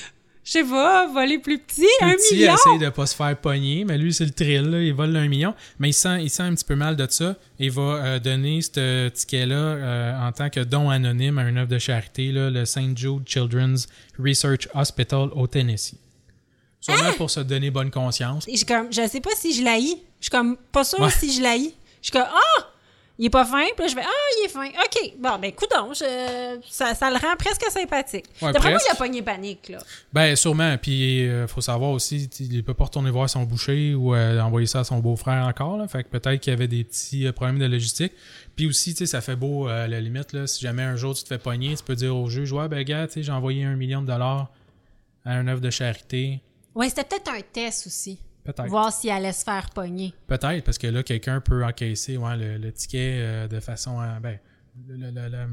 je 0.47 0.51
sais 0.53 0.63
pas, 0.63 1.07
voler 1.07 1.39
plus 1.39 1.59
petit, 1.59 1.85
un 1.99 2.13
Petit 2.13 2.35
million. 2.35 2.53
essaye 2.53 2.79
de 2.79 2.87
pas 2.87 3.05
se 3.05 3.13
faire 3.17 3.35
pogner, 3.35 3.83
mais 3.83 3.97
lui, 3.97 4.13
c'est 4.13 4.23
le 4.23 4.31
thrill, 4.31 4.61
là, 4.61 4.81
il 4.81 4.93
vole 4.93 5.11
le 5.11 5.19
1 5.19 5.27
million. 5.27 5.53
Mais 5.77 5.89
il 5.89 5.93
sent, 5.93 6.23
il 6.23 6.29
sent 6.29 6.43
un 6.43 6.55
petit 6.55 6.63
peu 6.63 6.75
mal 6.75 6.95
de 6.95 7.05
ça 7.09 7.35
et 7.59 7.67
va 7.67 7.81
euh, 7.81 8.19
donner 8.19 8.61
ce 8.61 9.09
ticket-là 9.09 9.55
euh, 9.55 10.19
en 10.25 10.31
tant 10.31 10.49
que 10.49 10.61
don 10.61 10.89
anonyme 10.89 11.37
à 11.37 11.43
une 11.43 11.57
œuvre 11.57 11.67
de 11.67 11.77
charité, 11.79 12.31
là, 12.31 12.49
le 12.49 12.63
St. 12.63 12.97
Jude 12.97 13.23
Children's 13.27 13.87
Research 14.17 14.69
Hospital 14.73 15.27
au 15.35 15.47
Tennessee. 15.47 15.97
Sûrement 16.79 17.11
pour 17.17 17.29
se 17.29 17.41
donner 17.41 17.69
bonne 17.69 17.91
conscience. 17.91 18.47
Et 18.47 18.55
je 18.55 18.65
comme, 18.65 18.87
je 18.93 19.05
sais 19.05 19.19
pas 19.19 19.31
si 19.35 19.53
je 19.53 19.63
l'haïs. 19.65 19.97
Je 20.21 20.25
suis 20.27 20.29
comme 20.31 20.55
pas 20.71 20.85
sûre 20.85 21.01
Ouais. 21.01 21.09
si 21.11 21.33
je 21.33 21.41
l'haïs. 21.41 21.73
Je 22.01 22.05
suis 22.07 22.11
comme, 22.13 22.27
ah! 22.29 22.67
Il 23.19 23.25
est 23.25 23.29
pas 23.31 23.45
fin. 23.45 23.65
Puis 23.75 23.85
là, 23.85 23.87
je 23.87 23.95
fais, 23.95 24.03
ah, 24.05 24.37
il 24.39 24.45
est 24.45 24.49
fin. 24.49 24.67
OK. 24.67 25.13
Bon, 25.19 25.39
ben, 25.39 25.51
coudonc, 25.51 25.93
je... 25.93 26.59
ça, 26.69 26.93
ça 26.93 27.09
le 27.09 27.15
rend 27.15 27.35
presque 27.37 27.63
sympathique. 27.71 28.25
Ouais, 28.41 28.51
D'après 28.51 28.69
moi, 28.69 28.79
il 28.87 28.91
a 28.91 28.95
pogné 28.95 29.21
panique, 29.23 29.69
là. 29.69 29.79
Ben, 30.13 30.35
sûrement. 30.35 30.77
Puis, 30.77 31.21
il 31.23 31.47
faut 31.47 31.61
savoir 31.61 31.91
aussi, 31.91 32.29
il 32.39 32.63
peut 32.63 32.75
pas 32.75 32.85
retourner 32.85 33.09
voir 33.09 33.29
son 33.29 33.43
boucher 33.43 33.95
ou 33.95 34.13
euh, 34.13 34.39
envoyer 34.39 34.67
ça 34.67 34.81
à 34.81 34.83
son 34.83 34.99
beau-frère 34.99 35.45
encore. 35.45 35.77
Là. 35.77 35.87
Fait 35.87 36.03
que 36.03 36.09
peut-être 36.09 36.39
qu'il 36.39 36.51
y 36.51 36.55
avait 36.55 36.67
des 36.67 36.83
petits 36.83 37.25
euh, 37.25 37.31
problèmes 37.31 37.59
de 37.59 37.65
logistique. 37.65 38.13
Puis 38.55 38.67
aussi, 38.67 38.93
tu 38.93 38.99
sais, 38.99 39.05
ça 39.05 39.21
fait 39.21 39.35
beau, 39.35 39.67
euh, 39.67 39.85
à 39.85 39.87
la 39.87 40.01
limite, 40.01 40.33
là, 40.33 40.47
si 40.47 40.61
jamais 40.61 40.83
un 40.83 40.95
jour 40.95 41.15
tu 41.15 41.23
te 41.23 41.29
fais 41.29 41.37
pogner, 41.37 41.75
tu 41.75 41.83
peux 41.83 41.95
dire 41.95 42.15
au 42.15 42.27
juge, 42.27 42.51
ouais, 42.51 42.67
ben, 42.67 42.83
gars, 42.83 43.07
tu 43.07 43.13
sais, 43.13 43.23
j'ai 43.23 43.31
envoyé 43.31 43.63
un 43.63 43.75
million 43.75 44.01
de 44.01 44.07
dollars 44.07 44.51
à 45.25 45.33
un 45.33 45.47
œuvre 45.47 45.61
de 45.61 45.69
charité. 45.69 46.41
Ouais, 46.75 46.89
c'était 46.89 47.03
peut-être 47.03 47.31
un 47.31 47.41
test 47.41 47.87
aussi. 47.87 48.19
Peut-être. 48.47 48.69
Voir 48.69 48.93
s'il 48.93 49.09
allait 49.09 49.33
se 49.33 49.43
faire 49.43 49.69
pogner. 49.71 50.13
Peut-être, 50.25 50.63
parce 50.63 50.77
que 50.77 50.87
là, 50.87 51.03
quelqu'un 51.03 51.41
peut 51.41 51.65
encaisser 51.65 52.15
ouais, 52.15 52.37
le, 52.37 52.57
le 52.57 52.71
ticket 52.71 53.17
euh, 53.19 53.47
de 53.49 53.59
façon 53.59 53.99
à. 53.99 54.19
Ben, 54.21 54.39
le- 54.87 55.11
le- 55.11 55.47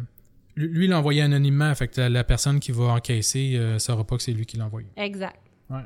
lui, 0.57 0.85
il 0.85 0.90
l'a 0.90 0.98
envoyé 1.00 1.20
anonymement, 1.22 1.74
fait 1.74 1.88
que 1.88 2.00
la, 2.00 2.22
personne 2.22 2.61
qui 2.61 2.70
va 2.70 2.85
encaisser 2.85 3.59
ne 3.59 3.78
saura 3.80 4.04
pas 4.04 4.16
que 4.16 4.22
c'est 4.22 4.30
lui 4.33 4.46
qui 4.46 4.57
l'a 4.57 4.66
envoyé. 4.66 4.87
Exact. 4.96 5.37
Ouais. 5.68 5.80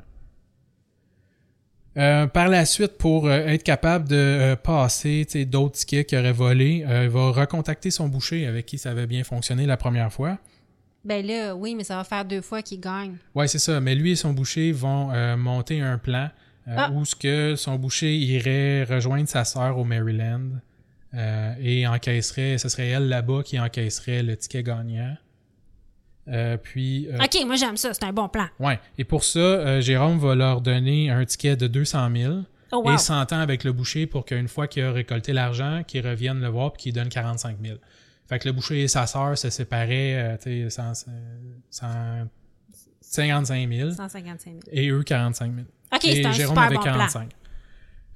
Euh, 1.97 2.27
par 2.27 2.47
la 2.47 2.65
suite, 2.65 2.97
pour 2.99 3.25
euh, 3.27 3.47
être 3.47 3.63
capable 3.63 4.07
de 4.07 4.15
euh, 4.15 4.55
passer 4.55 5.25
d'autres 5.45 5.75
tickets 5.75 6.07
qu'il 6.07 6.19
aurait 6.19 6.31
volés, 6.31 6.85
euh, 6.87 7.05
il 7.05 7.09
va 7.09 7.31
recontacter 7.31 7.89
son 7.89 8.07
boucher 8.07 8.45
avec 8.45 8.67
qui 8.67 8.77
ça 8.77 8.91
avait 8.91 9.07
bien 9.07 9.23
fonctionné 9.23 9.65
la 9.65 9.75
première 9.75 10.13
fois. 10.13 10.37
Ben 11.03 11.25
là, 11.25 11.55
oui, 11.55 11.73
mais 11.75 11.83
ça 11.83 11.95
va 11.95 12.03
faire 12.03 12.23
deux 12.25 12.41
fois 12.41 12.61
qu'il 12.61 12.79
gagne. 12.79 13.15
Ouais, 13.33 13.47
c'est 13.47 13.57
ça. 13.57 13.79
Mais 13.81 13.95
lui 13.95 14.11
et 14.11 14.15
son 14.15 14.33
boucher 14.33 14.71
vont 14.71 15.11
euh, 15.11 15.35
monter 15.35 15.81
un 15.81 15.97
plan 15.97 16.29
euh, 16.69 16.75
Ah. 16.77 16.91
où 16.93 17.03
ce 17.05 17.15
que 17.15 17.55
son 17.55 17.75
boucher 17.77 18.15
irait 18.15 18.83
rejoindre 18.83 19.27
sa 19.27 19.43
sœur 19.43 19.77
au 19.77 19.83
Maryland 19.83 20.49
euh, 21.15 21.53
et 21.59 21.87
encaisserait, 21.87 22.57
ce 22.57 22.69
serait 22.69 22.87
elle 22.89 23.09
là-bas 23.09 23.41
qui 23.43 23.59
encaisserait 23.59 24.21
le 24.23 24.37
ticket 24.37 24.61
gagnant. 24.63 25.15
Euh, 26.27 26.57
puis, 26.57 27.07
euh, 27.07 27.17
OK, 27.17 27.45
moi 27.47 27.55
j'aime 27.55 27.75
ça, 27.77 27.93
c'est 27.93 28.03
un 28.03 28.13
bon 28.13 28.29
plan. 28.29 28.45
ouais. 28.59 28.79
Et 28.99 29.03
pour 29.03 29.23
ça, 29.23 29.81
Jérôme 29.81 30.19
va 30.19 30.35
leur 30.35 30.61
donner 30.61 31.09
un 31.09 31.25
ticket 31.25 31.55
de 31.55 31.65
200 31.67 32.09
000 32.15 32.33
Oh 32.71 32.83
wow. 32.85 32.93
et 32.93 32.97
s'entend 32.99 33.39
avec 33.39 33.63
le 33.63 33.71
boucher 33.71 34.05
pour 34.05 34.25
qu'une 34.25 34.47
fois 34.47 34.67
qu'il 34.67 34.83
a 34.83 34.91
récolté 34.91 35.33
l'argent, 35.33 35.81
qu'il 35.87 36.07
revienne 36.07 36.39
le 36.39 36.49
voir 36.49 36.71
puis 36.73 36.83
qu'il 36.83 36.93
donne 36.93 37.09
45 37.09 37.57
000. 37.63 37.77
Fait 38.27 38.37
que 38.37 38.47
le 38.47 38.53
boucher 38.53 38.83
et 38.83 38.87
sa 38.87 39.07
sœur 39.07 39.35
se 39.35 39.49
séparaient, 39.49 40.37
tu 40.43 40.65
sais, 40.65 40.69
cent- 40.69 40.93
cent- 41.71 42.27
55 43.01 43.67
000 43.71 43.91
155 43.93 44.51
000. 44.51 44.59
et 44.71 44.89
eux 44.89 45.01
45 45.01 45.51
000. 45.55 45.65
OK, 45.93 45.99
c'est 46.01 46.25
un 46.25 46.31
Jérôme 46.31 46.55
super 46.55 46.63
avait 46.67 46.75
bon 46.75 46.81
plan. 46.81 46.91
45. 46.93 47.29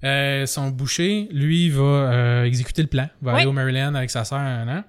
Euh, 0.03 0.45
son 0.45 0.69
boucher, 0.69 1.27
lui, 1.31 1.69
va 1.69 1.81
euh, 1.83 2.43
exécuter 2.45 2.81
le 2.81 2.87
plan. 2.89 3.07
Va 3.21 3.33
Oui. 3.33 3.39
aller 3.39 3.47
au 3.49 3.53
Maryland 3.53 3.95
avec 3.95 4.09
sa 4.09 4.25
sœur 4.25 4.39
un 4.39 4.67
an 4.79 4.83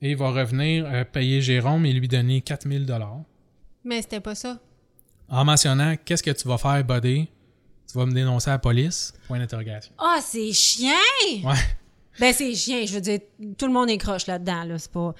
et 0.00 0.14
va 0.14 0.30
revenir 0.30 0.86
euh, 0.86 1.04
payer 1.04 1.40
Jérôme 1.42 1.84
et 1.86 1.92
lui 1.92 2.06
donner 2.08 2.40
4000 2.40 2.86
dollars 2.86 3.18
Mais 3.84 4.02
c'était 4.02 4.20
pas 4.20 4.34
ça. 4.34 4.58
en 5.28 5.44
mentionnant 5.44 5.94
qu'est-ce 6.04 6.22
que 6.22 6.30
tu 6.30 6.46
vas 6.46 6.58
faire, 6.58 6.84
buddy? 6.84 7.28
Tu 7.90 7.98
vas 7.98 8.06
me 8.06 8.12
dénoncer 8.12 8.50
à 8.50 8.54
la 8.54 8.58
police? 8.58 9.12
Point 9.26 9.40
d'interrogation. 9.40 9.92
Ah, 9.98 10.18
c'est 10.24 10.52
chien! 10.52 10.92
Ouais. 11.44 11.54
Ben, 12.20 12.32
c'est 12.32 12.54
chien, 12.54 12.84
je 12.86 12.94
veux 12.94 13.00
dire, 13.00 13.18
tout 13.58 13.66
le 13.66 13.72
monde 13.72 13.90
est 13.90 13.98
croche 13.98 14.26
là-dedans, 14.26 14.64
là, 14.64 14.78
c'est 14.78 14.92
pas... 14.92 15.14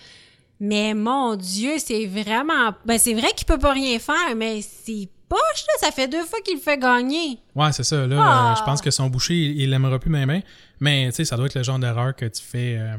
Mais 0.61 0.95
mon 0.95 1.35
Dieu, 1.37 1.73
c'est 1.79 2.07
vraiment... 2.07 2.73
Ben, 2.87 2.99
c'est 2.99 3.15
vrai 3.15 3.29
qu'il 3.35 3.47
peut 3.47 3.59
pas 3.59 3.73
rien 3.73 3.99
faire, 3.99 4.37
mais 4.37 4.61
c'est 4.63 5.09
poche, 5.35 5.65
là, 5.69 5.75
ça 5.87 5.91
fait 5.91 6.09
deux 6.09 6.25
fois 6.25 6.41
qu'il 6.45 6.55
le 6.57 6.61
fait 6.61 6.79
gagner. 6.79 7.39
Ouais, 7.55 7.73
c'est 7.73 7.85
ça. 7.85 8.07
Là, 8.07 8.17
Ah. 8.21 8.53
euh, 8.53 8.57
je 8.57 8.65
pense 8.65 8.81
que 8.83 8.91
son 8.91 9.09
boucher, 9.09 9.35
il 9.35 9.71
l'aimera 9.71 9.99
plus 9.99 10.11
même. 10.11 10.43
Mais 10.81 11.07
tu 11.11 11.17
sais, 11.17 11.25
ça 11.25 11.37
doit 11.37 11.47
être 11.47 11.55
le 11.55 11.63
genre 11.63 11.79
d'erreur 11.79 12.15
que 12.15 12.27
tu 12.27 12.43
fais 12.43 12.77
euh, 12.79 12.97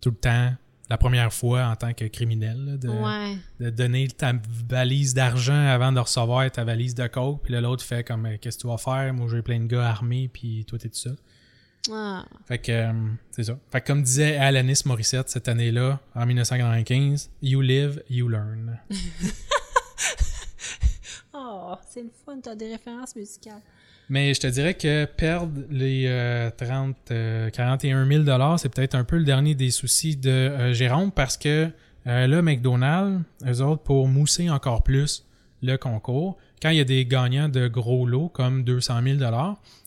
tout 0.00 0.10
le 0.10 0.16
temps, 0.16 0.52
la 0.90 0.98
première 0.98 1.32
fois 1.32 1.64
en 1.66 1.76
tant 1.76 1.92
que 1.92 2.04
criminel. 2.06 2.56
là, 2.64 2.76
de, 2.76 2.88
Ouais. 2.88 3.36
de 3.60 3.70
donner 3.70 4.08
ta 4.08 4.32
valise 4.68 5.14
d'argent 5.14 5.66
avant 5.66 5.92
de 5.92 6.00
recevoir 6.00 6.50
ta 6.50 6.64
valise 6.64 6.94
de 6.94 7.06
coke. 7.06 7.42
Puis 7.44 7.52
là, 7.52 7.60
l'autre 7.60 7.84
fait 7.84 8.04
comme 8.04 8.26
euh, 8.26 8.36
Qu'est-ce 8.40 8.56
que 8.58 8.62
tu 8.62 8.68
vas 8.68 8.78
faire? 8.78 9.12
Moi, 9.14 9.26
j'ai 9.30 9.42
plein 9.42 9.60
de 9.60 9.66
gars 9.66 9.88
armés, 9.88 10.28
puis 10.32 10.64
toi, 10.66 10.78
t'es 10.78 10.88
tout 10.88 10.98
seul. 10.98 11.16
Ah. 11.92 12.24
Fait 12.48 12.58
que 12.58 12.72
euh, 12.72 12.92
c'est 13.30 13.44
ça. 13.44 13.58
Fait 13.70 13.80
que 13.82 13.86
comme 13.88 14.02
disait 14.02 14.36
Alanis 14.38 14.80
Morissette 14.86 15.28
cette 15.28 15.48
année-là, 15.48 16.00
en 16.14 16.24
1995, 16.26 17.30
You 17.42 17.60
live, 17.60 18.02
you 18.08 18.28
learn. 18.28 18.78
Oh, 21.34 21.74
c'est 21.88 22.02
le 22.02 22.10
fun, 22.24 22.38
t'as 22.42 22.54
des 22.54 22.70
références 22.72 23.16
musicales. 23.16 23.60
Mais 24.08 24.34
je 24.34 24.40
te 24.40 24.46
dirais 24.46 24.74
que 24.74 25.06
perdre 25.06 25.62
les 25.70 26.04
euh, 26.06 26.50
30, 26.56 26.94
euh, 27.10 27.50
41 27.50 28.06
000 28.06 28.24
c'est 28.58 28.68
peut-être 28.68 28.94
un 28.94 29.04
peu 29.04 29.16
le 29.16 29.24
dernier 29.24 29.54
des 29.54 29.70
soucis 29.70 30.16
de 30.16 30.30
euh, 30.30 30.72
Jérôme 30.74 31.10
parce 31.10 31.36
que 31.36 31.70
euh, 32.06 32.26
là, 32.26 32.42
McDonald's, 32.42 33.24
eux 33.46 33.62
autres, 33.62 33.82
pour 33.82 34.06
mousser 34.08 34.50
encore 34.50 34.82
plus 34.82 35.24
le 35.62 35.76
concours, 35.76 36.36
quand 36.60 36.68
il 36.68 36.76
y 36.76 36.80
a 36.80 36.84
des 36.84 37.06
gagnants 37.06 37.48
de 37.48 37.66
gros 37.66 38.06
lots 38.06 38.28
comme 38.28 38.62
200 38.62 39.00
000 39.02 39.18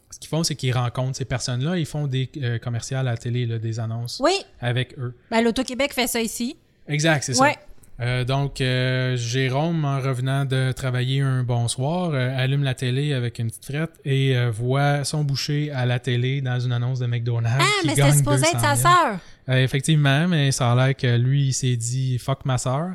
ce 0.09 0.19
qu'ils 0.19 0.29
font, 0.29 0.43
c'est 0.43 0.55
qu'ils 0.55 0.73
rencontrent 0.73 1.15
ces 1.17 1.25
personnes-là, 1.25 1.77
ils 1.77 1.85
font 1.85 2.07
des 2.07 2.29
euh, 2.37 2.57
commerciales 2.59 3.07
à 3.07 3.11
la 3.11 3.17
télé, 3.17 3.45
là, 3.45 3.59
des 3.59 3.79
annonces 3.79 4.19
Oui, 4.23 4.33
avec 4.61 4.97
eux. 4.97 5.13
ben 5.29 5.41
l'Auto-Québec 5.41 5.93
fait 5.93 6.07
ça 6.07 6.21
ici. 6.21 6.55
Exact, 6.87 7.23
c'est 7.23 7.39
Ouais. 7.39 7.53
ça. 7.53 7.59
Euh, 7.99 8.23
donc, 8.23 8.61
euh, 8.61 9.15
Jérôme, 9.17 9.83
en 9.83 9.99
revenant 9.99 10.45
de 10.45 10.71
travailler 10.71 11.21
un 11.21 11.41
bon 11.43 11.67
soir, 11.67 12.11
euh, 12.13 12.29
allume 12.37 12.63
la 12.63 12.75
télé 12.75 13.13
avec 13.13 13.39
une 13.39 13.47
petite 13.47 13.65
frette 13.65 13.99
et 14.05 14.37
euh, 14.37 14.51
voit 14.51 15.03
son 15.03 15.23
boucher 15.23 15.71
à 15.71 15.85
la 15.87 15.97
télé 15.99 16.41
dans 16.41 16.59
une 16.59 16.73
annonce 16.73 16.99
de 16.99 17.07
McDonald's. 17.07 17.57
Ah, 17.59 17.81
qui 17.81 17.87
mais 17.87 17.95
c'était 17.95 18.11
supposé 18.11 18.43
200 18.43 18.51
être 18.53 18.61
sa 18.61 18.75
000. 18.75 18.87
sœur. 18.87 19.19
Euh, 19.49 19.63
effectivement, 19.63 20.27
mais 20.27 20.51
ça 20.51 20.71
a 20.71 20.75
l'air 20.75 20.95
que 20.95 21.17
lui, 21.17 21.47
il 21.47 21.53
s'est 21.53 21.75
dit 21.75 22.17
«fuck 22.19 22.45
ma 22.45 22.59
soeur, 22.59 22.91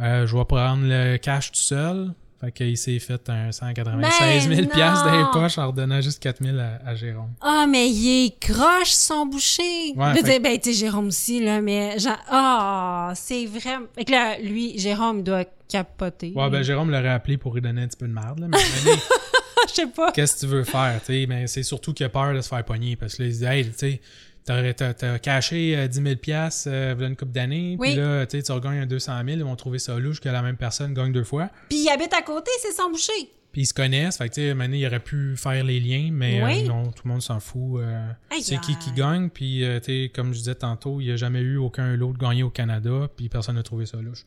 euh, 0.00 0.26
je 0.26 0.36
vais 0.36 0.44
prendre 0.44 0.84
le 0.84 1.16
cash 1.16 1.50
tout 1.50 1.58
seul». 1.58 2.12
Fait 2.44 2.52
qu'il 2.52 2.76
s'est 2.76 2.98
fait 2.98 3.28
un 3.30 3.52
196 3.52 4.48
000 4.48 4.54
Ben 4.62 4.68
piastres 4.68 5.04
dans 5.04 5.18
les 5.18 5.24
poches 5.32 5.58
en 5.58 5.68
redonnant 5.68 6.00
juste 6.00 6.22
4 6.22 6.42
000 6.44 6.58
à, 6.58 6.88
à 6.88 6.94
Jérôme. 6.94 7.32
Ah, 7.40 7.66
mais 7.68 7.88
il 7.88 8.26
est 8.26 8.38
croche, 8.40 8.90
son 8.90 9.26
boucher. 9.26 9.92
Ouais, 9.96 10.12
Je 10.16 10.26
veux 10.32 10.38
ben, 10.40 10.58
tu 10.58 10.72
Jérôme 10.72 11.06
aussi, 11.08 11.42
là, 11.42 11.60
mais 11.60 11.98
genre, 11.98 12.18
ah, 12.28 13.12
c'est 13.14 13.46
vraiment. 13.46 13.86
Fait 13.94 14.04
que 14.04 14.10
là, 14.12 14.38
lui, 14.38 14.78
Jérôme, 14.78 15.18
il 15.18 15.24
doit 15.24 15.44
capoter. 15.68 16.32
Ouais, 16.34 16.50
ben 16.50 16.62
Jérôme 16.62 16.90
l'aurait 16.90 17.08
appelé 17.08 17.36
pour 17.36 17.54
lui 17.54 17.60
donner 17.62 17.82
un 17.82 17.86
petit 17.88 17.96
peu 17.96 18.06
de 18.08 18.12
merde, 18.12 18.40
là, 18.40 18.46
mais 18.48 18.58
mais 18.84 18.92
Je 19.68 19.74
sais 19.74 19.86
pas. 19.86 20.12
qu'est-ce 20.12 20.34
que 20.34 20.40
tu 20.40 20.46
veux 20.46 20.64
faire, 20.64 21.00
tu 21.00 21.06
sais, 21.06 21.26
mais 21.26 21.46
c'est 21.46 21.62
surtout 21.62 21.94
qu'il 21.94 22.04
a 22.04 22.10
peur 22.10 22.34
de 22.34 22.40
se 22.42 22.48
faire 22.48 22.64
pogner 22.64 22.96
parce 22.96 23.14
que 23.16 23.22
là, 23.22 23.28
il 23.28 23.34
se 23.34 23.38
dit, 23.38 23.44
hey, 23.46 23.64
tu 23.64 23.72
sais, 23.76 24.00
t'as, 24.44 25.18
caché 25.18 25.76
euh, 25.76 25.88
10 25.88 26.02
000 26.02 26.16
piastres 26.16 26.68
euh, 26.70 26.94
v'là 26.96 27.08
une 27.08 27.16
couple 27.16 27.32
d'années, 27.32 27.76
Oui. 27.78 27.90
puis 27.92 27.96
là, 28.00 28.26
tu 28.26 28.36
sais, 28.36 28.42
tu 28.42 28.52
regagnes 28.52 28.78
un 28.80 28.86
200 28.86 29.12
000, 29.24 29.28
ils 29.38 29.44
vont 29.44 29.56
trouver 29.56 29.78
ça 29.78 29.98
louche 29.98 30.20
que 30.20 30.28
la 30.28 30.42
même 30.42 30.56
personne 30.56 30.92
gagne 30.94 31.12
deux 31.12 31.24
fois, 31.24 31.50
Puis 31.68 31.78
il 31.84 31.88
habite 31.88 32.12
à 32.14 32.22
côté, 32.22 32.50
c'est 32.60 32.72
son 32.72 32.90
boucher. 32.90 33.12
puis 33.52 33.62
ils 33.62 33.66
se 33.66 33.74
connaissent, 33.74 34.18
fait 34.18 34.28
que, 34.28 34.34
tu 34.34 34.40
sais, 34.42 34.54
maintenant, 34.54 34.76
il 34.76 34.86
aurait 34.86 35.00
pu 35.00 35.36
faire 35.36 35.62
les 35.64 35.80
liens, 35.80 36.10
mais 36.12 36.42
euh, 36.42 36.66
non, 36.68 36.90
tout 36.90 37.02
le 37.06 37.10
monde 37.10 37.22
s'en 37.22 37.40
fout. 37.40 37.80
euh, 37.80 38.08
c'est 38.40 38.60
qui 38.60 38.76
qui 38.76 38.92
gagne, 38.92 39.30
puis, 39.30 39.64
euh, 39.64 39.78
tu 39.80 39.86
sais, 40.04 40.12
comme 40.14 40.32
je 40.34 40.38
disais 40.38 40.54
tantôt, 40.56 41.00
il 41.00 41.06
n'y 41.06 41.12
a 41.12 41.16
jamais 41.16 41.40
eu 41.40 41.56
aucun 41.56 41.96
lot 41.96 42.12
de 42.12 42.18
gagné 42.18 42.42
au 42.42 42.50
Canada, 42.50 43.08
puis 43.16 43.28
personne 43.28 43.54
n'a 43.56 43.62
trouvé 43.62 43.86
ça 43.86 43.96
louche. 43.98 44.24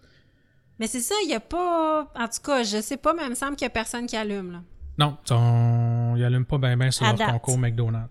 Mais 0.79 0.87
c'est 0.87 1.01
ça, 1.01 1.15
il 1.23 1.29
y 1.31 1.33
a 1.33 1.39
pas. 1.39 2.11
En 2.15 2.27
tout 2.27 2.41
cas, 2.43 2.63
je 2.63 2.81
sais 2.81 2.97
pas, 2.97 3.13
mais 3.15 3.23
il 3.23 3.29
me 3.31 3.35
semble 3.35 3.55
qu'il 3.55 3.65
y 3.65 3.67
a 3.67 3.71
personne 3.71 4.05
qui 4.05 4.15
allume, 4.15 4.51
là. 4.51 4.61
Non, 4.99 5.17
on... 5.31 6.13
ils 6.15 6.23
allument 6.23 6.43
pas 6.45 6.57
bien 6.59 6.77
ben 6.77 6.91
sur 6.91 7.03
leur 7.05 7.31
concours 7.31 7.57
McDonald's. 7.57 8.09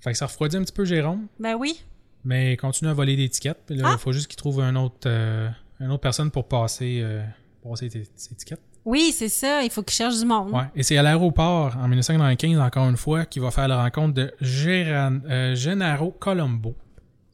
Fait 0.00 0.12
que 0.12 0.18
ça 0.18 0.26
refroidit 0.26 0.56
un 0.56 0.62
petit 0.62 0.72
peu 0.72 0.84
Jérôme. 0.84 1.26
Ben 1.38 1.54
oui. 1.56 1.82
Mais 2.24 2.54
il 2.54 2.56
continue 2.56 2.90
à 2.90 2.94
voler 2.94 3.16
des 3.16 3.24
étiquettes. 3.24 3.60
Puis 3.66 3.76
là, 3.76 3.88
il 3.90 3.94
Ah! 3.94 3.98
faut 3.98 4.12
juste 4.12 4.26
qu'il 4.28 4.36
trouve 4.36 4.60
un 4.60 4.76
autre, 4.76 4.96
euh, 5.06 5.48
une 5.80 5.90
autre 5.90 6.00
personne 6.00 6.30
pour 6.30 6.48
passer, 6.48 7.00
euh, 7.02 7.22
passer 7.62 7.88
ses, 7.90 8.32
étiquettes. 8.32 8.60
Oui, 8.84 9.12
c'est 9.14 9.28
ça, 9.28 9.62
il 9.62 9.70
faut 9.70 9.82
qu'il 9.82 9.94
cherche 9.94 10.18
du 10.18 10.24
monde. 10.24 10.50
Ouais. 10.52 10.64
Et 10.74 10.82
c'est 10.82 10.96
à 10.96 11.02
l'aéroport, 11.02 11.76
en 11.76 11.86
1995, 11.88 12.58
encore 12.58 12.88
une 12.88 12.96
fois, 12.96 13.26
qu'il 13.26 13.42
va 13.42 13.50
faire 13.50 13.68
la 13.68 13.82
rencontre 13.82 14.14
de 14.14 14.32
Géran- 14.40 15.20
euh, 15.28 15.54
Gennaro 15.54 16.12
Colombo. 16.12 16.74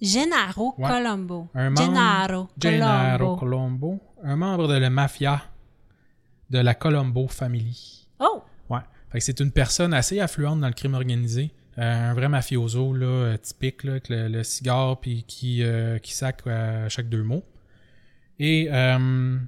Gennaro 0.00 0.74
Ouais. 0.78 0.88
Colombo. 0.88 1.48
Un 1.54 1.70
membre- 1.70 1.82
Gennaro 1.82 2.48
Gennaro 2.60 3.36
Colombo. 3.36 3.36
Colombo. 3.36 4.00
Un 4.24 4.36
membre 4.36 4.68
de 4.68 4.74
la 4.74 4.90
mafia 4.90 5.42
de 6.50 6.58
la 6.58 6.74
Colombo 6.74 7.28
Family. 7.28 8.08
Oh! 8.20 8.42
Ouais. 8.68 8.80
Fait 9.10 9.18
que 9.18 9.24
c'est 9.24 9.40
une 9.40 9.52
personne 9.52 9.94
assez 9.94 10.20
affluente 10.20 10.60
dans 10.60 10.66
le 10.68 10.72
crime 10.74 10.94
organisé. 10.94 11.52
Euh, 11.78 12.10
un 12.10 12.14
vrai 12.14 12.28
mafioso 12.28 12.94
là, 12.94 13.36
typique, 13.38 13.84
là, 13.84 13.92
avec 13.92 14.08
le, 14.08 14.28
le 14.28 14.42
cigare 14.44 14.98
puis 14.98 15.24
qui, 15.26 15.62
euh, 15.62 15.98
qui 15.98 16.14
sac 16.14 16.46
à 16.46 16.88
chaque 16.88 17.08
deux 17.08 17.22
mots. 17.22 17.44
Et 18.38 18.68
euh, 18.70 19.38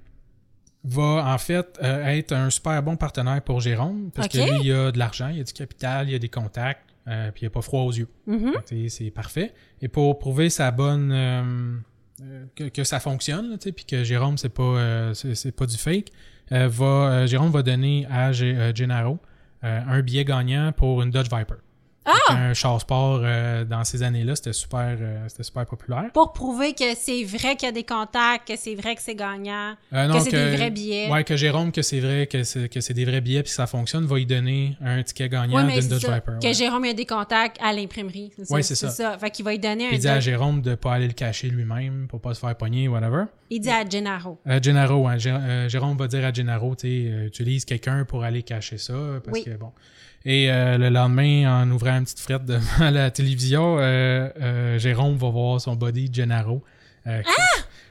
va 0.85 1.33
en 1.35 1.38
fait 1.38 1.79
euh, 1.83 2.07
être 2.07 2.33
un 2.33 2.51
super 2.51 2.83
bon 2.83 2.97
partenaire 2.97 3.43
pour 3.43 3.61
Jérôme 3.61 4.11
parce 4.14 4.29
que 4.29 4.38
lui, 4.38 4.67
il 4.69 4.73
a 4.73 4.93
de 4.93 4.99
l'argent, 4.99 5.29
il 5.29 5.41
a 5.41 5.45
du 5.45 5.53
capital, 5.53 6.09
il 6.09 6.14
a 6.14 6.19
des 6.19 6.29
contacts, 6.29 6.83
euh, 7.07 7.31
puis 7.33 7.45
il 7.45 7.47
a 7.47 7.51
pas 7.51 7.62
froid 7.62 7.83
aux 7.83 7.93
yeux. 7.93 8.09
Mhm. 8.27 8.53
C'est 8.88 9.11
parfait. 9.11 9.53
Et 9.83 9.88
pour 9.88 10.19
prouver 10.19 10.51
sa 10.51 10.71
bonne 10.71 11.11
euh, 11.12 12.45
que, 12.57 12.64
que 12.64 12.85
ça 12.85 13.01
fonctionne, 13.01 13.51
là, 13.51 13.57
puis 13.59 13.85
que 13.85 14.05
Jérôme 14.05 14.37
c'est 14.38 14.49
pas 14.49 15.12
c'est 15.14 15.53
pas 15.55 15.67
du 15.67 15.77
fake, 15.77 16.11
va 16.51 17.27
Jérôme 17.27 17.51
va 17.53 17.62
donner 17.62 18.07
à 18.11 18.33
G- 18.33 18.73
Gennaro 18.75 19.19
un 19.62 20.01
billet 20.03 20.25
gagnant 20.25 20.73
pour 20.73 21.03
une 21.03 21.11
Dodge 21.11 21.29
Viper. 21.35 21.57
Ah! 22.29 22.33
Un 22.35 22.55
char 22.55 22.81
sport 22.81 23.21
euh, 23.23 23.64
dans 23.64 23.85
ces 23.85 24.03
années-là, 24.03 24.35
c'était 24.37 24.53
super 24.53 24.97
euh, 24.99 25.25
c'était 25.29 25.42
super 25.42 25.66
populaire. 25.66 26.07
Pour 26.14 26.33
prouver 26.33 26.73
que 26.73 26.94
c'est 26.97 27.23
vrai 27.25 27.55
qu'il 27.57 27.66
y 27.66 27.68
a 27.68 27.73
des 27.73 27.85
contacts, 27.85 28.49
que 28.49 28.57
c'est 28.57 28.75
vrai 28.75 28.94
que 28.97 29.03
c'est 29.03 29.14
gagnant, 29.14 29.75
Euh, 29.92 30.12
que 30.12 30.21
c'est 30.21 30.31
des 30.31 30.57
vrais 30.57 30.71
billets. 30.71 31.11
Ouais, 31.11 31.25
que 31.25 31.37
Jérôme 31.37 31.71
que 31.73 31.83
c'est 31.83 32.01
vrai 32.01 32.27
que 32.27 32.42
c'est 32.44 32.68
que 32.68 32.81
c'est 32.81 32.94
des 32.94 33.05
vrais 33.05 33.21
billets 33.21 33.42
puis 33.42 33.51
que 33.51 33.57
ça 33.57 33.66
fonctionne, 33.66 34.07
va 34.07 34.18
y 34.18 34.27
donner 34.27 34.77
un 34.83 35.03
ticket 35.03 35.29
gagnant 35.29 35.57
Oui, 35.59 35.64
mais 35.64 35.73
d'une 35.75 35.83
c'est 35.83 35.88
Dodge 35.88 36.03
ça. 36.07 36.14
Viper. 36.14 36.33
Que 36.40 36.47
ouais. 36.47 36.55
Jérôme 36.55 36.85
il 36.87 36.90
a 36.90 36.94
des 36.94 37.07
contacts 37.07 37.59
à 37.61 37.73
l'imprimerie. 37.73 38.33
Ouais, 38.51 38.62
c'est 38.62 38.75
ça. 38.75 39.18
Fait 39.18 39.31
qu'il 39.31 39.44
va 39.44 39.57
donner 39.57 39.88
un. 39.88 39.90
Il 39.92 39.99
dit 39.99 40.09
à 40.09 40.21
Jérôme 40.21 40.62
de 40.62 40.75
pas 40.75 40.94
aller 40.94 41.07
le 41.09 41.12
cacher 41.12 41.49
lui-même 41.51 42.07
pour 42.09 42.21
pas 42.21 42.35
se 42.35 42.40
faire 42.40 42.57
pogner 42.57 42.88
whatever. 42.88 43.25
Il 43.51 43.61
dit 43.61 43.71
à 43.71 43.88
Gennaro. 43.88 44.38
Euh, 44.47 44.61
Gennaro, 44.62 45.07
hein, 45.09 45.16
Jérôme 45.68 45.97
va 45.97 46.07
dire 46.07 46.25
à 46.25 46.33
Gennaro, 46.33 46.75
tu 46.75 46.87
sais, 46.87 47.27
utilise 47.27 47.64
quelqu'un 47.64 48.05
pour 48.05 48.23
aller 48.23 48.42
cacher 48.42 48.77
ça, 48.79 48.92
parce 49.25 49.38
Oui. 49.38 49.44
que 49.44 49.51
bon. 49.57 49.73
Et 50.24 50.50
euh, 50.50 50.78
le 50.78 50.88
lendemain, 50.88 51.62
en 51.62 51.70
ouvrant 51.70 51.98
une 51.98 52.04
petite 52.04 52.20
frette 52.20 52.44
devant 52.44 52.90
la 52.90 53.11
télévision, 53.11 53.79
euh, 53.79 54.29
euh, 54.40 54.79
Jérôme 54.79 55.16
va 55.16 55.29
voir 55.31 55.60
son 55.60 55.77
body 55.77 56.10
Gennaro. 56.12 56.62
Ah! 57.06 57.12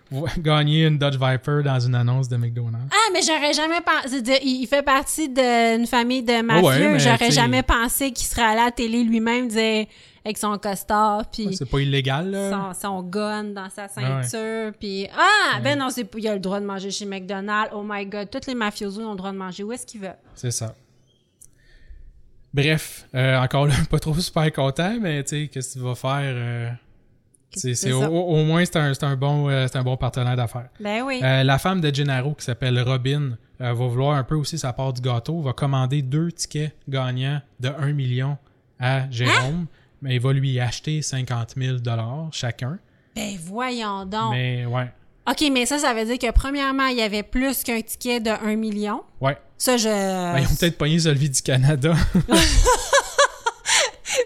gagner 0.37 0.85
une 0.85 0.97
Dodge 0.97 1.17
Viper 1.19 1.63
dans 1.65 1.79
une 1.79 1.95
annonce 1.95 2.29
de 2.29 2.37
McDonald's. 2.37 2.87
Ah, 2.91 3.09
mais 3.11 3.21
j'aurais 3.21 3.51
jamais 3.51 3.81
pensé. 3.81 4.21
Il 4.43 4.65
fait 4.67 4.83
partie 4.83 5.27
d'une 5.27 5.85
famille 5.85 6.23
de 6.23 6.41
mafieux. 6.41 6.97
j'aurais 6.97 7.31
jamais 7.31 7.63
pensé 7.63 8.11
qu'il 8.11 8.25
serait 8.25 8.43
allé 8.43 8.61
à 8.61 8.65
la 8.65 8.71
télé 8.71 9.03
lui-même, 9.03 9.49
dire, 9.49 9.85
avec 10.23 10.37
son 10.37 10.57
costard, 10.57 11.25
puis 11.31 11.55
C'est 11.55 11.69
pas 11.69 11.79
illégal, 11.79 12.31
là. 12.31 12.73
son, 12.73 12.79
son 12.79 13.03
gun 13.03 13.45
dans 13.45 13.69
sa 13.69 13.87
ceinture, 13.87 14.71
puis 14.79 15.07
ah, 15.17 15.59
ben 15.61 15.79
non, 15.79 15.89
c'est 15.89 16.07
il 16.17 16.27
a 16.27 16.33
le 16.33 16.39
droit 16.39 16.59
de 16.59 16.65
manger 16.65 16.91
chez 16.91 17.05
McDonald's. 17.05 17.71
Oh 17.73 17.83
my 17.85 18.05
God, 18.05 18.29
tous 18.29 18.47
les 18.47 18.55
mafiosos 18.55 19.01
ont 19.01 19.11
le 19.11 19.17
droit 19.17 19.31
de 19.31 19.37
manger 19.37 19.63
où 19.63 19.71
est-ce 19.71 19.85
qu'ils 19.85 20.01
veulent. 20.01 20.17
C'est 20.35 20.51
ça. 20.51 20.75
Bref, 22.53 23.07
euh, 23.13 23.37
encore 23.39 23.67
là, 23.67 23.75
pas 23.89 23.99
trop 23.99 24.15
super 24.15 24.51
content, 24.51 24.97
mais 24.99 25.23
tu 25.23 25.29
sais, 25.29 25.47
qu'est-ce 25.47 25.75
que 25.75 25.79
tu 25.79 25.85
vas 25.85 25.95
faire? 25.95 26.33
euh, 26.35 26.69
c'est, 27.51 27.75
c'est 27.75 27.93
au, 27.93 28.43
moins, 28.43 28.65
c'est 28.65 28.75
un, 28.75 28.93
c'est 28.93 29.05
un 29.05 29.15
bon, 29.15 29.49
euh, 29.49 29.67
c'est 29.71 29.77
un 29.77 29.83
bon 29.83 29.97
partenaire 29.97 30.35
d'affaires. 30.35 30.69
Ben 30.79 31.01
oui. 31.03 31.21
La 31.21 31.57
femme 31.57 31.81
de 31.81 31.93
Gennaro, 31.93 32.33
qui 32.33 32.43
s'appelle 32.45 32.79
Robin, 32.81 33.37
va 33.59 33.73
vouloir 33.73 34.15
un 34.15 34.23
peu 34.23 34.35
aussi 34.35 34.57
sa 34.57 34.73
part 34.73 34.93
du 34.93 35.01
gâteau, 35.01 35.41
va 35.41 35.53
commander 35.53 36.01
deux 36.01 36.31
tickets 36.31 36.75
gagnants 36.87 37.41
de 37.59 37.69
1 37.69 37.93
million 37.93 38.37
à 38.79 39.09
Jérôme, 39.09 39.65
mais 40.01 40.15
il 40.15 40.21
va 40.21 40.33
lui 40.33 40.59
acheter 40.59 41.01
50 41.01 41.55
000 41.57 41.77
chacun. 42.31 42.77
Ben 43.15 43.35
voyons 43.41 44.05
donc. 44.05 44.31
Mais 44.31 44.65
ouais, 44.65 44.91
OK, 45.29 45.43
mais 45.51 45.65
ça, 45.65 45.77
ça 45.77 45.93
veut 45.93 46.05
dire 46.05 46.17
que 46.17 46.31
premièrement, 46.31 46.87
il 46.87 46.97
y 46.97 47.01
avait 47.01 47.23
plus 47.23 47.63
qu'un 47.63 47.81
ticket 47.81 48.21
de 48.21 48.29
1 48.29 48.55
million. 48.55 49.03
ouais. 49.19 49.37
Ça, 49.57 49.77
je... 49.77 49.87
Ben, 49.87 50.39
ils 50.39 50.45
ont 50.45 50.55
peut-être 50.55 50.77
pogné 50.77 50.99
celui 50.99 51.29
du 51.29 51.41
Canada. 51.41 51.93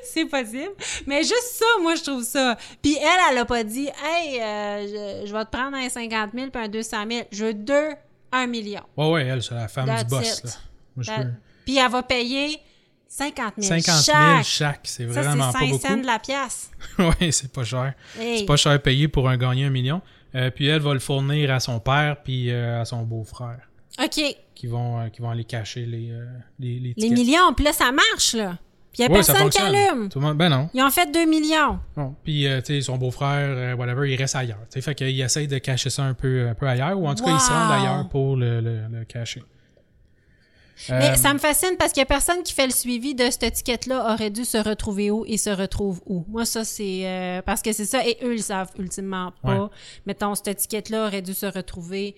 c'est 0.04 0.26
possible. 0.26 0.72
Mais 1.08 1.24
juste 1.24 1.52
ça, 1.54 1.66
moi, 1.82 1.96
je 1.96 2.04
trouve 2.04 2.24
ça. 2.24 2.58
Puis 2.82 2.98
elle, 2.98 3.20
elle 3.32 3.38
a 3.38 3.46
pas 3.46 3.64
dit, 3.64 3.88
hey, 4.04 4.40
euh, 4.42 5.22
je, 5.24 5.28
je 5.28 5.34
vais 5.34 5.46
te 5.46 5.52
prendre 5.52 5.78
un 5.78 5.90
50 5.90 6.32
000 6.34 6.50
puis 6.52 6.64
un 6.64 6.68
200 6.68 6.98
000. 7.10 7.22
Je 7.32 7.46
veux 7.46 7.54
deux, 7.54 7.90
un 8.32 8.48
million. 8.48 8.82
ouais, 8.98 9.12
ouais, 9.12 9.26
elle, 9.26 9.42
c'est 9.42 9.56
la 9.56 9.68
femme 9.68 9.86
That's 9.86 10.04
du 10.04 10.10
boss. 10.10 10.44
Là. 10.44 10.52
Moi, 10.96 11.04
je 11.04 11.12
veux 11.24 11.34
Puis 11.66 11.78
elle 11.78 11.92
va 11.92 12.04
payer 12.04 12.60
50 13.08 13.54
000 13.58 13.82
50 13.82 14.04
000 14.04 14.16
chaque. 14.16 14.46
chaque. 14.46 14.80
C'est 14.84 15.12
Ça, 15.12 15.22
vraiment 15.22 15.52
c'est 15.52 15.60
pas 15.60 15.60
5 15.60 15.70
cents 15.82 15.88
beaucoup. 15.90 16.02
de 16.02 16.06
la 16.08 16.20
pièce. 16.20 16.72
ouais, 17.00 17.32
c'est 17.32 17.52
pas 17.52 17.64
cher. 17.64 17.94
Hey. 18.20 18.40
C'est 18.40 18.46
pas 18.46 18.58
cher 18.58 18.82
payé 18.82 19.08
pour 19.08 19.30
un 19.30 19.38
gagner 19.38 19.66
un 19.66 19.70
million. 19.70 20.02
Euh, 20.34 20.50
puis 20.50 20.68
elle 20.68 20.82
va 20.82 20.94
le 20.94 21.00
fournir 21.00 21.52
à 21.52 21.60
son 21.60 21.80
père 21.80 22.18
puis 22.24 22.52
euh, 22.52 22.82
à 22.82 22.86
son 22.86 23.02
beau-frère 23.04 23.60
OK. 24.04 24.22
qui 24.56 24.68
vont, 24.68 25.00
euh, 25.00 25.08
qui 25.10 25.22
vont 25.22 25.30
aller 25.30 25.44
cacher 25.44 25.86
les, 25.86 26.12
euh, 26.12 26.26
les, 26.60 26.94
les 26.98 27.10
millions. 27.10 27.54
Puis 27.56 27.66
là, 27.66 27.74
ça 27.74 27.92
marche, 27.92 28.34
là. 28.34 28.58
Puis 28.94 29.04
il 29.04 29.04
y 29.04 29.06
a 29.06 29.10
Ouais, 29.10 29.16
personne 29.26 29.50
qui 29.50 29.58
allume. 29.58 30.10
Tout 30.10 30.20
le 30.20 30.26
monde, 30.26 30.38
ben 30.38 30.50
non. 30.50 30.70
Ils 30.74 30.84
ont 30.84 30.90
fait 30.90 31.10
2 31.12 31.26
millions. 31.26 31.80
non. 31.96 32.14
Puis, 32.24 32.46
euh, 32.46 32.60
tu 32.60 32.74
sais, 32.76 32.82
son 32.82 32.98
beau-frère, 32.98 33.50
euh, 33.50 33.76
whatever, 33.76 34.12
il 34.12 34.18
reste 34.18 34.36
ailleurs. 34.36 34.58
Tu 34.64 34.66
sais, 34.72 34.82
fait 34.82 34.96
qu'il 34.96 35.20
essaye 35.22 35.48
de 35.48 35.58
cacher 35.60 35.90
ça 35.90 36.04
un 36.04 36.14
peu, 36.14 36.48
un 36.50 36.54
peu 36.56 36.68
ailleurs, 36.68 37.00
ou 37.00 37.08
en 37.08 37.16
tout 37.16 37.24
cas, 37.24 37.32
il 37.32 37.40
se 37.40 37.50
rend 37.50 37.70
ailleurs 37.70 38.10
pour 38.10 38.36
le, 38.36 38.60
le, 38.60 38.82
le 38.92 39.06
cacher. 39.06 39.44
Mais 40.90 41.12
Euh, 41.12 41.16
ça 41.16 41.32
me 41.34 41.38
fascine 41.40 41.76
parce 41.78 41.92
qu'il 41.94 42.02
y 42.02 42.04
a 42.04 42.08
personne 42.08 42.42
qui 42.44 42.54
fait 42.54 42.66
le 42.66 42.74
suivi 42.74 43.14
de 43.14 43.26
cette 43.30 43.44
étiquette-là 43.44 44.14
aurait 44.14 44.32
dû 44.32 44.44
se 44.46 44.58
retrouver 44.58 45.12
où 45.12 45.24
et 45.28 45.38
se 45.38 45.52
retrouve 45.52 46.02
où. 46.08 46.26
Moi, 46.28 46.44
ça, 46.44 46.64
c'est... 46.66 47.02
euh, 47.06 47.42
parce 47.44 47.62
que 47.62 47.72
c'est 47.72 47.86
ça, 47.86 48.06
et 48.06 48.18
eux, 48.24 48.34
ils 48.34 48.38
le 48.38 48.42
savent 48.42 48.72
ultimement 48.80 49.32
pas. 49.44 49.64
Ouais. 49.64 49.70
Mettons, 50.08 50.34
cette 50.36 50.48
étiquette-là 50.48 51.06
aurait 51.08 51.22
dû 51.22 51.34
se 51.36 51.46
retrouver 51.46 52.16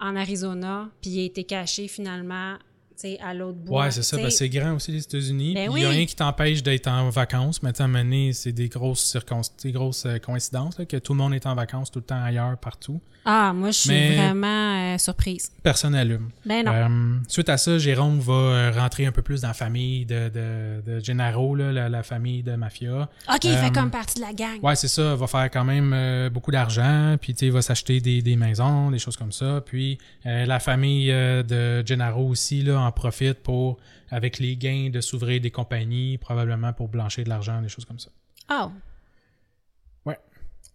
en 0.00 0.16
Arizona, 0.16 0.90
puis 1.00 1.10
il 1.10 1.20
a 1.20 1.24
été 1.24 1.44
caché 1.44 1.88
finalement, 1.88 2.56
à 3.22 3.34
l'autre 3.34 3.58
bout. 3.58 3.78
Ouais, 3.78 3.90
c'est 3.90 4.02
ça, 4.02 4.16
que 4.16 4.30
c'est 4.30 4.48
grand 4.48 4.74
aussi 4.74 4.92
les 4.92 5.02
États-Unis. 5.02 5.54
Ben 5.54 5.70
il 5.70 5.78
n'y 5.80 5.84
a 5.84 5.88
rien 5.90 6.06
qui 6.06 6.16
t'empêche 6.16 6.62
d'être 6.62 6.88
en 6.88 7.08
vacances, 7.10 7.62
mais 7.62 7.70
à 7.80 7.84
un 7.84 7.88
c'est 8.32 8.52
des 8.52 8.68
grosses 8.68 9.04
circonstances, 9.04 9.62
des 9.62 9.72
grosses 9.72 10.06
euh, 10.06 10.18
coïncidences, 10.18 10.78
là, 10.78 10.84
que 10.84 10.96
tout 10.96 11.12
le 11.12 11.18
monde 11.18 11.34
est 11.34 11.46
en 11.46 11.54
vacances 11.54 11.90
tout 11.90 11.98
le 12.00 12.04
temps 12.04 12.22
ailleurs, 12.22 12.56
partout. 12.58 13.00
Ah, 13.24 13.52
moi, 13.52 13.70
je 13.72 13.78
suis 13.78 13.90
Mais- 13.90 14.16
vraiment 14.16 14.94
euh, 14.94 14.98
surprise. 14.98 15.52
Personne 15.62 15.92
n'allume. 15.92 16.30
Ben 16.46 16.64
non. 16.64 16.72
Euh, 16.72 17.18
suite 17.28 17.48
à 17.50 17.58
ça, 17.58 17.76
Jérôme 17.78 18.20
va 18.20 18.70
rentrer 18.70 19.04
un 19.06 19.12
peu 19.12 19.20
plus 19.20 19.42
dans 19.42 19.48
la 19.48 19.54
famille 19.54 20.06
de, 20.06 20.30
de, 20.30 20.80
de 20.86 21.04
Gennaro, 21.04 21.54
là, 21.54 21.70
la, 21.72 21.88
la 21.90 22.02
famille 22.02 22.42
de 22.42 22.54
mafia. 22.54 23.08
OK, 23.28 23.44
il 23.44 23.54
fait 23.56 23.72
comme 23.72 23.90
partie 23.90 24.16
de 24.16 24.22
la 24.26 24.32
gang. 24.32 24.58
Ouais, 24.62 24.76
c'est 24.76 24.88
ça. 24.88 25.14
Va 25.14 25.26
faire 25.26 25.50
quand 25.50 25.64
même 25.64 26.30
beaucoup 26.30 26.50
d'argent. 26.50 27.16
Puis, 27.20 27.34
tu 27.34 27.40
sais, 27.40 27.46
il 27.46 27.52
va 27.52 27.60
s'acheter 27.60 28.00
des, 28.00 28.22
des 28.22 28.36
maisons, 28.36 28.90
des 28.90 28.98
choses 28.98 29.16
comme 29.16 29.32
ça. 29.32 29.62
Puis, 29.64 29.98
la 30.24 30.58
famille 30.58 31.08
de 31.08 31.82
Gennaro 31.84 32.28
aussi, 32.28 32.62
là, 32.62 32.80
en 32.80 32.87
profite 32.92 33.42
pour, 33.42 33.78
avec 34.10 34.38
les 34.38 34.56
gains, 34.56 34.90
de 34.90 35.00
s'ouvrir 35.00 35.40
des 35.40 35.50
compagnies, 35.50 36.18
probablement 36.18 36.72
pour 36.72 36.88
blanchir 36.88 37.24
de 37.24 37.28
l'argent, 37.28 37.60
des 37.62 37.68
choses 37.68 37.84
comme 37.84 37.98
ça. 37.98 38.10
Oh. 38.50 38.70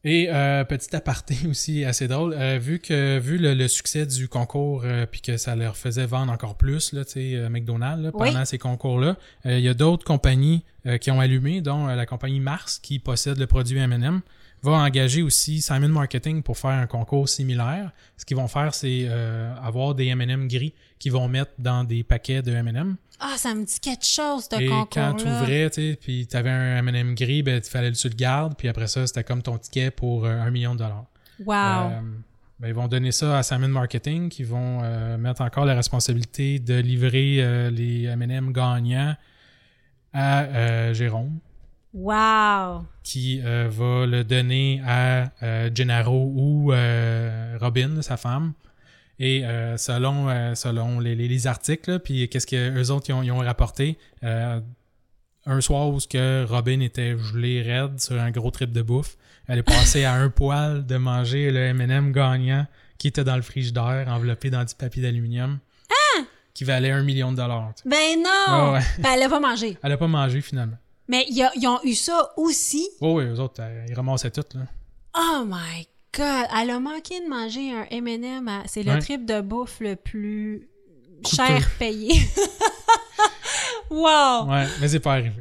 Et 0.05 0.27
euh, 0.29 0.65
petit 0.65 0.93
aparté 0.95 1.37
aussi 1.49 1.85
assez 1.85 2.07
drôle, 2.07 2.33
euh, 2.33 2.57
vu 2.59 2.79
que 2.79 3.19
vu 3.19 3.37
le, 3.37 3.53
le 3.53 3.67
succès 3.67 4.05
du 4.05 4.27
concours 4.27 4.81
euh, 4.83 5.05
puis 5.05 5.21
que 5.21 5.37
ça 5.37 5.55
leur 5.55 5.77
faisait 5.77 6.05
vendre 6.05 6.31
encore 6.31 6.55
plus 6.55 6.91
là, 6.91 7.05
tu 7.05 7.11
sais, 7.13 7.35
euh, 7.35 7.49
McDonald's 7.49 8.03
là, 8.03 8.11
Oui. 8.13 8.29
pendant 8.29 8.43
ces 8.43 8.57
concours-là, 8.57 9.15
euh, 9.45 9.57
il 9.57 9.63
y 9.63 9.69
a 9.69 9.73
d'autres 9.73 10.05
compagnies 10.05 10.63
qui 10.99 11.11
ont 11.11 11.21
allumé, 11.21 11.61
dont 11.61 11.87
la 11.87 12.05
compagnie 12.05 12.41
Mars 12.41 12.77
qui 12.77 12.99
possède 12.99 13.37
le 13.37 13.47
produit 13.47 13.77
M&M 13.77 14.19
va 14.63 14.77
engager 14.77 15.21
aussi 15.21 15.61
Simon 15.61 15.89
Marketing 15.89 16.41
pour 16.41 16.57
faire 16.57 16.71
un 16.71 16.87
concours 16.87 17.27
similaire. 17.27 17.91
Ce 18.17 18.25
qu'ils 18.25 18.37
vont 18.37 18.47
faire, 18.47 18.73
c'est 18.73 19.05
euh, 19.05 19.53
avoir 19.61 19.93
des 19.93 20.07
M&M 20.07 20.47
gris 20.47 20.73
qu'ils 20.99 21.11
vont 21.11 21.27
mettre 21.27 21.51
dans 21.59 21.83
des 21.83 22.03
paquets 22.03 22.41
de 22.41 22.51
M&M. 22.53 22.95
Ah, 23.19 23.35
ça 23.37 23.53
me 23.53 23.65
dit 23.65 23.79
quelque 23.81 24.05
chose, 24.05 24.47
ce 24.49 24.55
Et 24.61 24.67
concours-là. 24.67 25.11
quand 25.11 25.17
tu 25.17 25.27
ouvrais, 25.27 25.69
tu 25.69 25.91
sais, 25.91 25.97
puis 25.99 26.27
tu 26.27 26.37
avais 26.37 26.49
un 26.49 26.77
M&M 26.77 27.13
gris, 27.13 27.43
ben, 27.43 27.61
il 27.63 27.69
fallait 27.69 27.91
que 27.91 27.97
tu 27.97 28.07
le 28.07 28.15
gardes, 28.15 28.55
puis 28.57 28.69
après 28.69 28.87
ça, 28.87 29.05
c'était 29.05 29.23
comme 29.23 29.41
ton 29.41 29.57
ticket 29.57 29.91
pour 29.91 30.25
euh, 30.25 30.39
un 30.39 30.49
million 30.49 30.73
de 30.73 30.79
dollars. 30.79 31.05
Wow. 31.45 31.53
Euh, 31.55 32.01
ben, 32.59 32.67
ils 32.69 32.73
vont 32.73 32.87
donner 32.87 33.11
ça 33.11 33.37
à 33.37 33.43
Simon 33.43 33.67
Marketing, 33.67 34.29
qui 34.29 34.43
vont 34.43 34.81
mettre 35.17 35.41
encore 35.41 35.65
la 35.65 35.75
responsabilité 35.75 36.59
de 36.59 36.75
livrer 36.75 37.69
les 37.71 38.03
M&M 38.03 38.53
gagnants 38.53 39.15
à 40.13 40.93
Jérôme, 40.93 41.39
wow. 41.93 42.85
qui 43.03 43.41
euh, 43.43 43.67
va 43.71 44.05
le 44.05 44.23
donner 44.23 44.81
à 44.85 45.31
euh, 45.43 45.69
Gennaro 45.73 46.31
ou 46.35 46.71
euh, 46.73 47.57
Robin, 47.59 48.01
sa 48.01 48.17
femme. 48.17 48.53
Et 49.19 49.43
selon, 49.77 50.53
selon 50.55 50.99
les, 50.99 51.15
les- 51.15 51.27
les 51.29 51.47
articles, 51.47 51.99
puis 51.99 52.27
qu'est-ce 52.27 52.47
que 52.47 52.77
eux 52.77 52.91
autres 52.91 53.09
ils 53.09 53.13
ont, 53.13 53.21
ils 53.23 53.31
ont 53.31 53.37
rapporté, 53.39 53.97
un 55.45 55.61
soir 55.61 55.87
où 55.89 55.99
ce 55.99 56.07
que 56.07 56.45
Robin 56.45 56.79
était 56.79 57.15
gelé 57.17 57.61
raide 57.61 58.01
sur 58.01 58.19
un 58.19 58.31
gros 58.31 58.49
trip 58.51 58.71
de 58.71 58.81
bouffe, 58.81 59.15
elle 59.47 59.59
est 59.59 59.63
passée 59.63 60.03
à 60.03 60.13
un 60.15 60.29
poil 60.31 60.85
de 60.85 60.97
manger 60.97 61.51
le 61.51 61.59
M&M 61.59 62.11
gagnant 62.11 62.65
qui 62.97 63.07
était 63.07 63.23
dans 63.23 63.35
le 63.35 63.41
frigidaire, 63.43 64.05
enveloppé 64.09 64.49
dans 64.49 64.63
du 64.63 64.73
papier 64.75 65.01
d'aluminium, 65.03 65.59
qui 66.53 66.63
valait 66.63 66.91
un 66.91 67.03
million 67.03 67.31
de 67.31 67.37
dollars. 67.37 67.73
tu 67.75 67.83
sais. 67.83 67.89
Ben 67.89 68.21
non! 68.23 68.73
Ouais. 68.73 68.79
Ben, 68.99 69.09
elle 69.15 69.23
a 69.23 69.29
pas 69.29 69.39
mangé. 69.39 69.77
Elle 69.83 69.91
a 69.91 69.97
pas 69.97 70.07
mangé 70.07 70.41
finalement. 70.41 70.77
Mais 71.07 71.25
il 71.29 71.35
y 71.35 71.43
a- 71.43 71.51
ils 71.55 71.67
ont 71.67 71.79
eu 71.83 71.93
ça 71.95 72.31
aussi. 72.37 72.87
Oh 73.01 73.17
oui, 73.17 73.25
eux 73.25 73.39
autres, 73.39 73.61
euh, 73.61 73.85
ils 73.89 73.93
ramassaient 73.93 74.31
tout. 74.31 74.43
Là. 74.55 74.61
Oh 75.17 75.43
my 75.45 75.87
god! 76.15 76.47
Elle 76.57 76.69
a 76.69 76.79
manqué 76.79 77.19
de 77.19 77.27
manger 77.29 77.71
un 77.73 77.85
M&M. 77.91 78.47
à- 78.47 78.63
C'est 78.67 78.83
le 78.83 78.91
Ouais. 78.93 78.99
trip 78.99 79.25
de 79.25 79.41
bouffe 79.41 79.79
le 79.81 79.95
plus 79.95 80.67
cher 81.25 81.69
payé. 81.77 82.13
wow! 83.89 84.45
Ouais, 84.49 84.67
mais 84.79 84.87
c'est 84.87 84.99
pas 84.99 85.13
arrivé. 85.13 85.31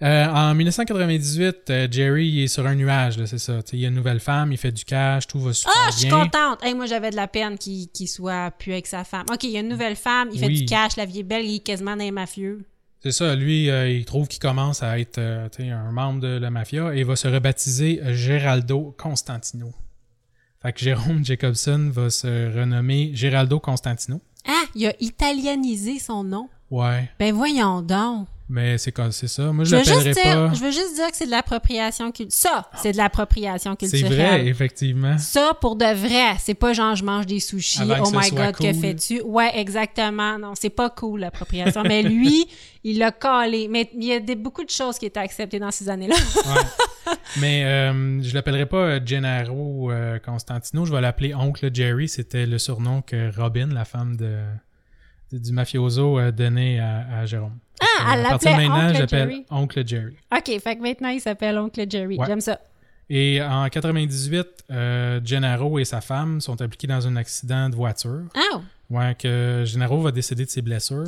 Euh, 0.00 0.26
en 0.26 0.54
1998, 0.54 1.70
euh, 1.70 1.88
Jerry 1.90 2.44
est 2.44 2.46
sur 2.46 2.64
un 2.64 2.76
nuage, 2.76 3.22
c'est 3.24 3.38
ça. 3.38 3.58
Il 3.72 3.80
y 3.80 3.84
a 3.84 3.88
une 3.88 3.96
nouvelle 3.96 4.20
femme, 4.20 4.52
il 4.52 4.56
fait 4.58 4.70
du 4.70 4.84
cash, 4.84 5.26
tout 5.26 5.40
va 5.40 5.52
super 5.52 5.72
Ah, 5.76 5.88
je 5.90 5.96
suis 5.98 6.06
bien. 6.06 6.20
contente. 6.20 6.62
Hey, 6.64 6.72
moi, 6.72 6.86
j'avais 6.86 7.10
de 7.10 7.16
la 7.16 7.26
peine 7.26 7.58
qu'il 7.58 8.08
soit 8.08 8.52
plus 8.52 8.72
avec 8.72 8.86
sa 8.86 9.02
femme. 9.02 9.26
OK, 9.32 9.42
il 9.42 9.50
y 9.50 9.56
a 9.56 9.60
une 9.60 9.68
nouvelle 9.68 9.96
femme, 9.96 10.28
il 10.32 10.38
fait 10.38 10.46
Oui. 10.46 10.60
du 10.60 10.66
cash, 10.66 10.94
la 10.96 11.04
vie 11.04 11.20
est 11.20 11.24
belle, 11.24 11.44
il 11.44 11.56
est 11.56 11.58
quasiment 11.58 11.96
dans 11.96 12.04
les 12.04 12.12
mafieux. 12.12 12.64
C'est 13.00 13.12
ça, 13.12 13.36
lui, 13.36 13.70
euh, 13.70 13.88
il 13.88 14.04
trouve 14.04 14.26
qu'il 14.26 14.40
commence 14.40 14.82
à 14.82 14.98
être 14.98 15.18
euh, 15.18 15.48
un 15.60 15.92
membre 15.92 16.20
de 16.20 16.38
la 16.38 16.50
mafia 16.50 16.94
et 16.94 17.00
il 17.00 17.04
va 17.04 17.14
se 17.14 17.28
rebaptiser 17.28 18.00
Geraldo 18.08 18.94
Constantino. 18.98 19.72
Fait 20.60 20.72
que 20.72 20.80
Jérôme 20.80 21.24
Jacobson 21.24 21.90
va 21.92 22.10
se 22.10 22.52
renommer 22.58 23.12
Geraldo 23.14 23.60
Constantino. 23.60 24.20
Ah, 24.46 24.64
il 24.74 24.86
a 24.86 24.94
italianisé 25.00 25.98
son 26.00 26.24
nom. 26.24 26.48
Ouais, 26.70 27.08
Ben 27.18 27.34
voyons 27.34 27.82
donc. 27.82 28.26
Mais 28.48 28.78
c'est 28.78 28.92
comme 28.92 29.12
c'est 29.12 29.28
ça. 29.28 29.52
Moi, 29.52 29.64
je 29.64 29.70
Je 29.70 29.76
veux, 29.76 29.82
juste 29.84 29.94
l'appellerais 30.06 30.22
dire, 30.22 30.48
pas. 30.48 30.54
je 30.54 30.60
veux 30.64 30.70
juste 30.70 30.94
dire 30.94 31.10
que 31.10 31.16
c'est 31.16 31.26
de 31.26 31.30
l'appropriation 31.30 32.06
culturelle. 32.12 32.30
Ça, 32.32 32.70
c'est 32.82 32.92
de 32.92 32.96
l'appropriation 32.96 33.76
C'est 33.80 33.88
culturelle. 34.00 34.16
vrai, 34.42 34.46
effectivement. 34.46 35.18
Ça, 35.18 35.52
pour 35.60 35.76
de 35.76 35.84
vrai, 35.94 36.36
c'est 36.38 36.54
pas 36.54 36.72
genre 36.72 36.94
je 36.96 37.04
mange 37.04 37.26
des 37.26 37.40
sushis, 37.40 37.82
Avant 37.82 38.04
oh 38.06 38.10
my 38.18 38.30
god, 38.30 38.56
que 38.56 38.72
fais-tu? 38.72 39.20
Ouais, 39.22 39.50
exactement. 39.54 40.38
Non, 40.38 40.52
c'est 40.58 40.70
pas 40.70 40.90
cool 40.90 41.20
l'appropriation. 41.20 41.82
Mais 41.82 42.02
lui, 42.02 42.46
il 42.84 42.98
l'a 42.98 43.10
collé. 43.12 43.68
Mais 43.68 43.90
il 43.94 44.04
y 44.04 44.12
a 44.12 44.20
des, 44.20 44.34
beaucoup 44.34 44.64
de 44.64 44.70
choses 44.70 44.98
qui 44.98 45.06
étaient 45.06 45.20
acceptées 45.20 45.58
dans 45.58 45.70
ces 45.70 45.88
années-là. 45.88 46.14
Ouais. 46.16 47.12
Mais 47.40 47.64
euh, 47.64 48.22
je 48.22 48.34
l'appellerai 48.34 48.66
pas 48.66 48.76
euh, 48.76 49.00
Gennaro 49.04 49.90
euh, 49.90 50.18
Constantino, 50.18 50.84
je 50.84 50.92
vais 50.92 51.00
l'appeler 51.00 51.34
Oncle 51.34 51.70
Jerry. 51.72 52.08
C'était 52.08 52.46
le 52.46 52.58
surnom 52.58 53.02
que 53.02 53.30
Robin, 53.38 53.68
la 53.72 53.84
femme 53.84 54.16
de- 54.16 54.40
du 55.32 55.52
mafioso, 55.52 56.18
a 56.18 56.30
donné 56.32 56.80
à, 56.80 57.06
à 57.18 57.26
Jérôme. 57.26 57.58
Ah, 57.80 58.14
elle 58.14 58.22
l'appelait 58.22 58.56
maintenant, 58.56 58.88
Oncle 58.88 58.96
j'appelle. 58.96 59.44
Oncle 59.50 59.86
Jerry. 59.86 60.16
OK, 60.34 60.60
fait 60.60 60.76
que 60.76 60.82
maintenant, 60.82 61.08
il 61.10 61.20
s'appelle 61.20 61.58
Oncle 61.58 61.84
Jerry. 61.88 62.16
Ouais. 62.16 62.26
J'aime 62.26 62.40
ça. 62.40 62.60
Et 63.10 63.40
en 63.42 63.68
98, 63.68 64.46
euh, 64.70 65.20
Gennaro 65.24 65.78
et 65.78 65.84
sa 65.84 66.00
femme 66.00 66.40
sont 66.40 66.60
impliqués 66.60 66.86
dans 66.86 67.06
un 67.06 67.16
accident 67.16 67.68
de 67.70 67.74
voiture. 67.74 68.24
Ah! 68.34 68.60
Ouais, 68.90 69.14
que 69.14 69.62
Gennaro 69.66 70.00
va 70.00 70.10
décéder 70.12 70.44
de 70.44 70.50
ses 70.50 70.62
blessures. 70.62 71.04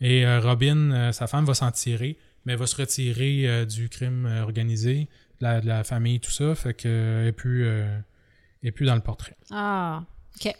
Et 0.00 0.26
euh, 0.26 0.40
Robin, 0.40 0.90
euh, 0.92 1.12
sa 1.12 1.26
femme, 1.26 1.44
va 1.44 1.54
s'en 1.54 1.70
tirer, 1.70 2.18
mais 2.44 2.56
va 2.56 2.66
se 2.66 2.76
retirer 2.76 3.48
euh, 3.48 3.64
du 3.64 3.88
crime 3.88 4.26
euh, 4.26 4.42
organisé, 4.42 5.08
de 5.40 5.44
la, 5.46 5.60
de 5.60 5.66
la 5.66 5.84
famille, 5.84 6.20
tout 6.20 6.30
ça. 6.30 6.54
Fait 6.54 6.74
qu'elle 6.74 7.26
est 7.26 7.32
plus, 7.32 7.64
euh, 7.66 7.96
est 8.62 8.72
plus 8.72 8.86
dans 8.86 8.94
le 8.94 9.00
portrait. 9.00 9.36
Ah! 9.50 10.02
OK. 10.36 10.52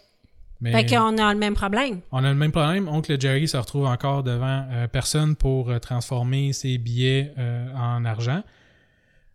Mais 0.60 0.72
Fait 0.72 0.86
qu'on 0.86 1.18
a 1.18 1.32
le 1.32 1.38
même 1.38 1.54
problème. 1.54 2.00
on 2.12 2.24
a 2.24 2.28
le 2.28 2.34
même 2.34 2.52
problème. 2.52 2.88
Oncle 2.88 3.20
Jerry 3.20 3.46
se 3.46 3.56
retrouve 3.56 3.86
encore 3.86 4.22
devant 4.22 4.66
euh, 4.70 4.88
personne 4.88 5.36
pour 5.36 5.70
euh, 5.70 5.78
transformer 5.78 6.52
ses 6.52 6.78
billets 6.78 7.32
euh, 7.38 7.68
en 7.74 8.04
argent. 8.04 8.42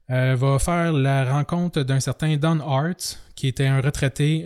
Va 0.10 0.60
faire 0.60 0.92
la 0.92 1.24
rencontre 1.24 1.84
d'un 1.84 2.02
certain 2.02 2.36
Don 2.36 2.60
Hart, 2.60 3.18
qui 3.34 3.48
était 3.48 3.68
un 3.68 3.80
retraité 3.80 4.46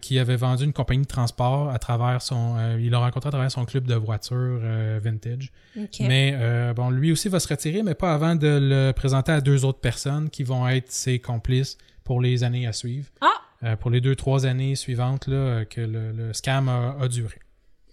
qui 0.00 0.18
avait 0.18 0.36
vendu 0.36 0.64
une 0.64 0.72
compagnie 0.72 1.02
de 1.02 1.06
transport 1.06 1.68
à 1.68 1.78
travers 1.78 2.22
son. 2.22 2.56
il 2.78 2.88
l'a 2.88 2.98
rencontré 2.98 3.28
à 3.28 3.30
travers 3.30 3.50
son 3.50 3.66
club 3.66 3.84
de 3.84 3.94
voitures 3.94 4.62
vintage. 5.02 5.52
Mais 6.00 6.72
bon, 6.74 6.88
lui 6.88 7.12
aussi 7.12 7.28
va 7.28 7.40
se 7.40 7.48
retirer, 7.48 7.82
mais 7.82 7.94
pas 7.94 8.14
avant 8.14 8.36
de 8.36 8.58
le 8.58 8.92
présenter 8.92 9.32
à 9.32 9.42
deux 9.42 9.66
autres 9.66 9.80
personnes 9.80 10.30
qui 10.30 10.44
vont 10.44 10.66
être 10.66 10.90
ses 10.90 11.18
complices 11.18 11.76
pour 12.04 12.22
les 12.22 12.42
années 12.42 12.66
à 12.66 12.72
suivre. 12.72 13.08
Ah! 13.20 13.41
Euh, 13.64 13.76
pour 13.76 13.90
les 13.90 14.00
deux, 14.00 14.16
trois 14.16 14.44
années 14.46 14.74
suivantes 14.74 15.28
là, 15.28 15.64
que 15.64 15.80
le, 15.80 16.10
le 16.12 16.32
scam 16.32 16.68
a, 16.68 16.96
a 17.00 17.08
duré. 17.08 17.36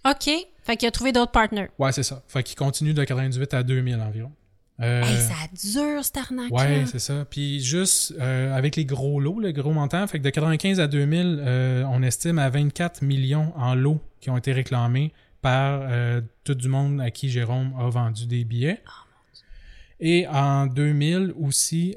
OK. 0.04 0.30
Fait 0.62 0.76
qu'il 0.76 0.88
a 0.88 0.90
trouvé 0.90 1.12
d'autres 1.12 1.32
partners. 1.32 1.68
Ouais, 1.78 1.92
c'est 1.92 2.02
ça. 2.02 2.22
Fait 2.26 2.42
qu'il 2.42 2.56
continue 2.56 2.92
de 2.94 3.04
98 3.04 3.54
à 3.54 3.62
2000 3.62 4.00
environ. 4.00 4.32
Euh, 4.80 5.02
Hey, 5.02 5.16
ça 5.18 5.34
dure, 5.78 6.02
cette 6.04 6.16
arnaque 6.16 6.50
ouais, 6.52 6.84
c'est 6.86 6.98
ça. 6.98 7.26
Puis 7.28 7.60
juste 7.60 8.14
euh, 8.18 8.54
avec 8.54 8.76
les 8.76 8.86
gros 8.86 9.20
lots, 9.20 9.38
le 9.38 9.52
gros 9.52 9.72
montant, 9.72 10.06
fait 10.06 10.18
que 10.18 10.24
de 10.24 10.30
95 10.30 10.80
à 10.80 10.86
2000, 10.86 11.38
euh, 11.44 11.84
on 11.90 12.02
estime 12.02 12.38
à 12.38 12.48
24 12.48 13.02
millions 13.02 13.52
en 13.56 13.74
lots 13.74 14.00
qui 14.20 14.30
ont 14.30 14.38
été 14.38 14.52
réclamés 14.52 15.12
par 15.42 15.88
tout 16.44 16.54
du 16.54 16.68
monde 16.68 17.00
à 17.00 17.10
qui 17.10 17.30
Jérôme 17.30 17.72
a 17.78 17.88
vendu 17.88 18.26
des 18.26 18.44
billets. 18.44 18.82
Et 19.98 20.26
en 20.28 20.66
2000 20.66 21.32
aussi, 21.38 21.94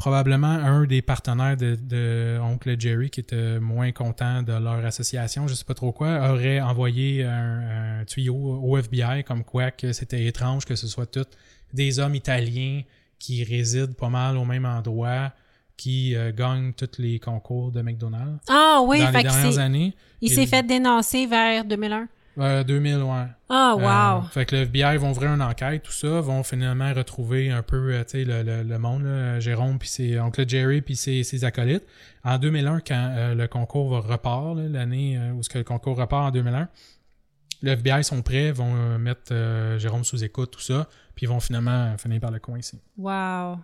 probablement 0.00 0.46
un 0.46 0.86
des 0.86 1.02
partenaires 1.02 1.58
de, 1.58 1.76
de 1.78 2.38
Oncle 2.42 2.74
Jerry 2.80 3.10
qui 3.10 3.20
était 3.20 3.60
moins 3.60 3.92
content 3.92 4.42
de 4.42 4.52
leur 4.52 4.82
association, 4.82 5.46
je 5.46 5.52
sais 5.52 5.66
pas 5.66 5.74
trop 5.74 5.92
quoi, 5.92 6.30
aurait 6.30 6.58
envoyé 6.58 7.22
un, 7.22 7.98
un 8.00 8.04
tuyau 8.06 8.34
au 8.34 8.78
FBI 8.78 9.24
comme 9.24 9.44
quoi 9.44 9.70
que 9.70 9.92
c'était 9.92 10.24
étrange 10.24 10.64
que 10.64 10.74
ce 10.74 10.86
soit 10.86 11.04
tous 11.04 11.26
des 11.74 11.98
hommes 11.98 12.14
italiens 12.14 12.80
qui 13.18 13.44
résident 13.44 13.92
pas 13.92 14.08
mal 14.08 14.38
au 14.38 14.46
même 14.46 14.64
endroit, 14.64 15.32
qui 15.76 16.16
euh, 16.16 16.32
gagnent 16.32 16.72
tous 16.72 16.98
les 16.98 17.18
concours 17.18 17.70
de 17.70 17.82
McDonald's 17.82 18.40
Ah 18.48 18.80
oui, 18.82 19.00
dans 19.00 19.10
les 19.10 19.22
dernières 19.22 19.58
années. 19.58 19.94
il 20.22 20.30
s'est 20.30 20.46
fait 20.46 20.62
dénoncer 20.66 21.26
vers 21.26 21.62
2001. 21.66 22.08
Euh, 22.40 22.64
2000, 22.64 22.96
ouais. 23.02 23.26
Ah, 23.48 23.74
wow. 23.76 24.24
Euh, 24.24 24.28
fait 24.28 24.46
que 24.46 24.56
le 24.56 24.62
FBI 24.62 24.96
vont 24.96 25.10
ouvrir 25.10 25.32
une 25.32 25.42
enquête, 25.42 25.82
tout 25.82 25.92
ça, 25.92 26.20
vont 26.20 26.42
finalement 26.42 26.92
retrouver 26.94 27.50
un 27.50 27.62
peu 27.62 27.92
euh, 27.92 28.02
tu 28.04 28.10
sais, 28.10 28.24
le, 28.24 28.42
le, 28.42 28.62
le 28.62 28.78
monde, 28.78 29.04
là, 29.04 29.40
Jérôme, 29.40 29.78
puis 29.78 29.88
ses 29.88 30.18
oncle 30.18 30.48
Jerry, 30.48 30.80
puis 30.80 30.96
ses, 30.96 31.22
ses 31.22 31.44
acolytes. 31.44 31.84
En 32.24 32.38
2001, 32.38 32.80
quand 32.80 33.14
euh, 33.16 33.34
le 33.34 33.46
concours 33.48 33.90
va 33.90 34.00
repart, 34.00 34.56
l'année 34.56 35.18
euh, 35.18 35.32
où 35.32 35.42
ce 35.42 35.48
que 35.48 35.58
le 35.58 35.64
concours 35.64 35.96
repart 35.96 36.28
en 36.28 36.30
2001, 36.30 36.68
le 37.62 37.70
FBI 37.72 38.02
sont 38.04 38.22
prêts, 38.22 38.52
vont 38.52 38.98
mettre 38.98 39.34
Jérôme 39.76 40.02
sous 40.02 40.24
écoute, 40.24 40.50
tout 40.50 40.60
ça, 40.60 40.88
puis 41.14 41.26
ils 41.26 41.28
vont 41.28 41.40
finalement 41.40 41.94
finir 41.98 42.18
par 42.18 42.30
le 42.30 42.38
coincer. 42.38 42.78
Wow. 42.96 43.58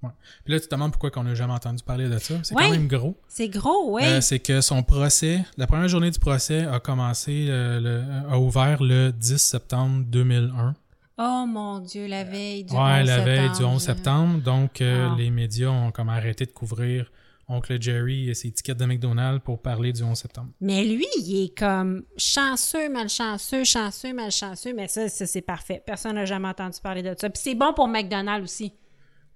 Puis 0.00 0.52
là, 0.54 0.60
tu 0.60 0.66
te 0.68 0.74
demandes 0.74 0.92
pourquoi 0.92 1.10
qu'on 1.10 1.24
n'a 1.24 1.34
jamais 1.34 1.52
entendu 1.52 1.82
parler 1.82 2.08
de 2.08 2.18
ça. 2.18 2.34
C'est 2.42 2.54
Ouais. 2.54 2.64
quand 2.64 2.70
même 2.70 2.86
gros. 2.86 3.16
C'est 3.26 3.48
gros, 3.48 3.94
oui. 3.94 4.02
Euh, 4.04 4.20
c'est 4.20 4.38
que 4.38 4.60
son 4.60 4.82
procès, 4.82 5.44
la 5.56 5.66
première 5.66 5.88
journée 5.88 6.10
du 6.10 6.18
procès 6.20 6.64
a 6.66 6.78
commencé, 6.78 7.46
euh, 7.48 7.80
le- 7.80 8.32
a 8.32 8.38
ouvert 8.38 8.82
le 8.82 9.10
10 9.12 9.38
septembre 9.38 10.04
2001. 10.06 10.74
oh 11.20 11.44
mon 11.48 11.80
Dieu, 11.80 12.06
la 12.06 12.22
veille 12.22 12.62
du 12.62 12.72
Ouais, 12.72 13.00
11 13.00 13.06
la 13.08 13.18
veille 13.24 13.36
septembre. 13.48 13.58
du 13.58 13.64
11 13.64 13.82
septembre. 13.82 14.40
Donc, 14.42 14.80
euh, 14.80 15.08
Wow. 15.10 15.16
les 15.16 15.30
médias 15.30 15.68
ont 15.70 15.90
comme 15.90 16.10
arrêté 16.10 16.46
de 16.46 16.52
couvrir 16.52 17.10
Oncle 17.48 17.80
Jerry 17.82 18.28
et 18.30 18.34
ses 18.34 18.52
tickets 18.52 18.76
de 18.78 18.84
McDonald's 18.84 19.42
pour 19.42 19.60
parler 19.60 19.92
du 19.92 20.02
11 20.04 20.16
septembre. 20.18 20.50
Mais 20.60 20.84
lui, 20.84 21.06
il 21.24 21.44
est 21.46 21.58
comme 21.58 22.04
chanceux, 22.16 22.88
malchanceux, 22.88 23.64
chanceux, 23.64 24.12
malchanceux. 24.14 24.74
Mais 24.74 24.86
ça, 24.86 25.08
ça, 25.08 25.26
c'est 25.26 25.40
parfait. 25.40 25.82
Personne 25.84 26.14
n'a 26.14 26.24
jamais 26.26 26.48
entendu 26.48 26.78
parler 26.80 27.02
de 27.02 27.14
ça. 27.18 27.28
Puis 27.30 27.40
c'est 27.42 27.54
bon 27.54 27.72
pour 27.74 27.88
McDonald's 27.88 28.44
aussi. 28.44 28.72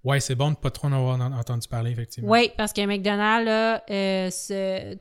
Ouais, 0.05 0.18
c'est 0.20 0.34
bon 0.34 0.50
de 0.50 0.57
pas 0.57 0.70
trop 0.70 0.88
en 0.88 0.92
avoir 0.92 1.20
en- 1.20 1.32
entendu 1.38 1.68
parler, 1.68 1.90
effectivement. 1.92 2.28
Oui, 2.30 2.50
parce 2.57 2.72
que 2.72 2.84
McDonald's, 2.84 3.46
là, 3.46 3.84
euh, 3.88 4.30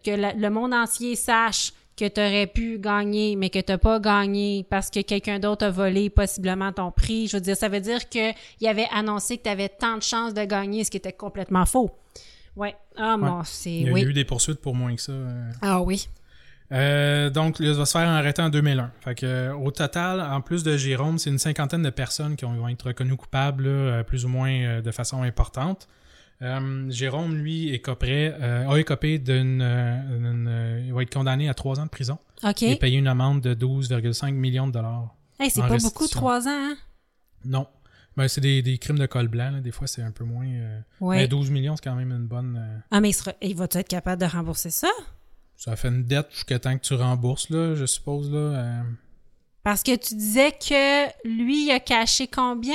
que 0.03 0.11
la- 0.11 0.33
le 0.33 0.49
monde 0.49 0.73
entier 0.73 1.15
sache 1.15 1.73
que 1.97 2.07
tu 2.07 2.19
aurais 2.21 2.47
pu 2.47 2.77
gagner, 2.79 3.35
mais 3.35 3.49
que 3.49 3.59
tu 3.59 3.71
n'as 3.71 3.77
pas 3.77 3.99
gagné 3.99 4.65
parce 4.69 4.89
que 4.89 5.01
quelqu'un 5.01 5.39
d'autre 5.39 5.65
a 5.65 5.69
volé 5.71 6.09
possiblement 6.09 6.71
ton 6.71 6.91
prix. 6.91 7.27
Je 7.27 7.37
veux 7.37 7.41
dire, 7.41 7.57
ça 7.57 7.67
veut 7.67 7.79
dire 7.81 8.07
qu'il 8.09 8.33
avait 8.67 8.87
annoncé 8.93 9.37
que 9.37 9.43
tu 9.43 9.49
avais 9.49 9.69
tant 9.69 9.97
de 9.97 10.03
chances 10.03 10.33
de 10.33 10.43
gagner, 10.45 10.83
ce 10.83 10.91
qui 10.91 10.97
était 10.97 11.11
complètement 11.13 11.65
faux. 11.65 11.91
Ouais. 12.55 12.75
Ah, 12.97 13.17
mon, 13.17 13.43
c'est. 13.43 13.71
Il 13.71 13.85
y 13.87 13.89
a 13.89 13.93
Oui. 13.93 14.01
eu 14.03 14.13
des 14.13 14.25
poursuites 14.25 14.59
pour 14.61 14.75
moins 14.75 14.95
que 14.95 15.01
ça. 15.01 15.11
euh. 15.13 15.51
Ah, 15.61 15.81
oui. 15.81 16.07
Euh, 16.71 17.29
donc, 17.29 17.57
il 17.59 17.71
va 17.73 17.85
se 17.85 17.91
faire 17.91 18.07
arrêter 18.07 18.41
en 18.41 18.49
2001. 18.49 18.91
Fait 19.01 19.15
que, 19.15 19.51
au 19.53 19.71
total, 19.71 20.21
en 20.21 20.41
plus 20.41 20.63
de 20.63 20.77
Jérôme, 20.77 21.17
c'est 21.17 21.29
une 21.29 21.37
cinquantaine 21.39 21.83
de 21.83 21.89
personnes 21.89 22.35
qui 22.35 22.45
ont- 22.45 22.53
vont 22.55 22.67
être 22.69 22.87
reconnues 22.87 23.17
coupables, 23.17 23.63
là, 23.65 23.69
euh, 23.69 24.03
plus 24.03 24.23
ou 24.25 24.29
moins 24.29 24.51
euh, 24.51 24.81
de 24.81 24.91
façon 24.91 25.21
importante. 25.23 25.87
Euh, 26.41 26.89
Jérôme, 26.89 27.35
lui, 27.35 27.69
écoperait, 27.73 28.35
euh, 28.41 28.67
a 28.69 28.77
écopé 28.79 29.19
d'une. 29.19 29.61
il 30.87 30.93
va 30.93 31.01
être 31.03 31.13
condamné 31.13 31.49
à 31.49 31.53
trois 31.53 31.79
ans 31.79 31.85
de 31.85 31.89
prison 31.89 32.17
OK. 32.43 32.63
et 32.63 32.75
payer 32.77 32.97
une 32.97 33.07
amende 33.07 33.41
de 33.41 33.53
12,5 33.53 34.31
millions 34.33 34.67
de 34.67 34.71
dollars. 34.73 35.13
Hey, 35.39 35.49
c'est 35.51 35.61
pas 35.61 35.67
beaucoup, 35.83 36.07
trois 36.07 36.47
ans, 36.47 36.51
hein? 36.51 36.77
Non. 37.45 37.67
Ben, 38.17 38.27
c'est 38.27 38.41
des, 38.41 38.61
des 38.61 38.77
crimes 38.77 38.99
de 38.99 39.05
col 39.05 39.27
blanc. 39.27 39.51
là. 39.51 39.59
Des 39.61 39.71
fois, 39.71 39.87
c'est 39.87 40.01
un 40.01 40.11
peu 40.11 40.23
moins. 40.23 40.45
euh. 40.47 40.79
Mais 41.17 41.27
12 41.27 41.49
millions, 41.49 41.75
c'est 41.75 41.83
quand 41.83 41.95
même 41.95 42.11
une 42.11 42.27
bonne. 42.27 42.59
Ah, 42.91 42.99
mais 43.01 43.09
il, 43.09 43.13
sera- 43.13 43.33
il 43.41 43.55
va-tu 43.55 43.77
être 43.77 43.87
capable 43.87 44.21
de 44.21 44.27
rembourser 44.27 44.69
ça? 44.69 44.89
Ça 45.63 45.75
fait 45.75 45.89
une 45.89 46.03
dette 46.03 46.31
jusqu'à 46.31 46.57
temps 46.57 46.75
que 46.75 46.81
tu 46.81 46.95
rembourses, 46.95 47.51
là, 47.51 47.75
je 47.75 47.85
suppose. 47.85 48.31
Là, 48.31 48.37
euh. 48.39 48.81
Parce 49.63 49.83
que 49.83 49.95
tu 49.95 50.15
disais 50.15 50.49
que 50.53 51.05
lui, 51.23 51.67
il 51.67 51.71
a 51.71 51.79
caché 51.79 52.25
combien? 52.25 52.73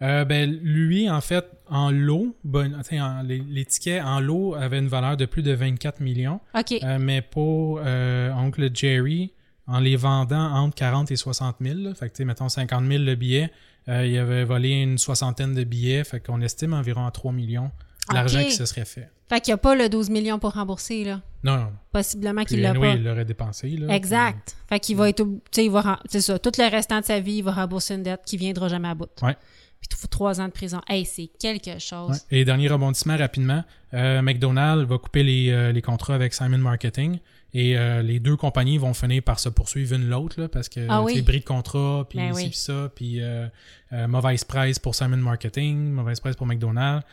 Euh, 0.00 0.24
ben, 0.24 0.48
lui, 0.62 1.10
en 1.10 1.20
fait, 1.20 1.44
en 1.68 1.90
lot, 1.90 2.36
bon, 2.44 2.70
tu 2.78 2.84
sais, 2.84 3.00
en- 3.00 3.22
les, 3.22 3.38
les 3.40 3.64
tickets 3.64 4.04
en 4.04 4.20
lot 4.20 4.54
avaient 4.54 4.78
une 4.78 4.86
valeur 4.86 5.16
de 5.16 5.26
plus 5.26 5.42
de 5.42 5.50
24 5.52 5.98
millions. 5.98 6.38
OK. 6.56 6.74
Euh, 6.80 6.98
mais 7.00 7.22
pour 7.22 7.80
Oncle 7.80 8.70
Jerry, 8.72 9.32
en 9.66 9.80
les 9.80 9.96
vendant 9.96 10.52
entre 10.54 10.76
40 10.76 11.10
et 11.10 11.16
60 11.16 11.56
000, 11.60 11.78
là, 11.80 11.94
fait 11.94 12.08
que, 12.08 12.12
tu 12.14 12.18
sais, 12.18 12.24
mettons 12.24 12.48
50 12.48 12.86
000 12.86 13.02
le 13.02 13.16
billet, 13.16 13.50
il 13.88 14.16
avait 14.16 14.44
volé 14.44 14.70
une 14.80 14.96
soixantaine 14.98 15.54
de 15.54 15.64
billets, 15.64 16.04
fait 16.04 16.20
qu'on 16.20 16.40
estime 16.40 16.72
environ 16.72 17.04
à 17.04 17.10
3 17.10 17.32
millions 17.32 17.72
l'argent 18.12 18.42
qui 18.42 18.52
se 18.52 18.66
serait 18.66 18.84
fait. 18.84 19.08
Fait 19.28 19.40
qu'il 19.40 19.52
n'y 19.52 19.54
a 19.54 19.58
pas 19.58 19.74
le 19.74 19.88
12 19.88 20.10
millions 20.10 20.38
pour 20.38 20.52
rembourser, 20.52 21.04
là. 21.04 21.20
Non, 21.42 21.56
non. 21.56 21.72
Possiblement 21.92 22.44
qu'il 22.44 22.60
l'a 22.60 22.70
anyway, 22.70 22.90
pas. 22.90 22.94
il 22.96 23.04
l'aurait 23.04 23.24
dépensé. 23.24 23.68
Là, 23.70 23.94
Exact. 23.94 24.54
Fait 24.68 24.80
qu'il 24.80 24.96
va 24.96 25.08
être, 25.08 25.20
ob- 25.20 25.38
tu 25.50 25.60
sais, 25.60 25.64
il 25.64 25.70
va, 25.70 25.98
c'est 26.08 26.20
ça, 26.20 26.38
tout 26.38 26.52
le 26.58 26.70
restant 26.70 27.00
de 27.00 27.04
sa 27.04 27.20
vie, 27.20 27.36
il 27.36 27.42
va 27.44 27.52
rembourser 27.52 27.94
une 27.94 28.02
dette 28.02 28.20
qui 28.26 28.36
viendra 28.36 28.68
jamais 28.68 28.88
à 28.88 28.94
bout. 28.94 29.08
Ouais. 29.22 29.34
Puis 29.80 29.88
il 29.90 29.96
faut 29.96 30.06
trois 30.08 30.40
ans 30.40 30.46
de 30.46 30.52
prison. 30.52 30.80
Hey, 30.88 31.04
c'est 31.06 31.30
quelque 31.38 31.78
chose. 31.78 32.10
Ouais. 32.30 32.38
Et 32.40 32.44
dernier 32.44 32.68
rebondissement 32.68 33.16
rapidement, 33.16 33.64
euh, 33.94 34.22
McDonald's 34.22 34.88
va 34.88 34.98
couper 34.98 35.22
les, 35.22 35.50
euh, 35.50 35.72
les 35.72 35.82
contrats 35.82 36.14
avec 36.14 36.32
Simon 36.34 36.58
Marketing 36.58 37.18
et 37.54 37.78
euh, 37.78 38.02
les 38.02 38.18
deux 38.20 38.36
compagnies 38.36 38.78
vont 38.78 38.92
finir 38.94 39.22
par 39.22 39.38
se 39.38 39.48
poursuivre 39.48 39.94
une 39.94 40.08
l'autre 40.08 40.46
parce 40.48 40.68
que 40.68 40.84
Ah 40.88 41.02
oui. 41.02 41.22
bris 41.22 41.40
de 41.40 41.44
contrat, 41.44 42.04
puis 42.08 42.18
Ben 42.18 42.32
oui. 42.34 42.50
ça, 42.52 42.90
puis 42.94 43.20
euh, 43.22 43.46
euh, 43.92 44.08
mauvaise 44.08 44.42
presse 44.44 44.78
pour 44.80 44.94
Simon 44.96 45.16
Marketing, 45.18 45.90
mauvaise 45.92 46.18
presse 46.20 46.34
pour 46.36 46.46
McDonald's. 46.46 47.04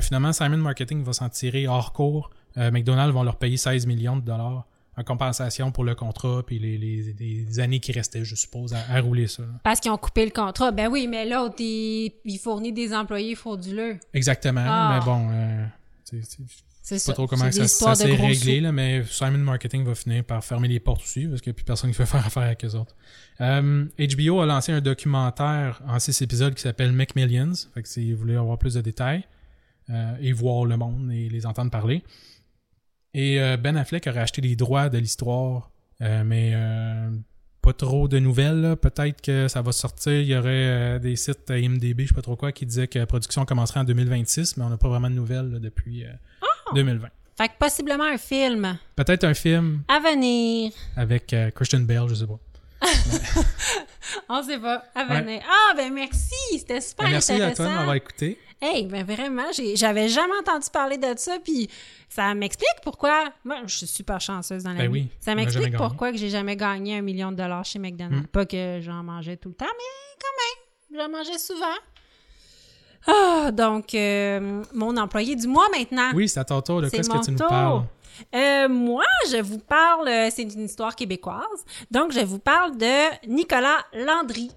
Finalement, 0.00 0.32
Simon 0.32 0.56
Marketing 0.56 1.02
va 1.04 1.12
s'en 1.12 1.28
tirer 1.28 1.66
hors 1.68 1.92
cours. 1.92 2.30
McDonald's 2.56 3.12
vont 3.14 3.22
leur 3.22 3.36
payer 3.36 3.56
16 3.58 3.86
millions 3.86 4.16
de 4.16 4.22
dollars 4.22 4.66
en 4.96 5.04
compensation 5.04 5.70
pour 5.70 5.84
le 5.84 5.94
contrat 5.94 6.42
puis 6.44 6.58
les, 6.58 6.76
les, 6.76 7.14
les 7.18 7.60
années 7.60 7.78
qui 7.80 7.92
restaient, 7.92 8.24
je 8.24 8.34
suppose, 8.34 8.74
à, 8.74 8.78
à 8.90 9.00
rouler 9.00 9.28
ça. 9.28 9.42
là. 9.42 9.48
Parce 9.62 9.80
qu'ils 9.80 9.90
ont 9.92 9.96
coupé 9.96 10.24
le 10.24 10.30
contrat. 10.32 10.72
Ben 10.72 10.88
oui, 10.90 11.06
mais 11.08 11.26
l'autre, 11.28 11.54
il, 11.60 12.12
il 12.24 12.38
fournit 12.38 12.72
des 12.72 12.92
employés 12.92 13.34
frauduleux. 13.34 13.98
Exactement, 14.14 14.64
Ah. 14.66 14.98
mais 14.98 15.04
bon... 15.04 15.28
C'est 16.98 17.06
pas 17.06 17.12
trop 17.14 17.26
comment 17.26 17.50
ça, 17.50 17.94
s'est 17.94 18.14
réglé, 18.14 18.60
là, 18.60 18.72
mais 18.72 19.04
Simon 19.08 19.38
Marketing 19.38 19.84
va 19.84 19.94
finir 19.94 20.24
par 20.24 20.44
fermer 20.44 20.68
les 20.68 20.80
portes 20.80 21.02
aussi 21.02 21.26
parce 21.26 21.40
qu'il 21.40 21.50
n'y 21.50 21.54
a 21.54 21.56
plus 21.56 21.64
personne 21.64 21.90
qui 21.92 21.98
veut 21.98 22.04
faire 22.04 22.26
affaire 22.26 22.44
avec 22.44 22.64
eux 22.64 22.74
autres. 22.74 22.96
Euh, 23.40 23.86
HBO 23.98 24.40
a 24.40 24.46
lancé 24.46 24.72
un 24.72 24.80
documentaire 24.80 25.80
en 25.86 25.98
six 25.98 26.20
épisodes 26.22 26.54
qui 26.54 26.62
s'appelle 26.62 26.92
McMillions. 26.92 27.52
Fait 27.74 27.82
que 27.82 27.88
si 27.88 28.12
vous 28.12 28.20
voulez 28.20 28.36
avoir 28.36 28.58
plus 28.58 28.74
de 28.74 28.80
détails 28.80 29.24
euh, 29.90 30.16
et 30.20 30.32
voir 30.32 30.64
le 30.64 30.76
monde 30.76 31.10
et 31.12 31.28
les 31.28 31.46
entendre 31.46 31.70
parler. 31.70 32.02
Et 33.14 33.40
euh, 33.40 33.56
Ben 33.56 33.76
Affleck 33.76 34.06
aurait 34.06 34.20
acheté 34.20 34.40
les 34.40 34.54
droits 34.56 34.88
de 34.88 34.98
l'histoire, 34.98 35.70
euh, 36.00 36.22
mais 36.24 36.52
euh, 36.54 37.10
pas 37.60 37.72
trop 37.72 38.08
de 38.08 38.18
nouvelles. 38.18 38.76
Peut-être 38.80 39.20
que 39.20 39.48
ça 39.48 39.62
va 39.62 39.72
sortir. 39.72 40.12
Il 40.12 40.26
y 40.26 40.36
aurait 40.36 40.48
euh, 40.48 40.98
des 40.98 41.16
sites 41.16 41.50
euh, 41.50 41.60
IMDB, 41.60 42.02
je 42.02 42.08
sais 42.08 42.14
pas 42.14 42.22
trop 42.22 42.36
quoi, 42.36 42.52
qui 42.52 42.66
disaient 42.66 42.88
que 42.88 42.98
la 42.98 43.06
production 43.06 43.44
commencerait 43.44 43.80
en 43.80 43.84
2026, 43.84 44.56
mais 44.56 44.64
on 44.64 44.70
n'a 44.70 44.78
pas 44.78 44.88
vraiment 44.88 45.10
de 45.10 45.14
nouvelles 45.14 45.50
là, 45.50 45.58
depuis 45.58 46.04
euh! 46.04 46.12
2020. 46.74 47.08
Fait 47.36 47.48
que 47.48 47.52
possiblement 47.58 48.04
un 48.04 48.18
film 48.18 48.78
Peut-être 48.96 49.24
un 49.24 49.34
film 49.34 49.82
à 49.88 49.98
venir. 50.00 50.72
avec 50.96 51.32
euh, 51.32 51.50
Christian 51.50 51.80
Bale, 51.80 52.08
je 52.08 52.14
sais 52.16 52.26
pas. 52.26 52.38
On 54.28 54.42
sait 54.42 54.58
pas. 54.58 54.84
À 54.94 55.04
venir. 55.04 55.42
Ah, 55.48 55.74
ben 55.76 55.92
merci. 55.92 56.34
C'était 56.58 56.80
super 56.80 57.06
Ben, 57.06 57.12
merci 57.12 57.32
à 57.32 57.36
toi 57.36 57.46
de 57.46 57.50
intéressant. 57.52 57.74
m'avoir 57.76 57.94
écouté. 57.94 58.38
Hey, 58.62 58.84
ben 58.86 59.04
vraiment, 59.04 59.46
j'avais 59.74 60.08
jamais 60.08 60.34
entendu 60.40 60.66
parler 60.70 60.98
de 60.98 61.14
ça, 61.16 61.38
puis 61.42 61.68
ça 62.10 62.34
m'explique 62.34 62.68
pourquoi. 62.82 63.32
Moi, 63.44 63.56
je 63.66 63.74
suis 63.78 63.86
super 63.86 64.20
chanceuse 64.20 64.64
dans 64.64 64.72
la 64.72 64.76
Ben 64.80 64.92
vie. 64.92 65.00
oui, 65.04 65.08
ça 65.18 65.34
m'explique 65.34 65.76
pourquoi 65.76 66.12
que 66.12 66.18
j'ai 66.18 66.28
jamais 66.28 66.56
gagné 66.56 66.98
un 66.98 67.02
million 67.02 67.30
de 67.32 67.36
dollars 67.36 67.64
chez 67.64 67.78
McDonald's. 67.78 68.24
Mm. 68.24 68.26
Pas 68.28 68.44
que 68.44 68.80
j'en 68.82 69.02
mangeais 69.02 69.36
tout 69.38 69.48
le 69.48 69.54
temps, 69.54 69.64
mais 69.66 70.18
quand 70.20 70.98
même, 70.98 71.00
j'en 71.00 71.16
mangeais 71.18 71.38
souvent. 71.38 71.66
Ah, 73.06 73.50
donc, 73.52 73.94
euh, 73.94 74.62
mon 74.74 74.96
employé 74.96 75.36
du 75.36 75.46
mois 75.46 75.68
maintenant. 75.76 76.10
Oui, 76.14 76.28
c'est 76.28 76.40
à 76.40 76.44
ton 76.44 76.60
tour. 76.60 76.82
De 76.82 76.88
qu'est-ce 76.88 77.08
que 77.08 77.24
tu 77.24 77.32
nous 77.32 77.38
parles? 77.38 77.84
Euh, 78.34 78.68
moi, 78.68 79.04
je 79.30 79.40
vous 79.40 79.58
parle, 79.58 80.08
euh, 80.08 80.28
c'est 80.30 80.42
une 80.42 80.64
histoire 80.64 80.94
québécoise, 80.94 81.64
donc 81.90 82.12
je 82.12 82.20
vous 82.20 82.38
parle 82.38 82.76
de 82.76 83.26
Nicolas 83.26 83.78
Landry 83.94 84.50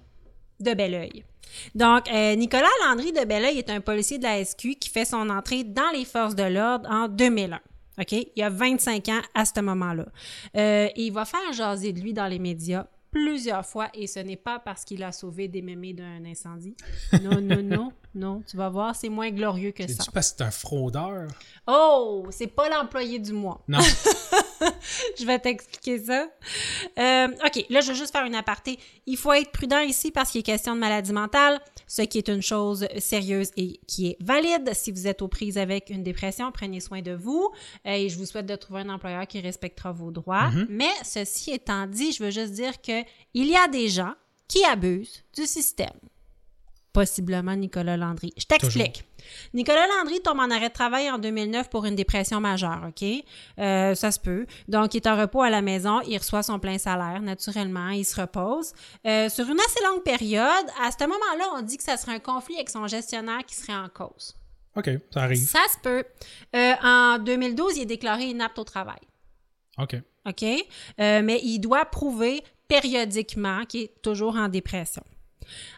de 0.60 0.74
Belleuil. 0.74 1.24
Donc, 1.74 2.10
euh, 2.12 2.34
Nicolas 2.34 2.68
Landry 2.86 3.12
de 3.12 3.24
Belleuil 3.24 3.58
est 3.58 3.70
un 3.70 3.80
policier 3.80 4.18
de 4.18 4.24
la 4.24 4.44
SQ 4.44 4.74
qui 4.78 4.90
fait 4.90 5.04
son 5.04 5.30
entrée 5.30 5.64
dans 5.64 5.90
les 5.94 6.04
forces 6.04 6.34
de 6.34 6.42
l'ordre 6.42 6.88
en 6.90 7.08
2001. 7.08 7.58
OK? 8.00 8.12
Il 8.12 8.28
y 8.36 8.42
a 8.42 8.50
25 8.50 9.08
ans 9.08 9.20
à 9.34 9.44
ce 9.44 9.60
moment-là. 9.60 10.06
Euh, 10.56 10.88
et 10.94 11.02
il 11.02 11.12
va 11.12 11.24
faire 11.24 11.52
jaser 11.52 11.92
de 11.92 12.00
lui 12.00 12.12
dans 12.12 12.26
les 12.26 12.38
médias 12.38 12.86
plusieurs 13.14 13.64
fois 13.64 13.88
et 13.94 14.08
ce 14.08 14.18
n'est 14.18 14.36
pas 14.36 14.58
parce 14.58 14.84
qu'il 14.84 15.04
a 15.04 15.12
sauvé 15.12 15.46
des 15.46 15.62
mémés 15.62 15.92
d'un 15.92 16.24
incendie. 16.24 16.74
Non, 17.22 17.40
non, 17.40 17.62
non, 17.62 17.92
non. 18.12 18.42
Tu 18.44 18.56
vas 18.56 18.68
voir, 18.68 18.96
c'est 18.96 19.08
moins 19.08 19.30
glorieux 19.30 19.70
que 19.70 19.84
ça. 19.84 19.88
C'est-tu 19.88 20.10
parce 20.10 20.32
que 20.32 20.38
c'est 20.38 20.44
un 20.44 20.50
fraudeur? 20.50 21.28
Oh, 21.68 22.26
c'est 22.30 22.48
pas 22.48 22.68
l'employé 22.68 23.20
du 23.20 23.32
mois. 23.32 23.62
Non. 23.68 23.78
Je 25.18 25.24
vais 25.24 25.38
t'expliquer 25.38 25.98
ça. 25.98 26.28
Euh, 26.98 27.28
OK, 27.44 27.64
là, 27.70 27.80
je 27.80 27.88
veux 27.88 27.94
juste 27.94 28.12
faire 28.12 28.24
une 28.24 28.34
aparté. 28.34 28.78
Il 29.06 29.16
faut 29.16 29.32
être 29.32 29.50
prudent 29.50 29.80
ici 29.80 30.10
parce 30.10 30.30
qu'il 30.30 30.40
est 30.40 30.44
question 30.44 30.74
de 30.74 30.80
maladie 30.80 31.12
mentale, 31.12 31.60
ce 31.86 32.02
qui 32.02 32.18
est 32.18 32.28
une 32.28 32.42
chose 32.42 32.86
sérieuse 32.98 33.50
et 33.56 33.80
qui 33.86 34.08
est 34.08 34.16
valide. 34.20 34.70
Si 34.74 34.90
vous 34.90 35.06
êtes 35.06 35.22
aux 35.22 35.28
prises 35.28 35.58
avec 35.58 35.90
une 35.90 36.02
dépression, 36.02 36.50
prenez 36.52 36.80
soin 36.80 37.02
de 37.02 37.12
vous 37.12 37.50
euh, 37.86 37.90
et 37.92 38.08
je 38.08 38.16
vous 38.16 38.26
souhaite 38.26 38.46
de 38.46 38.56
trouver 38.56 38.80
un 38.80 38.88
employeur 38.88 39.26
qui 39.26 39.40
respectera 39.40 39.92
vos 39.92 40.10
droits. 40.10 40.50
Mais 40.68 40.90
ceci 41.04 41.52
étant 41.52 41.86
dit, 41.86 42.12
je 42.12 42.22
veux 42.22 42.30
juste 42.30 42.52
dire 42.52 42.80
que 42.80 43.03
il 43.34 43.46
y 43.46 43.56
a 43.56 43.68
des 43.68 43.88
gens 43.88 44.14
qui 44.48 44.64
abusent 44.64 45.24
du 45.34 45.46
système. 45.46 45.98
Possiblement 46.92 47.56
Nicolas 47.56 47.96
Landry. 47.96 48.32
Je 48.36 48.46
t'explique. 48.46 49.04
Nicolas 49.52 49.86
Landry 49.88 50.20
tombe 50.20 50.38
en 50.38 50.50
arrêt 50.50 50.68
de 50.68 50.74
travail 50.74 51.10
en 51.10 51.18
2009 51.18 51.68
pour 51.68 51.86
une 51.86 51.96
dépression 51.96 52.40
majeure, 52.40 52.82
OK? 52.86 53.04
Euh, 53.58 53.96
ça 53.96 54.12
se 54.12 54.20
peut. 54.20 54.46
Donc, 54.68 54.94
il 54.94 54.98
est 54.98 55.08
en 55.08 55.16
repos 55.16 55.42
à 55.42 55.50
la 55.50 55.60
maison, 55.60 56.00
il 56.02 56.16
reçoit 56.16 56.44
son 56.44 56.60
plein 56.60 56.78
salaire, 56.78 57.20
naturellement, 57.20 57.88
il 57.88 58.04
se 58.04 58.20
repose. 58.20 58.74
Euh, 59.06 59.28
sur 59.28 59.44
une 59.48 59.58
assez 59.58 59.82
longue 59.84 60.04
période, 60.04 60.66
à 60.80 60.90
ce 60.92 61.04
moment-là, 61.04 61.44
on 61.56 61.62
dit 61.62 61.78
que 61.78 61.82
ça 61.82 61.96
serait 61.96 62.12
un 62.12 62.20
conflit 62.20 62.54
avec 62.54 62.70
son 62.70 62.86
gestionnaire 62.86 63.44
qui 63.44 63.56
serait 63.56 63.74
en 63.74 63.88
cause. 63.88 64.36
OK, 64.76 64.90
ça 65.12 65.22
arrive. 65.22 65.38
Ça 65.38 65.60
se 65.72 65.78
peut. 65.80 66.04
Euh, 66.54 66.72
en 66.82 67.18
2012, 67.18 67.76
il 67.76 67.82
est 67.82 67.86
déclaré 67.86 68.24
inapte 68.24 68.58
au 68.58 68.64
travail. 68.64 69.00
OK. 69.78 69.96
OK? 70.26 70.42
Euh, 70.42 71.22
mais 71.22 71.40
il 71.42 71.58
doit 71.58 71.84
prouver 71.84 72.42
périodiquement 72.68 73.64
qu'il 73.66 73.82
est 73.82 74.02
toujours 74.02 74.36
en 74.36 74.48
dépression. 74.48 75.02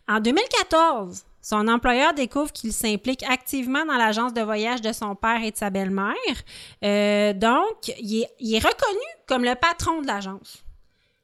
En 0.08 0.20
2014, 0.20 1.24
son 1.42 1.68
employeur 1.68 2.14
découvre 2.14 2.52
qu'il 2.52 2.72
s'implique 2.72 3.22
activement 3.24 3.84
dans 3.84 3.96
l'agence 3.96 4.32
de 4.32 4.40
voyage 4.42 4.80
de 4.80 4.92
son 4.92 5.14
père 5.14 5.42
et 5.42 5.50
de 5.50 5.56
sa 5.56 5.70
belle-mère. 5.70 6.14
Euh, 6.84 7.32
donc, 7.32 7.88
il 8.00 8.22
est, 8.22 8.30
il 8.40 8.54
est 8.54 8.58
reconnu 8.58 9.06
comme 9.26 9.44
le 9.44 9.54
patron 9.54 10.02
de 10.02 10.06
l'agence. 10.06 10.64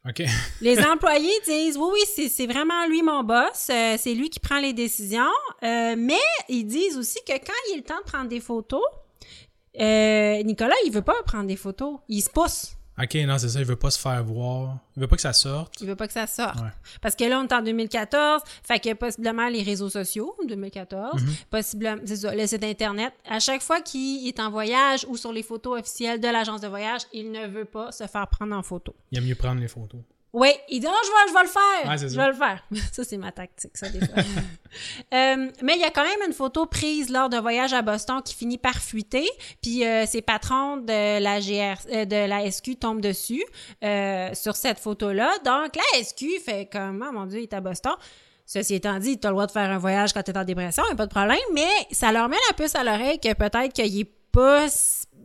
Les 0.60 0.84
employés 0.84 1.32
disent 1.44 1.76
oui, 1.76 1.88
oui, 1.92 2.00
c'est, 2.06 2.28
c'est 2.28 2.46
vraiment 2.46 2.86
lui 2.86 3.02
mon 3.02 3.22
boss, 3.22 3.68
euh, 3.70 3.96
c'est 3.98 4.14
lui 4.14 4.30
qui 4.30 4.40
prend 4.40 4.58
les 4.58 4.72
décisions. 4.72 5.22
Euh, 5.62 5.94
mais 5.96 6.20
ils 6.48 6.64
disent 6.64 6.96
aussi 6.98 7.18
que 7.26 7.32
quand 7.32 7.52
il 7.68 7.74
est 7.74 7.76
le 7.78 7.84
temps 7.84 7.98
de 7.98 8.10
prendre 8.10 8.28
des 8.28 8.40
photos, 8.40 8.82
euh, 9.80 10.42
Nicolas, 10.42 10.74
il 10.86 10.92
veut 10.92 11.02
pas 11.02 11.14
prendre 11.24 11.46
des 11.46 11.56
photos. 11.56 11.98
Il 12.08 12.20
se 12.20 12.30
pousse. 12.30 12.72
OK, 12.98 13.14
non, 13.26 13.38
c'est 13.38 13.48
ça. 13.48 13.58
Il 13.58 13.64
veut 13.64 13.76
pas 13.76 13.90
se 13.90 13.98
faire 13.98 14.22
voir. 14.22 14.76
Il 14.96 15.00
veut 15.00 15.06
pas 15.06 15.16
que 15.16 15.22
ça 15.22 15.32
sorte. 15.32 15.80
Il 15.80 15.86
veut 15.86 15.96
pas 15.96 16.06
que 16.06 16.12
ça 16.12 16.26
sorte. 16.26 16.56
Ouais. 16.56 16.68
Parce 17.00 17.16
que 17.16 17.24
là, 17.24 17.40
on 17.40 17.44
est 17.44 17.52
en 17.52 17.62
2014, 17.62 18.42
fait 18.62 18.78
que 18.80 18.92
possiblement 18.92 19.48
les 19.48 19.62
réseaux 19.62 19.88
sociaux, 19.88 20.36
2014, 20.46 21.22
possiblement, 21.50 22.02
c'est 22.04 22.16
ça, 22.16 22.34
le 22.34 22.46
site 22.46 22.64
Internet. 22.64 23.14
À 23.28 23.40
chaque 23.40 23.62
fois 23.62 23.80
qu'il 23.80 24.28
est 24.28 24.38
en 24.40 24.50
voyage 24.50 25.06
ou 25.08 25.16
sur 25.16 25.32
les 25.32 25.42
photos 25.42 25.80
officielles 25.80 26.20
de 26.20 26.28
l'agence 26.28 26.60
de 26.60 26.68
voyage, 26.68 27.02
il 27.12 27.32
ne 27.32 27.46
veut 27.46 27.64
pas 27.64 27.92
se 27.92 28.06
faire 28.06 28.26
prendre 28.28 28.54
en 28.54 28.62
photo. 28.62 28.94
Il 29.10 29.18
aime 29.18 29.24
mieux 29.24 29.34
prendre 29.34 29.60
les 29.60 29.68
photos. 29.68 30.00
Oui, 30.34 30.48
il 30.70 30.80
dit, 30.80 30.86
oh, 30.88 30.94
je 31.04 31.08
vais, 31.10 31.28
je 31.28 31.34
vais 31.34 31.42
le 31.42 31.48
faire. 31.48 31.90
Ouais, 31.90 31.98
je 31.98 32.08
ça. 32.08 32.22
vais 32.22 32.28
le 32.28 32.38
faire. 32.38 32.64
Ça, 32.92 33.04
c'est 33.04 33.18
ma 33.18 33.32
tactique, 33.32 33.76
ça, 33.76 33.88
des 33.88 34.00
fois. 34.00 34.22
Euh, 35.12 35.50
mais 35.62 35.74
il 35.74 35.80
y 35.80 35.84
a 35.84 35.90
quand 35.90 36.02
même 36.02 36.26
une 36.26 36.32
photo 36.32 36.64
prise 36.64 37.10
lors 37.10 37.28
d'un 37.28 37.42
voyage 37.42 37.74
à 37.74 37.82
Boston 37.82 38.22
qui 38.24 38.34
finit 38.34 38.56
par 38.56 38.76
fuiter, 38.76 39.28
puis 39.60 39.84
euh, 39.84 40.06
ses 40.06 40.22
patrons 40.22 40.78
de 40.78 41.20
la 41.20 41.40
GR, 41.40 41.78
euh, 41.92 42.06
de 42.06 42.26
la 42.26 42.50
SQ 42.50 42.76
tombent 42.76 43.02
dessus 43.02 43.44
sur 44.32 44.56
cette 44.56 44.78
photo-là. 44.78 45.30
Donc, 45.44 45.76
la 45.76 46.02
SQ 46.02 46.40
fait 46.42 46.70
comme, 46.72 47.04
oh 47.06 47.12
mon 47.12 47.26
Dieu, 47.26 47.40
il 47.40 47.42
est 47.42 47.52
à 47.52 47.60
Boston. 47.60 47.92
Ceci 48.46 48.76
étant 48.76 48.98
dit, 48.98 49.20
tu 49.20 49.26
as 49.26 49.30
le 49.30 49.34
droit 49.34 49.46
de 49.46 49.52
faire 49.52 49.70
un 49.70 49.76
voyage 49.78 50.14
quand 50.14 50.22
tu 50.22 50.30
es 50.30 50.38
en 50.38 50.44
dépression, 50.44 50.82
il 50.88 50.92
a 50.92 50.96
pas 50.96 51.06
de 51.06 51.10
problème, 51.10 51.38
mais 51.52 51.68
ça 51.90 52.10
leur 52.10 52.30
met 52.30 52.38
la 52.48 52.54
puce 52.56 52.74
à 52.74 52.82
l'oreille 52.82 53.20
que 53.20 53.34
peut-être 53.34 53.74
qu'il 53.74 54.00
est 54.00 54.10
pas 54.32 54.66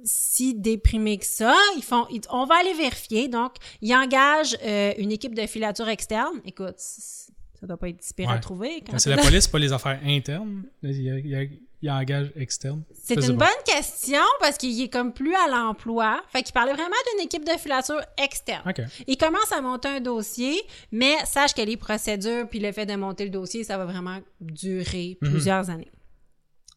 si 0.03 0.53
déprimé 0.55 1.17
que 1.17 1.25
ça. 1.25 1.55
Ils 1.75 1.83
font, 1.83 2.05
ils- 2.09 2.21
on 2.31 2.45
va 2.45 2.55
aller 2.59 2.73
vérifier. 2.73 3.27
Donc, 3.27 3.53
ils 3.81 3.93
engagent 3.95 4.57
euh, 4.63 4.93
une 4.97 5.11
équipe 5.11 5.35
de 5.35 5.45
filature 5.47 5.89
externe. 5.89 6.41
Écoute, 6.45 6.75
ça 6.77 7.65
doit 7.67 7.77
pas 7.77 7.89
être 7.89 8.01
si 8.03 8.13
pire 8.13 8.29
à 8.29 8.33
Ouais. 8.35 8.39
trouver. 8.39 8.81
quand 8.85 8.93
Quand 8.93 8.99
c'est 8.99 9.09
la 9.09 9.17
police, 9.17 9.45
c'est 9.45 9.51
pas 9.51 9.59
les 9.59 9.73
affaires 9.73 9.99
internes. 10.05 10.63
Il, 10.83 11.01
y 11.01 11.09
a- 11.09 11.17
il 11.19 11.27
y 11.27 11.35
a- 11.35 11.43
il 11.79 11.91
engage 11.91 12.31
externe. 12.35 12.81
C'est 13.03 13.15
une 13.23 13.35
bonne 13.37 13.47
question 13.65 14.21
parce 14.39 14.57
qu'il 14.57 14.81
est 14.81 14.89
comme 14.89 15.13
plus 15.13 15.35
à 15.35 15.47
l'emploi. 15.47 16.21
Fait 16.29 16.41
qu'il 16.41 16.51
parlait 16.53 16.73
vraiment 16.73 16.95
d'une 17.13 17.25
équipe 17.25 17.45
de 17.45 17.51
filature 17.51 18.01
externe. 18.17 18.63
Il 19.05 19.15
commence 19.17 19.51
à 19.51 19.61
monter 19.61 19.87
un 19.87 19.99
dossier, 19.99 20.59
mais 20.91 21.13
sache 21.25 21.53
que 21.53 21.61
les 21.61 21.77
procédures 21.77 22.47
puis 22.49 22.59
le 22.59 22.71
fait 22.71 22.87
de 22.87 22.95
monter 22.95 23.25
le 23.25 23.29
dossier, 23.29 23.63
ça 23.63 23.77
va 23.77 23.85
vraiment 23.85 24.19
durer 24.41 25.17
plusieurs 25.21 25.69
années. 25.69 25.91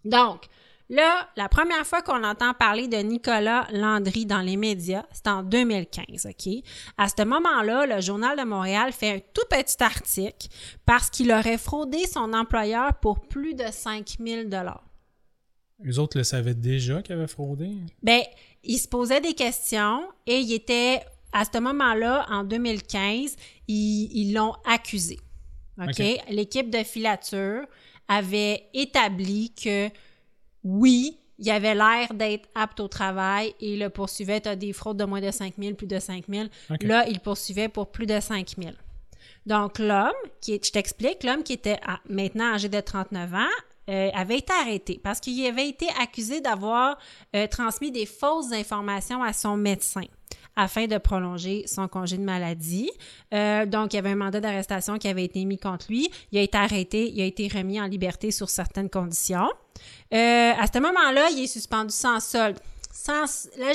Donc, 0.05 0.43
là, 0.91 1.29
la 1.37 1.49
première 1.49 1.87
fois 1.87 2.03
qu'on 2.03 2.23
entend 2.25 2.53
parler 2.53 2.89
de 2.89 2.99
Nicolas 2.99 3.67
Landry 3.73 4.27
dans 4.27 4.43
les 4.43 4.57
médias, 4.57 5.07
c'est 5.13 5.29
en 5.29 5.43
2015, 5.43 6.27
OK? 6.27 6.53
À 6.99 7.09
ce 7.09 7.25
moment-là, 7.25 7.87
le 7.87 8.01
Journal 8.03 8.39
de 8.39 8.45
Montréal 8.45 8.93
fait 8.93 9.11
un 9.11 9.19
tout 9.33 9.47
petit 9.49 9.83
article 9.83 10.49
parce 10.85 11.09
qu'il 11.09 11.33
aurait 11.33 11.57
fraudé 11.57 12.07
son 12.07 12.33
employeur 12.35 12.95
pour 13.01 13.21
plus 13.21 13.55
de 13.55 13.65
5000 13.71 14.49
dollars. 14.49 14.85
Eux 15.87 15.99
autres 15.99 16.19
le 16.19 16.25
savaient 16.25 16.55
déjà 16.55 17.01
qu'ils 17.01 17.15
avaient 17.15 17.27
fraudé? 17.27 17.71
Ben, 18.03 18.21
il 18.63 18.79
se 18.79 18.87
posait 18.87 19.23
des 19.23 19.33
questions 19.33 20.03
et 20.27 20.41
il 20.41 20.53
était, 20.53 21.01
à 21.33 21.45
ce 21.45 21.59
moment-là, 21.59 22.27
en 22.29 22.45
2015, 22.45 23.37
ils 23.69 24.11
ils 24.13 24.35
l'ont 24.35 24.55
accusé. 24.67 25.19
OK? 25.81 25.89
OK. 25.89 26.05
L'équipe 26.29 26.69
de 26.69 26.83
filature 26.83 27.65
avait 28.09 28.65
établi 28.75 29.55
que 29.55 29.89
oui, 30.65 31.19
il 31.39 31.51
avait 31.51 31.75
l'air 31.75 32.13
d'être 32.13 32.49
apte 32.55 32.81
au 32.81 32.89
travail 32.89 33.55
et 33.61 33.77
le 33.77 33.89
poursuivait 33.89 34.47
à 34.47 34.57
des 34.57 34.73
fraudes 34.73 34.99
de 34.99 35.05
moins 35.05 35.21
de 35.21 35.31
5 35.31 35.55
000, 35.59 35.75
plus 35.75 35.87
de 35.87 35.99
5 35.99 36.25
000. 36.29 36.49
OK. 36.71 36.83
Là, 36.83 37.07
il 37.09 37.19
poursuivait 37.21 37.69
pour 37.69 37.91
plus 37.91 38.07
de 38.07 38.21
5 38.21 38.57
000. 38.59 38.75
Donc, 39.47 39.79
l'homme, 39.79 40.13
qui 40.41 40.53
est, 40.53 40.65
je 40.65 40.71
t'explique, 40.71 41.25
l'homme 41.25 41.43
qui 41.43 41.55
était 41.55 41.81
maintenant 42.09 42.55
âgé 42.55 42.69
de 42.69 42.79
39 42.79 43.35
ans, 43.35 43.39
euh, 43.89 44.11
avait 44.13 44.39
été 44.39 44.53
arrêté 44.53 45.01
parce 45.03 45.19
qu'il 45.19 45.45
avait 45.47 45.69
été 45.69 45.87
accusé 46.01 46.41
d'avoir 46.41 46.99
euh, 47.35 47.47
transmis 47.49 47.91
des 47.91 48.07
fausses 48.07 48.53
informations 48.53 49.23
à 49.23 49.33
son 49.33 49.57
médecin 49.57 50.05
afin 50.57 50.87
de 50.87 50.99
prolonger 50.99 51.65
son 51.67 51.89
congé 51.89 52.17
de 52.17 52.23
maladie. 52.23 52.91
Euh, 53.33 53.67
donc, 53.67 53.93
il 53.93 53.97
y 53.97 53.99
avait 53.99 54.11
un 54.11 54.17
mandat 54.17 54.41
d'arrestation 54.41 54.99
qui 54.99 55.09
avait 55.09 55.25
été 55.25 55.45
mis 55.45 55.59
contre 55.59 55.87
lui. 55.89 56.11
Il 56.33 56.39
a 56.39 56.43
été 56.43 56.59
arrêté, 56.59 57.11
il 57.11 57.21
a 57.21 57.25
été 57.25 57.49
remis 57.49 57.81
en 57.81 57.87
liberté 57.87 58.31
sur 58.31 58.51
certaines 58.51 58.91
conditions. 58.91 59.51
Euh, 60.13 60.53
à 60.59 60.67
ce 60.73 60.79
moment-là, 60.79 61.31
il 61.31 61.45
est 61.45 61.47
suspendu 61.47 61.93
sans 61.95 62.21
solde. 62.21 62.59
Sans, 62.93 63.49
la, 63.57 63.73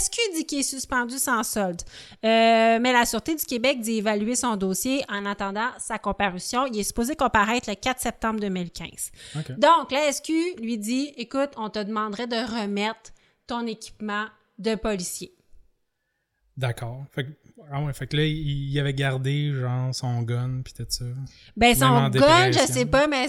SQ 0.00 0.18
dit 0.34 0.46
qu'il 0.46 0.60
est 0.60 0.62
suspendu 0.62 1.18
sans 1.18 1.42
solde. 1.44 1.82
Euh, 2.24 2.78
mais 2.80 2.92
la 2.92 3.04
Sûreté 3.04 3.34
du 3.34 3.44
Québec 3.44 3.80
dit 3.80 3.98
évaluer 3.98 4.34
son 4.34 4.56
dossier 4.56 5.04
en 5.08 5.26
attendant 5.26 5.68
sa 5.78 5.98
comparution. 5.98 6.66
Il 6.66 6.78
est 6.78 6.84
supposé 6.84 7.14
comparaître 7.14 7.68
le 7.68 7.76
4 7.76 8.00
septembre 8.00 8.40
2015. 8.40 8.88
OK. 9.36 9.58
Donc, 9.58 9.92
la 9.92 10.10
SQ 10.10 10.30
lui 10.60 10.78
dit 10.78 11.12
Écoute, 11.16 11.50
on 11.56 11.68
te 11.68 11.78
demanderait 11.78 12.26
de 12.26 12.36
remettre 12.36 13.12
ton 13.46 13.66
équipement 13.66 14.26
de 14.58 14.74
policier. 14.74 15.33
D'accord. 16.56 17.04
Fait 17.10 17.24
que, 17.24 17.30
ah 17.72 17.82
ouais, 17.82 17.92
fait 17.92 18.06
que 18.06 18.16
là, 18.16 18.24
il, 18.24 18.70
il 18.70 18.78
avait 18.78 18.94
gardé, 18.94 19.52
genre, 19.52 19.92
son 19.94 20.22
gun, 20.22 20.60
puis 20.62 20.72
tout 20.72 20.86
ça. 20.88 21.04
Ben, 21.56 21.74
son 21.74 22.08
gun, 22.10 22.52
je 22.52 22.58
sais 22.72 22.86
pas, 22.86 23.06
mais 23.08 23.26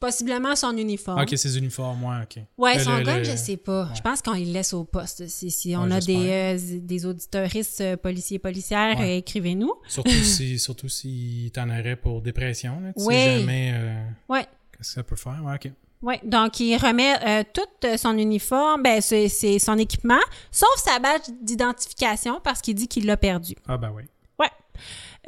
possiblement 0.00 0.56
son 0.56 0.76
uniforme. 0.76 1.20
Ok, 1.20 1.36
ses 1.36 1.58
uniformes, 1.58 2.02
ouais, 2.04 2.16
ok. 2.22 2.42
Ouais, 2.58 2.78
Le- 2.78 2.82
son 2.84 2.96
le- 2.96 3.04
gun, 3.04 3.18
le- 3.18 3.24
je 3.24 3.36
sais 3.36 3.56
pas. 3.56 3.88
Je 3.94 4.00
pense 4.00 4.22
qu'on 4.22 4.32
le 4.34 4.40
laisse 4.52 4.72
au 4.72 4.84
poste. 4.84 5.28
Si, 5.28 5.50
si 5.50 5.76
on 5.76 5.84
Ouais, 5.84 5.92
a 5.96 6.00
des, 6.00 6.30
euh, 6.30 6.78
des 6.80 7.06
auditeuristes 7.06 7.80
euh, 7.82 7.96
policiers, 7.96 8.38
policières, 8.38 8.98
Ouais. 8.98 9.14
euh, 9.14 9.18
écrivez-nous. 9.18 9.72
Surtout 9.86 10.10
si, 10.24 10.58
surtout 10.58 10.88
s'il 10.88 11.50
t'en 11.52 11.68
aurait 11.68 11.96
pour 11.96 12.20
dépression, 12.22 12.80
là. 12.80 12.92
Tu 12.96 13.04
Oui. 13.04 13.14
sais 13.14 13.38
jamais 13.40 13.72
euh, 13.74 14.04
Ouais. 14.28 14.42
qu'est-ce 14.72 14.88
que 14.88 14.94
ça 14.94 15.02
peut 15.02 15.16
faire. 15.16 15.40
Ouais, 15.44 15.54
ok. 15.54 15.70
Ouais, 16.04 16.20
donc 16.22 16.60
il 16.60 16.76
remet 16.76 17.14
euh, 17.26 17.44
tout 17.50 17.86
euh, 17.86 17.96
son 17.96 18.18
uniforme, 18.18 18.82
ben 18.82 19.00
c'est 19.00 19.30
c'est 19.30 19.58
son 19.58 19.78
équipement, 19.78 20.20
sauf 20.50 20.68
sa 20.76 20.98
badge 20.98 21.30
d'identification 21.40 22.42
parce 22.44 22.60
qu'il 22.60 22.74
dit 22.74 22.88
qu'il 22.88 23.06
l'a 23.06 23.16
perdu. 23.16 23.54
Ah, 23.66 23.78
ben 23.78 23.90
oui. 23.90 24.02
Ouais. 24.38 24.50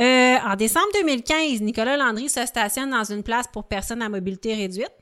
Euh, 0.01 0.37
en 0.47 0.55
décembre 0.55 0.87
2015, 1.01 1.63
Nicolas 1.63 1.97
Landry 1.97 2.29
se 2.29 2.45
stationne 2.45 2.91
dans 2.91 3.05
une 3.05 3.23
place 3.23 3.47
pour 3.51 3.65
personnes 3.65 4.03
à 4.03 4.11
mobilité 4.11 4.55
réduite. 4.55 4.93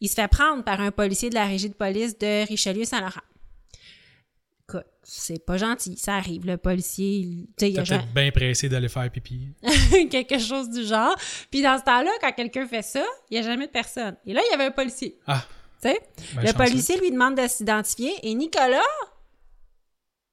Il 0.00 0.08
se 0.08 0.14
fait 0.14 0.28
prendre 0.28 0.62
par 0.62 0.80
un 0.80 0.92
policier 0.92 1.30
de 1.30 1.34
la 1.34 1.46
régie 1.46 1.68
de 1.68 1.74
police 1.74 2.16
de 2.16 2.46
Richelieu-Saint-Laurent. 2.46 3.22
C'est 5.08 5.44
pas 5.44 5.56
gentil, 5.56 5.96
ça 5.96 6.16
arrive. 6.16 6.44
Le 6.44 6.56
policier, 6.56 7.46
tu 7.56 7.66
sais, 7.66 7.70
il 7.70 7.78
a 7.78 7.84
peut-être 7.84 8.12
bien 8.12 8.30
pressé 8.32 8.68
d'aller 8.68 8.88
faire 8.88 9.08
pipi. 9.08 9.50
quelque 10.10 10.36
chose 10.38 10.68
du 10.68 10.84
genre. 10.84 11.14
Puis 11.48 11.62
dans 11.62 11.78
ce 11.78 11.84
temps-là, 11.84 12.10
quand 12.20 12.32
quelqu'un 12.32 12.66
fait 12.66 12.82
ça, 12.82 13.04
il 13.30 13.34
n'y 13.34 13.38
a 13.38 13.48
jamais 13.48 13.66
de 13.68 13.70
personne. 13.72 14.16
Et 14.26 14.32
là, 14.32 14.40
il 14.44 14.50
y 14.50 14.54
avait 14.54 14.64
un 14.64 14.70
policier. 14.72 15.16
Ah, 15.28 15.44
Tu 15.80 15.90
sais? 15.90 16.00
ben, 16.34 16.40
le 16.40 16.46
chanceux. 16.48 16.58
policier 16.58 16.98
lui 17.00 17.12
demande 17.12 17.36
de 17.36 17.46
s'identifier 17.46 18.10
et 18.24 18.34
Nicolas, 18.34 18.80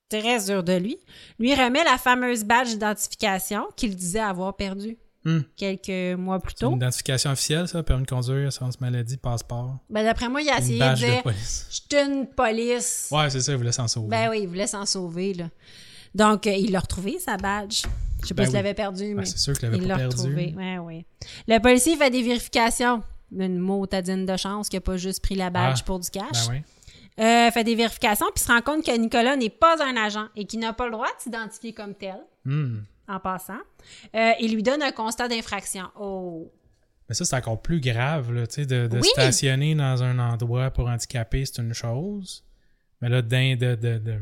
très 0.09 0.39
sûr 0.39 0.63
de 0.63 0.73
lui, 0.73 0.97
lui 1.37 1.53
remet 1.53 1.83
la 1.83 1.99
fameuse 1.99 2.43
badge 2.43 2.69
d'identification 2.69 3.67
qu'il 3.75 3.95
disait 3.95 4.19
avoir 4.19 4.55
perdue 4.55 4.97
Hmm. 5.25 5.39
quelques 5.55 6.17
mois 6.19 6.39
plus 6.39 6.53
C'est 6.57 6.65
une 6.65 6.71
tôt. 6.71 6.75
identification 6.77 7.31
officielle, 7.31 7.67
ça, 7.67 7.81
permis 7.83 8.03
de 8.03 8.09
conduire, 8.09 8.47
assurance 8.49 8.81
maladie, 8.81 9.15
passeport. 9.17 9.77
Ben, 9.89 10.03
d'après 10.03 10.27
moi, 10.27 10.41
il 10.41 10.49
a 10.49 10.57
essayé 10.59 10.75
de 10.75 10.79
badge 10.79 11.01
de 11.01 11.05
dire 11.07 11.23
police. 11.23 11.67
Je 11.69 11.75
suis 11.75 12.05
une 12.11 12.27
police. 12.27 13.07
Ouais, 13.11 13.29
c'est 13.29 13.39
ça, 13.41 13.51
il 13.53 13.57
voulait 13.57 13.71
s'en 13.71 13.87
sauver. 13.87 14.09
Ben 14.09 14.29
oui, 14.29 14.39
il 14.43 14.47
voulait 14.47 14.67
s'en 14.67 14.85
sauver. 14.85 15.33
Là. 15.33 15.45
Donc, 16.13 16.45
euh, 16.45 16.51
il 16.51 16.71
l'a 16.71 16.79
retrouvé, 16.79 17.19
sa 17.19 17.37
badge. 17.37 17.83
Je 18.21 18.27
sais 18.27 18.33
pas 18.33 18.43
Ben 18.43 18.45
s'il 18.49 18.55
oui. 18.57 18.61
l'avait 18.63 18.73
perdu, 18.73 19.03
Ben, 19.13 19.15
mais 19.17 19.25
c'est 19.25 19.37
sûr 19.37 19.53
qu'il 19.53 19.69
l'avait 19.69 19.77
il 19.77 19.83
pas 19.83 19.87
l'a 19.89 19.95
perdu. 19.97 20.15
retrouvé. 20.17 20.53
Ouais, 20.57 20.77
ouais. 20.79 21.05
Le 21.47 21.59
policier 21.59 21.95
fait 21.95 22.09
des 22.09 22.21
vérifications. 22.23 23.01
Une 23.35 23.57
motadine 23.57 24.25
de 24.27 24.37
chance 24.37 24.69
qu'il 24.69 24.77
n'a 24.77 24.81
pas 24.81 24.97
juste 24.97 25.23
pris 25.23 25.35
la 25.35 25.49
badge 25.49 25.79
Ah, 25.81 25.83
pour 25.85 25.99
du 25.99 26.09
cash. 26.09 26.47
Ben 26.47 26.51
oui. 27.17 27.23
Euh, 27.23 27.49
fait 27.51 27.63
des 27.63 27.75
vérifications, 27.75 28.25
puis 28.35 28.43
se 28.43 28.51
rend 28.51 28.61
compte 28.61 28.83
que 28.85 28.95
Nicolas 28.97 29.35
n'est 29.35 29.49
pas 29.49 29.75
un 29.83 29.95
agent 29.97 30.25
et 30.35 30.45
qu'il 30.45 30.59
n'a 30.59 30.73
pas 30.73 30.85
le 30.85 30.91
droit 30.91 31.07
de 31.07 31.21
s'identifier 31.21 31.71
comme 31.73 31.93
tel, 31.95 32.17
Hmm. 32.45 32.79
En 33.07 33.19
passant. 33.19 33.59
Euh, 34.15 34.31
il 34.39 34.53
lui 34.55 34.63
donne 34.63 34.81
un 34.81 34.91
constat 34.91 35.27
d'infraction. 35.27 35.85
Oh! 35.99 36.51
Mais 37.09 37.15
ça, 37.15 37.25
c'est 37.25 37.35
encore 37.35 37.61
plus 37.61 37.81
grave, 37.81 38.31
là, 38.33 38.47
tu 38.47 38.55
sais, 38.55 38.65
de, 38.65 38.87
de 38.87 38.97
Oui. 38.99 39.07
stationner 39.09 39.75
dans 39.75 40.01
un 40.03 40.19
endroit 40.19 40.71
pour 40.71 40.87
handicapés, 40.87 41.45
c'est 41.45 41.61
une 41.61 41.73
chose. 41.73 42.45
Mais 43.01 43.09
là, 43.09 43.21
de, 43.75 43.97
de 43.97 44.19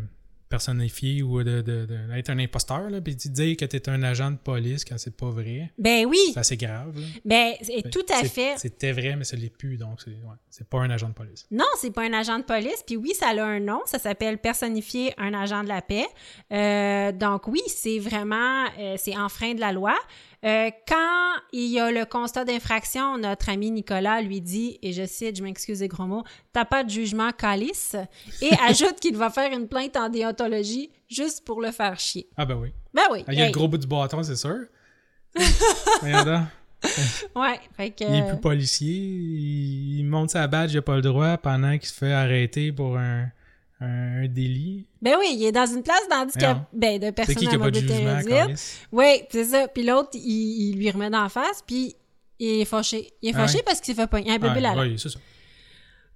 personnifier 0.52 1.24
ou 1.24 1.42
de, 1.44 1.62
de, 1.62 1.86
de- 1.86 2.14
d'être 2.14 2.30
un 2.30 2.38
imposteur, 2.38 2.90
là, 2.92 3.02
puis 3.02 3.16
de 3.16 3.30
dire 3.30 3.58
que 3.58 3.66
t'es 3.66 3.90
un 3.90 4.04
agent 4.04 4.30
de 4.32 4.38
police 4.38 4.86
quand 4.86 4.98
c'est 5.00 5.16
pas 5.18 5.30
vrai, 5.32 5.72
Ben 5.80 6.06
oui! 6.06 6.20
c'est 6.34 6.40
assez 6.40 6.58
grave, 6.58 6.94
là. 7.00 7.08
Ben, 7.26 7.54
tout 7.92 8.06
à 8.14 8.24
fait. 8.26 8.54
C'était 8.58 8.92
vrai, 8.92 9.16
mais 9.16 9.24
ça 9.24 9.36
l'est 9.36 9.50
plus, 9.50 9.78
donc 9.78 10.00
c'est, 10.04 10.12
ouais, 10.12 10.66
pas 10.70 10.80
un 10.82 10.90
agent 10.92 11.10
de 11.10 11.14
police. 11.14 11.48
Non, 11.50 11.66
c'est 11.80 11.92
pas 11.92 12.04
un 12.04 12.14
agent 12.14 12.38
de 12.38 12.44
police. 12.44 12.84
Puis 12.86 12.98
oui, 12.98 13.14
ça 13.16 13.30
a 13.30 13.44
un 13.44 13.60
nom. 13.60 13.80
Ça 13.86 13.98
s'appelle 13.98 14.38
personnifier 14.38 15.14
un 15.18 15.34
agent 15.34 15.64
de 15.64 15.70
la 15.70 15.82
paix. 15.82 16.06
Euh, 16.52 17.12
donc 17.12 17.48
oui, 17.48 17.62
c'est 17.68 17.98
vraiment, 18.00 18.66
euh, 18.78 18.96
c'est 18.98 19.18
enfreint 19.18 19.54
de 19.54 19.60
la 19.62 19.72
loi. 19.72 19.96
Euh, 20.44 20.72
quand 20.88 21.34
il 21.54 21.68
y 21.68 21.80
a 21.80 21.92
le 21.92 22.06
constat 22.06 22.46
d'infraction, 22.46 23.18
notre 23.18 23.50
ami 23.50 23.70
Nicolas 23.70 24.22
lui 24.22 24.42
dit, 24.42 24.80
et 24.82 24.92
je 24.92 25.06
cite, 25.06 25.38
je 25.38 25.44
m'excuse 25.44 25.80
des 25.80 25.88
gros 25.88 26.06
mots, 26.06 26.24
t'as 26.52 26.66
pas 26.66 26.84
de 26.84 26.90
jugement 26.90 27.32
calice, 27.32 27.96
et 28.42 28.50
ajoute 28.68 29.00
qu'il 29.00 29.16
va 29.16 29.30
faire 29.30 29.52
une 29.54 29.68
plainte 29.68 29.96
en 29.98 30.10
déontologie 30.10 30.90
juste 31.08 31.46
pour 31.46 31.62
le 31.62 31.72
faire 31.72 32.00
chier. 32.00 32.28
Ah 32.38 32.46
ben 32.46 32.56
oui. 32.56 32.74
Ben 32.94 33.04
oui. 33.12 33.24
Ah, 33.28 33.34
il 33.34 33.40
y 33.40 33.42
a 33.42 33.46
hey, 33.46 33.52
le 33.52 33.58
gros 33.58 33.68
bout 33.68 33.78
du 33.78 33.88
bâton, 33.88 34.24
c'est 34.24 34.36
sûr. 34.36 34.66
Ouais, 37.36 37.60
fait 37.78 37.92
que... 37.92 38.04
il 38.04 38.16
est 38.16 38.28
plus 38.28 38.40
policier, 38.40 38.92
il, 38.92 40.00
il 40.00 40.04
monte 40.04 40.32
sa 40.32 40.48
badge, 40.48 40.74
il 40.74 40.80
a 40.80 40.82
pas 40.82 40.96
le 40.96 41.04
droit 41.04 41.38
pendant 41.38 41.78
qu'il 41.78 41.88
se 41.88 41.94
fait 41.94 42.12
arrêter 42.12 42.72
pour 42.72 42.98
un, 42.98 43.28
un 43.82 44.28
délit. 44.28 44.86
Ben 45.02 45.16
oui, 45.20 45.36
il 45.38 45.46
est 45.46 45.52
dans 45.52 45.66
une 45.66 45.82
place 45.84 46.08
d'handicap, 46.10 46.60
ben 46.72 47.00
de 47.00 47.06
C'est 47.08 47.12
personnes 47.12 47.36
qui 47.36 47.48
à 47.48 47.52
qui 47.52 47.58
mobilité 47.58 47.94
réduite. 48.08 48.88
Oui, 48.92 49.06
c'est 49.32 49.46
ça. 49.46 49.68
Puis 49.68 49.84
l'autre, 49.84 50.10
il, 50.14 50.70
il 50.72 50.78
lui 50.78 50.92
remet 50.92 51.10
d'en 51.10 51.28
face, 51.30 51.64
puis 51.66 51.96
il 52.40 52.62
est 52.62 52.66
fâché. 52.66 53.12
Il 53.22 53.30
est 53.30 53.34
Ah 53.36 53.40
fâché 53.40 53.58
ouais? 53.58 53.64
parce 53.64 53.82
qu'il 53.82 53.96
s'est 53.96 54.02
fait 54.02 54.08
pogner 54.08 54.32
un 54.34 54.38
bébé 54.40 54.60
là. 54.60 54.74
oui, 54.78 54.98
c'est 55.00 55.10
ça. 55.10 55.20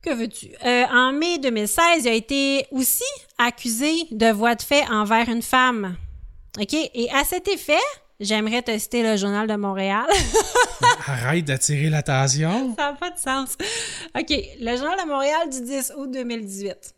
Que 0.02 0.14
veux-tu? 0.14 0.48
Euh, 0.64 0.84
en 0.92 1.12
mai 1.14 1.40
2016, 1.40 2.04
il 2.04 2.08
a 2.08 2.14
été 2.14 2.68
aussi 2.70 3.04
accusé 3.40 3.92
de 4.12 4.32
voie 4.32 4.54
de 4.54 4.62
fait 4.62 4.84
envers 4.92 5.28
une 5.30 5.42
femme. 5.42 5.98
OK? 6.60 6.74
Et 6.74 7.10
à 7.12 7.24
cet 7.24 7.48
effet, 7.48 7.74
j'aimerais 8.20 8.62
te 8.62 8.78
citer 8.78 9.02
le 9.02 9.18
Journal 9.18 9.48
de 9.48 9.56
Montréal. 9.56 10.06
Arrête 11.08 11.46
d'attirer 11.46 11.90
l'attention. 11.90 12.76
Ça 12.78 12.92
n'a 12.92 12.94
pas 12.94 13.10
de 13.10 13.18
sens. 13.18 13.58
OK. 14.16 14.30
Le 14.60 14.78
Journal 14.78 15.00
de 15.04 15.08
Montréal 15.08 15.50
du 15.52 15.62
10 15.62 15.94
août 15.98 16.12
2018. 16.12 16.94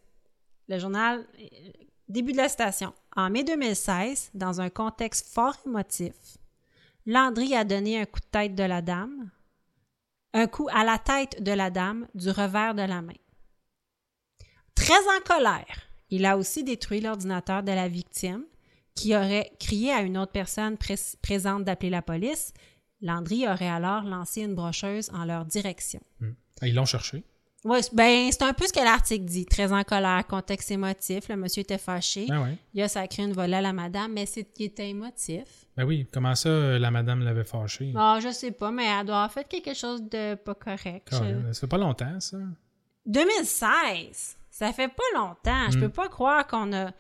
Le 0.70 0.80
journal, 0.80 1.26
euh, 1.40 1.46
début 2.10 2.32
de 2.34 2.38
la 2.38 2.50
station. 2.50 2.94
En 3.16 3.30
mai 3.30 3.44
2016, 3.44 4.32
dans 4.34 4.62
un 4.62 4.70
contexte 4.70 5.34
fort 5.34 5.56
émotif, 5.66 6.14
Landry 7.06 7.56
a 7.56 7.64
donné 7.64 8.02
un 8.02 8.06
coup 8.06 8.20
de 8.20 8.26
tête 8.32 8.56
de 8.56 8.64
la 8.64 8.82
dame, 8.82 9.30
un 10.34 10.48
coup 10.48 10.68
à 10.74 10.84
la 10.84 10.98
tête 10.98 11.42
de 11.42 11.52
la 11.52 11.70
dame 11.72 12.08
du 12.14 12.30
revers 12.30 12.76
de 12.76 12.82
la 12.82 13.02
main. 13.02 13.14
Très 14.76 14.94
en 14.94 15.22
colère, 15.26 15.82
il 16.10 16.26
a 16.26 16.38
aussi 16.38 16.64
détruit 16.64 17.02
l'ordinateur 17.02 17.64
de 17.64 17.72
la 17.72 17.88
victime 17.88 18.44
qui 18.94 19.16
aurait 19.16 19.52
crié 19.60 19.92
à 19.92 20.02
une 20.02 20.18
autre 20.18 20.32
personne 20.32 20.78
prés- 20.78 21.16
présente 21.22 21.64
d'appeler 21.64 21.90
la 21.90 22.02
police. 22.02 22.54
Landry 23.02 23.48
aurait 23.48 23.70
alors 23.70 24.04
lancé 24.04 24.42
une 24.42 24.56
brocheuse 24.56 25.10
en 25.14 25.24
leur 25.26 25.46
direction. 25.46 26.02
Ah, 26.62 26.68
Ils 26.68 26.76
l'ont 26.76 26.86
cherché. 26.86 27.24
Ouais, 27.68 27.82
c'est- 27.82 27.94
ben, 27.94 28.30
c'est 28.32 28.44
un 28.44 28.54
peu 28.54 28.66
ce 28.66 28.74
que 28.74 28.80
l'article 28.80 29.26
dit. 29.26 29.46
Très 29.46 29.72
en 29.74 29.84
colère, 29.84 30.26
contexte 30.28 30.72
émotif. 30.72 31.28
Le 31.30 31.36
monsieur 31.36 31.62
était 31.62 31.78
fâché. 31.78 32.26
Ben 32.30 32.42
oui. 32.44 32.58
Il 32.74 32.82
a 32.82 32.88
sacré 32.88 33.24
une 33.24 33.34
volée 33.34 33.56
à 33.56 33.62
la 33.62 33.74
madame, 33.74 34.14
mais 34.14 34.26
c'est 34.26 34.48
il 34.58 34.66
était 34.66 34.90
émotif. 34.90 35.44
Ben 35.76 35.84
oui, 35.86 36.08
comment 36.12 36.34
ça, 36.34 36.50
euh, 36.50 36.80
la 36.80 36.90
madame 36.92 37.20
l'avait 37.24 37.44
fâché? 37.44 37.92
Ah, 37.96 38.20
je 38.22 38.30
sais 38.32 38.52
pas, 38.52 38.72
mais 38.72 38.86
elle 38.86 39.06
doit 39.06 39.16
avoir 39.18 39.32
fait 39.32 39.44
quelque 39.48 39.74
chose 39.76 40.02
de 40.02 40.36
pas 40.36 40.56
correct. 40.56 41.10
Ça 41.12 41.22
fait 41.62 41.68
pas 41.68 41.78
longtemps, 41.78 42.20
ça. 42.20 42.38
2016, 43.06 44.38
ça 44.50 44.72
fait 44.74 44.88
pas 44.88 45.04
longtemps. 45.20 45.68
Hmm. 45.68 45.72
Je 45.72 45.80
peux 45.80 45.90
pas 45.90 46.08
croire 46.08 46.48
qu'on 46.48 46.74
a 46.74 46.92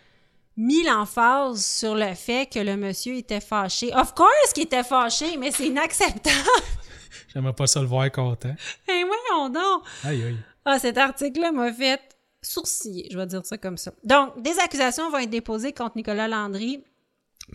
mis 0.55 0.83
l'emphase 0.83 1.63
sur 1.65 1.95
le 1.95 2.13
fait 2.13 2.51
que 2.51 2.59
le 2.59 2.75
monsieur 2.77 3.15
était 3.15 3.39
fâché. 3.41 3.93
Of 3.95 4.13
course 4.15 4.53
qu'il 4.53 4.63
était 4.63 4.83
fâché, 4.83 5.37
mais 5.37 5.51
c'est 5.51 5.67
inacceptable. 5.67 6.35
J'aimerais 7.33 7.53
pas 7.53 7.67
ça 7.67 7.81
le 7.81 7.87
voir 7.87 8.11
content. 8.11 8.55
hey, 8.87 9.03
voyons 9.03 9.49
donc! 9.49 9.83
Aïe, 10.03 10.23
aïe. 10.23 10.37
Ah, 10.69 10.79
cet 10.79 10.97
article-là 10.97 11.53
m'a 11.53 11.71
fait 11.71 12.01
sourciller, 12.41 13.07
je 13.09 13.17
vais 13.17 13.25
dire 13.25 13.45
ça 13.45 13.57
comme 13.57 13.77
ça. 13.77 13.93
Donc, 14.03 14.41
des 14.41 14.59
accusations 14.59 15.09
vont 15.09 15.19
être 15.19 15.29
déposées 15.29 15.71
contre 15.71 15.95
Nicolas 15.95 16.27
Landry 16.27 16.83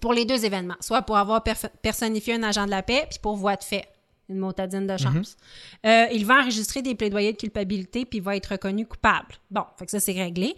pour 0.00 0.14
les 0.14 0.24
deux 0.24 0.46
événements, 0.46 0.76
soit 0.80 1.02
pour 1.02 1.18
avoir 1.18 1.44
personnifié 1.82 2.34
un 2.34 2.42
agent 2.42 2.64
de 2.64 2.70
la 2.70 2.82
paix, 2.82 3.06
puis 3.10 3.18
pour 3.20 3.36
voie 3.36 3.56
de 3.56 3.64
fait, 3.64 3.86
une 4.30 4.38
motadine 4.38 4.86
de 4.86 4.96
chance. 4.96 5.36
Euh, 5.84 6.06
il 6.10 6.24
va 6.24 6.40
enregistrer 6.40 6.80
des 6.80 6.94
plaidoyers 6.94 7.32
de 7.32 7.36
culpabilité, 7.36 8.06
puis 8.06 8.20
il 8.20 8.22
va 8.22 8.34
être 8.34 8.46
reconnu 8.46 8.86
coupable. 8.86 9.34
Bon, 9.50 9.64
fait 9.78 9.84
que 9.84 9.90
ça, 9.90 10.00
c'est 10.00 10.12
réglé. 10.12 10.56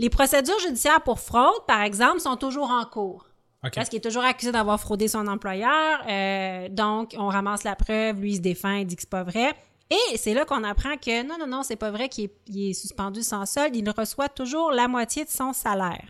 Les 0.00 0.10
procédures 0.10 0.58
judiciaires 0.58 1.02
pour 1.02 1.20
fraude, 1.20 1.64
par 1.68 1.82
exemple, 1.82 2.18
sont 2.18 2.36
toujours 2.36 2.70
en 2.72 2.84
cours. 2.84 3.26
Parce 3.76 3.88
qu'il 3.88 3.98
est 3.98 4.02
toujours 4.02 4.24
accusé 4.24 4.50
d'avoir 4.50 4.80
fraudé 4.80 5.06
son 5.06 5.28
employeur. 5.28 6.02
euh, 6.08 6.68
donc, 6.68 7.14
on 7.16 7.28
ramasse 7.28 7.62
la 7.62 7.76
preuve, 7.76 8.20
lui, 8.20 8.32
il 8.32 8.36
se 8.36 8.40
défend, 8.40 8.72
il 8.72 8.86
dit 8.86 8.96
que 8.96 9.02
c'est 9.02 9.08
pas 9.08 9.22
vrai. 9.22 9.54
Et 9.92 10.16
c'est 10.16 10.32
là 10.32 10.44
qu'on 10.44 10.64
apprend 10.64 10.96
que 10.96 11.22
non, 11.22 11.36
non, 11.38 11.46
non, 11.46 11.62
c'est 11.62 11.76
pas 11.76 11.90
vrai 11.90 12.08
qu'il 12.08 12.30
est, 12.54 12.72
suspendu 12.72 13.22
sans 13.22 13.44
solde. 13.46 13.76
Il 13.76 13.88
reçoit 13.90 14.28
toujours 14.28 14.72
la 14.72 14.88
moitié 14.88 15.24
de 15.24 15.30
son 15.30 15.52
salaire. 15.52 16.08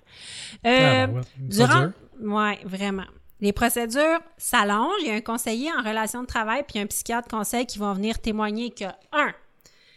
Euh, 0.66 0.68
Ah, 0.68 1.06
ben 1.06 1.14
ouais. 1.14 1.22
Durant... 1.38 1.92
Ouais, 2.20 2.60
vraiment. 2.64 3.06
Les 3.40 3.52
procédures 3.52 4.20
s'allongent. 4.38 5.00
Il 5.00 5.08
y 5.08 5.10
a 5.10 5.14
un 5.14 5.20
conseiller 5.20 5.70
en 5.72 5.82
relation 5.82 6.22
de 6.22 6.26
travail 6.26 6.62
puis 6.68 6.78
un 6.78 6.86
psychiatre 6.86 7.28
conseil 7.28 7.66
qui 7.66 7.78
vont 7.78 7.92
venir 7.92 8.20
témoigner 8.20 8.70
que, 8.70 8.84
un, 9.12 9.32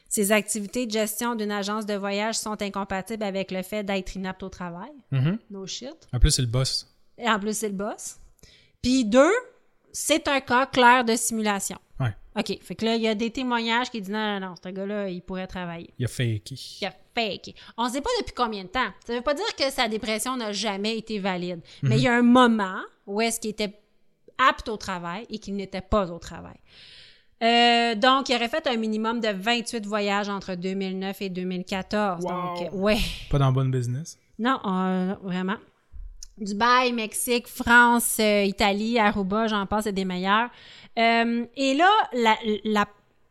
ses 0.09 0.31
activités 0.31 0.87
de 0.87 0.91
gestion 0.91 1.35
d'une 1.35 1.51
agence 1.51 1.85
de 1.85 1.93
voyage 1.93 2.35
sont 2.35 2.59
incompatibles 2.61 3.23
avec 3.23 3.51
le 3.51 3.61
fait 3.61 3.83
d'être 3.83 4.15
inapte 4.15 4.41
au 4.41 4.49
travail. 4.49 4.91
Mhm. 5.11 5.37
No 5.51 5.67
shit. 5.67 6.07
En 6.11 6.19
plus, 6.19 6.31
c'est 6.31 6.41
le 6.41 6.47
boss. 6.47 6.87
Et 7.17 7.29
en 7.29 7.39
plus, 7.39 7.55
c'est 7.55 7.69
le 7.69 7.75
boss. 7.75 8.17
Puis 8.81 9.05
deux, 9.05 9.33
c'est 9.91 10.27
un 10.27 10.39
cas 10.39 10.65
clair 10.65 11.05
de 11.05 11.15
simulation. 11.15 11.77
OK. 12.37 12.59
Fait 12.61 12.75
que 12.75 12.85
là, 12.85 12.95
il 12.95 13.01
y 13.01 13.07
a 13.07 13.15
des 13.15 13.31
témoignages 13.31 13.89
qui 13.89 14.01
disent 14.01 14.11
non, 14.11 14.39
non, 14.39 14.47
non, 14.47 14.55
ce 14.61 14.69
gars-là, 14.69 15.09
il 15.09 15.21
pourrait 15.21 15.47
travailler. 15.47 15.93
Il 15.97 16.05
a 16.05 16.07
faké. 16.07 16.55
Il 16.81 16.85
a 16.85 16.93
fake. 17.15 17.55
On 17.77 17.85
ne 17.85 17.89
sait 17.89 18.01
pas 18.01 18.09
depuis 18.19 18.33
combien 18.35 18.63
de 18.63 18.69
temps. 18.69 18.89
Ça 19.05 19.15
veut 19.15 19.21
pas 19.21 19.33
dire 19.33 19.55
que 19.57 19.69
sa 19.71 19.87
dépression 19.87 20.35
n'a 20.35 20.51
jamais 20.51 20.97
été 20.97 21.19
valide. 21.19 21.61
Mais 21.81 21.97
il 21.97 22.03
y 22.03 22.07
a 22.07 22.15
un 22.15 22.21
moment 22.21 22.81
où 23.07 23.21
est-ce 23.21 23.39
qu'il 23.39 23.51
était 23.51 23.79
apte 24.37 24.67
au 24.67 24.75
travail 24.77 25.25
et 25.29 25.39
qu'il 25.39 25.55
n'était 25.55 25.81
pas 25.81 26.11
au 26.11 26.19
travail. 26.19 26.57
Euh, 27.43 27.95
donc, 27.95 28.29
il 28.29 28.35
aurait 28.35 28.49
fait 28.49 28.67
un 28.67 28.77
minimum 28.77 29.19
de 29.19 29.29
28 29.29 29.85
voyages 29.85 30.29
entre 30.29 30.55
2009 30.55 31.21
et 31.21 31.29
2014. 31.29 32.23
Wow. 32.23 32.31
Donc, 32.31 32.61
euh, 32.61 32.77
ouais. 32.77 32.97
Pas 33.29 33.39
dans 33.39 33.51
bonne 33.51 33.71
business? 33.71 34.17
Non, 34.39 34.59
euh, 34.65 35.15
vraiment. 35.21 35.57
Dubaï, 36.37 36.91
Mexique, 36.91 37.47
France, 37.47 38.17
euh, 38.19 38.43
Italie, 38.43 38.99
Aruba, 38.99 39.47
j'en 39.47 39.65
passe, 39.65 39.85
c'est 39.85 39.93
des 39.93 40.03
meilleurs. 40.03 40.49
Euh, 40.97 41.45
et 41.55 41.73
là, 41.73 41.89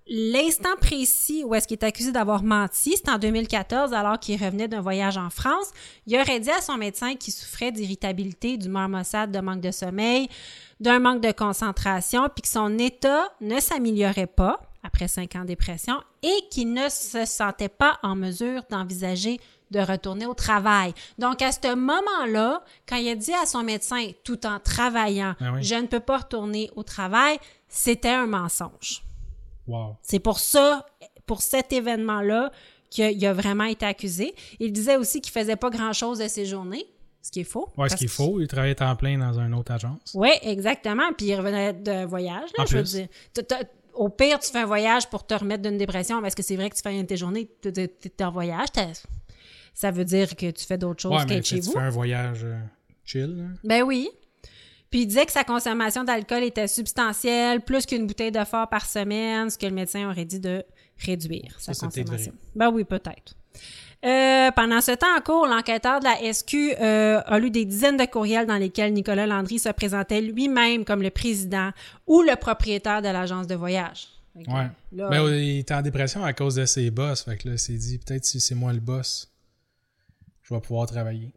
l'instant 0.07 0.77
précis 0.81 1.45
où 1.45 1.55
est-ce 1.55 1.67
qu'il 1.67 1.79
est 1.79 1.85
accusé 1.85 2.13
d'avoir 2.13 2.43
menti, 2.43 2.95
c'est 2.97 3.11
en 3.11 3.19
2014, 3.19 3.95
alors 3.95 4.19
qu'il 4.19 4.43
revenait 4.43 4.69
d'un 4.69 4.81
voyage 4.81 5.17
en 5.17 5.31
France. 5.31 5.71
Il 6.07 6.17
aurait 6.17 6.41
dit 6.41 6.51
à 6.51 6.61
son 6.61 6.77
médecin 6.77 7.15
qu'il 7.15 7.33
souffrait 7.33 7.73
d'irritabilité, 7.73 8.57
d'humeur 8.57 8.89
maussade, 8.89 9.33
de 9.33 9.41
manque 9.41 9.61
de 9.61 9.71
sommeil, 9.71 10.29
d'un 10.81 10.99
manque 10.99 11.23
de 11.23 11.33
concentration, 11.33 12.29
puis 12.35 12.43
que 12.43 12.49
son 12.49 12.79
état 12.79 13.29
ne 13.41 13.59
s'améliorait 13.61 14.27
pas 14.27 14.61
après 14.83 15.09
cinq 15.09 15.35
ans 15.35 15.41
de 15.41 15.47
dépression 15.47 16.01
et 16.23 16.49
qu'il 16.51 16.73
ne 16.73 16.89
se 16.91 17.25
sentait 17.25 17.71
pas 17.71 17.99
en 18.03 18.15
mesure 18.15 18.63
d'envisager 18.71 19.41
de 19.71 19.81
retourner 19.81 20.27
au 20.27 20.35
travail. 20.35 20.93
Donc, 21.19 21.43
à 21.43 21.51
ce 21.53 21.75
moment-là, 21.75 22.63
quand 22.89 22.97
il 22.97 23.09
a 23.09 23.15
dit 23.15 23.33
à 23.33 23.47
son 23.47 23.63
médecin, 23.63 24.11
tout 24.23 24.47
en 24.47 24.61
travaillant, 24.61 25.35
Ah 25.41 25.53
oui. 25.55 25.63
je 25.63 25.75
ne 25.75 25.87
peux 25.87 26.01
pas 26.01 26.19
retourner 26.19 26.71
au 26.77 26.83
travail, 26.83 27.39
c'était 27.69 28.11
un 28.11 28.27
mensonge. 28.27 29.03
Wow. 29.67 29.97
C'est 30.03 30.19
pour 30.21 30.39
ça, 30.39 30.87
pour 31.27 31.43
cet 31.43 31.73
événement-là, 31.73 32.53
qu'il 32.91 33.27
a 33.27 33.33
vraiment 33.33 33.65
été 33.65 33.85
accusé. 33.87 34.35
Il 34.61 34.73
disait 34.73 34.97
aussi 34.97 35.21
qu'il 35.21 35.33
faisait 35.33 35.57
pas 35.57 35.71
grand-chose 35.71 36.19
de 36.19 36.29
ses 36.29 36.45
journées, 36.45 36.85
ce 37.23 37.31
qui 37.33 37.41
est 37.41 37.45
faux. 37.45 37.69
Ouais, 37.77 37.89
ce 37.89 37.97
qu'il 37.97 38.07
que- 38.07 38.13
faut, 38.13 38.41
il 38.41 38.47
travaillait 38.47 38.75
temps 38.77 38.95
plein 38.95 39.19
dans 39.19 39.41
une 39.41 39.55
autre 39.55 39.73
agence. 39.73 40.13
Oui, 40.15 40.29
exactement. 40.43 41.13
Puis 41.17 41.27
il 41.27 41.35
revenait 41.37 41.73
de 41.73 42.05
voyage. 42.05 42.51
Là, 42.57 42.63
En 42.63 42.67
je 42.67 42.77
veux 42.77 42.85
plus. 42.85 43.09
Au 43.95 44.09
pire, 44.09 44.39
tu 44.41 44.51
fais 44.51 44.59
un 44.59 44.67
voyage 44.67 45.09
pour 45.09 45.25
te 45.25 45.35
remettre 45.35 45.63
d'une 45.63 45.79
dépression, 45.79 46.21
parce 46.21 46.35
que 46.35 46.43
c'est 46.43 46.57
vrai 46.57 46.69
que 46.69 46.75
tu 46.75 46.83
fais 46.83 46.93
une 46.95 47.03
de 47.03 47.07
tes 47.07 47.17
journées, 47.17 47.49
tu 47.63 47.69
es 47.81 48.23
en 48.25 48.31
voyage. 48.33 48.67
Ça 49.75 49.91
veut 49.91 50.05
dire 50.05 50.37
que 50.37 50.51
tu 50.51 50.65
fais 50.65 50.79
d'autres 50.79 51.03
choses 51.03 51.13
Ouais, 51.21 51.27
qu'être 51.27 51.45
chez 51.47 51.57
tu 51.61 51.67
vous? 51.67 51.73
fais 51.73 51.79
un 51.81 51.91
voyage 51.91 52.41
euh, 52.45 52.57
chill. 53.05 53.49
Ben 53.65 53.83
oui. 53.83 54.09
Puis 54.91 55.03
il 55.03 55.07
disait 55.07 55.27
que 55.27 55.33
sa 55.33 55.43
consommation 55.43 56.05
d'alcool 56.05 56.45
était 56.45 56.69
substantielle, 56.69 57.61
plus 57.63 57.85
qu'une 57.85 58.07
bouteille 58.07 58.31
de 58.31 58.45
fort 58.45 58.69
par 58.69 58.87
semaine, 58.87 59.51
ce 59.51 59.59
que 59.59 59.67
le 59.67 59.73
médecin 59.73 60.09
aurait 60.09 60.25
dit 60.25 60.39
de 60.39 60.63
réduire 60.99 61.57
sa 61.59 61.75
Ça, 61.75 61.89
peut-être 61.89 62.05
consommation. 62.07 62.33
Ben 62.55 62.71
oui, 62.71 62.85
peut-être. 62.85 63.35
Euh, 64.05 64.51
pendant 64.53 64.81
ce 64.81 64.93
temps 64.93 65.17
en 65.17 65.21
cours, 65.23 65.47
l'enquêteur 65.47 65.99
de 65.99 66.05
la 66.05 66.33
SQ 66.33 66.55
euh, 66.81 67.21
a 67.25 67.39
lu 67.39 67.51
des 67.51 67.65
dizaines 67.65 67.97
de 67.97 68.05
courriels 68.05 68.47
dans 68.47 68.57
lesquels 68.59 68.93
Nicolas 68.93 69.27
Landry 69.27 69.59
se 69.59 69.71
présentait 69.71 70.21
lui-même 70.21 70.85
comme 70.85 71.03
le 71.03 71.11
président 71.11 71.71
ou 72.07 72.21
le 72.23 72.37
propriétaire 72.37 73.01
de 73.03 73.09
l'agence 73.09 73.47
de 73.47 73.55
voyage. 73.55 74.09
Que 74.35 74.41
Ouais. 74.51 74.69
là, 74.93 75.09
Ben, 75.09 75.23
il 75.35 75.59
était 75.61 75.75
en 75.75 75.81
dépression 75.83 76.23
à 76.23 76.33
cause 76.35 76.57
de 76.57 76.67
ses 76.67 76.91
boss. 76.91 77.23
Fait 77.23 77.37
que 77.39 77.49
là, 77.49 77.55
il 77.55 77.59
s'est 77.59 77.73
dit, 77.73 77.99
peut-être 77.99 78.25
si 78.25 78.41
c'est 78.41 78.55
moi 78.55 78.73
le 78.73 78.81
boss, 78.81 79.33
je 80.45 80.55
vais 80.55 80.61
pouvoir 80.61 80.87
travailler. 80.87 81.33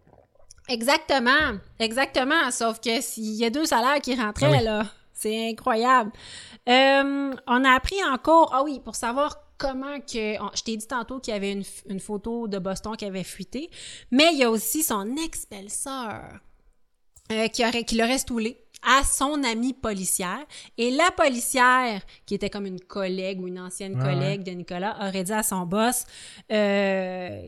Exactement, 0.69 1.57
exactement. 1.79 2.51
Sauf 2.51 2.79
que 2.79 3.01
s'il 3.01 3.35
y 3.35 3.45
a 3.45 3.49
deux 3.49 3.65
salaires 3.65 4.01
qui 4.01 4.13
rentraient, 4.15 4.47
Ah 4.47 4.57
oui. 4.57 4.63
là, 4.63 4.85
c'est 5.13 5.49
incroyable. 5.49 6.11
Euh, 6.67 7.33
on 7.47 7.63
a 7.63 7.71
appris 7.71 7.95
encore, 8.03 8.51
ah 8.53 8.63
oui, 8.63 8.79
pour 8.83 8.95
savoir 8.95 9.37
comment 9.57 9.99
que, 10.01 10.39
on- 10.41 10.51
je 10.53 10.61
t'ai 10.63 10.75
dit 10.77 10.85
tantôt 10.87 11.19
qu'il 11.19 11.33
y 11.33 11.37
avait 11.37 11.53
une, 11.89 11.99
photo 11.99 12.47
de 12.47 12.59
Boston 12.59 12.95
qui 12.97 13.05
avait 13.05 13.23
fuité, 13.23 13.69
mais 14.11 14.33
il 14.33 14.39
y 14.39 14.43
a 14.43 14.51
aussi 14.51 14.83
son 14.83 15.15
ex-belle-sœur 15.15 16.21
euh, 17.31 17.47
qui 17.47 17.65
aurait, 17.65 17.83
qui 17.83 17.95
l'aurait 17.95 18.19
stoulé 18.19 18.57
à 18.83 19.03
son 19.03 19.43
amie 19.43 19.73
policière. 19.73 20.45
Et 20.77 20.91
la 20.91 21.09
policière, 21.11 22.01
qui 22.25 22.35
était 22.35 22.49
comme 22.49 22.65
une 22.67 22.79
collègue 22.81 23.41
ou 23.41 23.47
une 23.47 23.59
ancienne 23.59 23.95
Ouais, 23.97 24.03
collègue 24.03 24.43
de 24.43 24.51
Nicolas, 24.51 24.95
aurait 25.01 25.23
dit 25.23 25.33
à 25.33 25.43
son 25.43 25.65
boss 25.65 26.03
euh, 26.51 27.41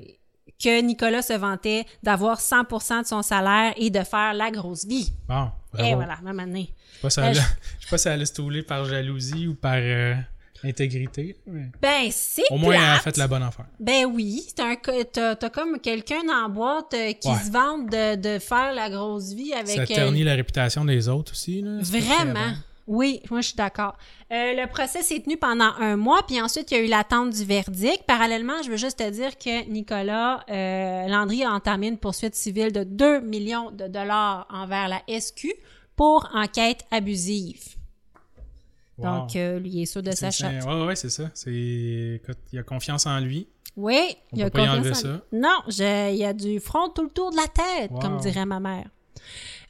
que 0.62 0.82
Nicolas 0.82 1.22
se 1.22 1.34
vantait 1.34 1.86
d'avoir 2.04 2.39
100% 2.39 3.02
de 3.04 3.08
son 3.08 3.22
salaire 3.22 3.74
et 3.78 3.89
de 3.89 4.04
faire 4.04 4.34
la 4.34 4.52
grosse 4.52 4.86
vie. 4.86 5.12
Bon, 5.28 5.50
bravo. 5.74 5.89
Et 5.89 5.95
voilà, 5.95 6.18
même 6.24 6.39
année. 6.39 6.74
Je 7.04 7.10
sais 7.10 7.22
pas 7.22 7.34
si 7.34 7.39
elle, 7.39 8.00
si 8.00 8.08
elle 8.08 8.22
a 8.22 8.26
stouler 8.26 8.64
par 8.64 8.86
jalousie 8.86 9.47
ou 9.47 9.56
par 9.56 9.76
euh, 9.78 10.16
intégrité. 10.64 11.38
mais 11.47 11.70
Ben, 11.82 12.10
c'est 12.12 12.43
Au 12.50 12.58
moins, 12.58 12.74
elle 12.76 12.97
a 12.97 13.00
fait 13.00 13.16
la 13.18 13.28
bonne 13.28 13.43
affaire. 13.43 13.66
Ben 13.80 14.06
oui, 14.06 14.45
t'as 14.56 14.76
t'as 15.36 15.50
comme 15.50 15.80
quelqu'un 15.80 16.22
la 16.28 16.47
boîte 16.47 16.93
euh, 16.93 17.14
qui 17.14 17.28
Ouais. 17.30 17.36
se 17.39 17.52
vante 17.52 17.89
de, 17.91 18.16
de 18.16 18.39
faire 18.39 18.74
la 18.74 18.89
grosse 18.89 19.34
vie 19.34 19.54
avec 19.54 19.76
Ça 19.76 19.82
euh, 19.84 19.86
ternit 19.86 20.24
la 20.24 20.36
réputation 20.36 20.84
des 20.86 21.08
autres 21.08 21.32
aussi. 21.32 21.62
Là. 21.62 21.78
Vraiment. 21.82 22.54
Oui, 22.92 23.22
moi 23.30 23.42
je 23.42 23.50
suis 23.50 23.56
d'accord. 23.56 23.96
Euh, 24.32 24.54
le 24.54 24.66
procès 24.68 25.04
s'est 25.04 25.20
tenu 25.20 25.38
pendant 25.38 25.72
un 25.78 25.96
mois, 25.96 26.24
puis 26.26 26.42
ensuite 26.42 26.72
il 26.72 26.78
y 26.78 26.82
a 26.82 26.84
eu 26.84 26.88
l'attente 26.88 27.30
du 27.30 27.46
verdict. 27.46 28.04
Parallèlement, 28.08 28.64
je 28.64 28.72
veux 28.72 28.78
juste 28.78 28.98
te 28.98 29.08
dire 29.12 29.38
que 29.38 29.70
Nicolas 29.70 30.44
euh, 30.50 31.08
Landry 31.08 31.44
a 31.44 31.52
entamé 31.52 31.88
une 31.88 32.00
poursuite 32.00 32.34
civile 32.34 32.72
de 32.72 32.84
2 32.84 33.20
millions 33.22 33.70
de 33.70 33.88
dollars 33.88 34.48
envers 34.50 34.88
la 34.88 35.02
SQ 35.20 35.50
pour 35.96 36.28
enquête 36.34 36.84
abusive. 36.90 37.64
Wow. 38.98 39.06
Donc, 39.06 39.36
euh, 39.36 39.60
lui 39.60 39.70
il 39.70 39.82
est 39.84 39.86
sûr 39.86 40.02
de 40.04 40.12
sa 40.12 40.32
C'est- 40.32 40.44
shot. 40.44 40.52
c'est- 40.62 40.68
Ouais, 40.68 40.86
ouais, 40.86 40.96
c'est 40.96 41.10
ça. 41.12 41.30
C'est, 41.36 41.52
il 41.54 42.60
a 42.60 42.64
confiance 42.64 43.06
en 43.06 43.20
lui. 43.20 43.48
Oui, 43.78 44.16
On 44.34 44.38
il 44.38 44.44
a 44.44 44.48
y 44.48 44.52
confiance 44.52 44.76
enlever 44.76 44.90
en 44.92 44.94
ça. 44.96 45.08
lui. 45.08 45.40
Non, 45.40 45.58
je- 45.68 46.12
il 46.12 46.18
y 46.18 46.26
a 46.26 46.34
du 46.34 46.60
front 46.60 46.90
tout 46.90 47.04
le 47.04 47.10
tour 47.12 47.30
de 47.32 47.36
la 47.38 47.48
tête, 47.48 47.92
Wow. 47.92 48.00
comme 48.00 48.18
dirait 48.18 48.46
ma 48.48 48.60
mère. 48.60 48.90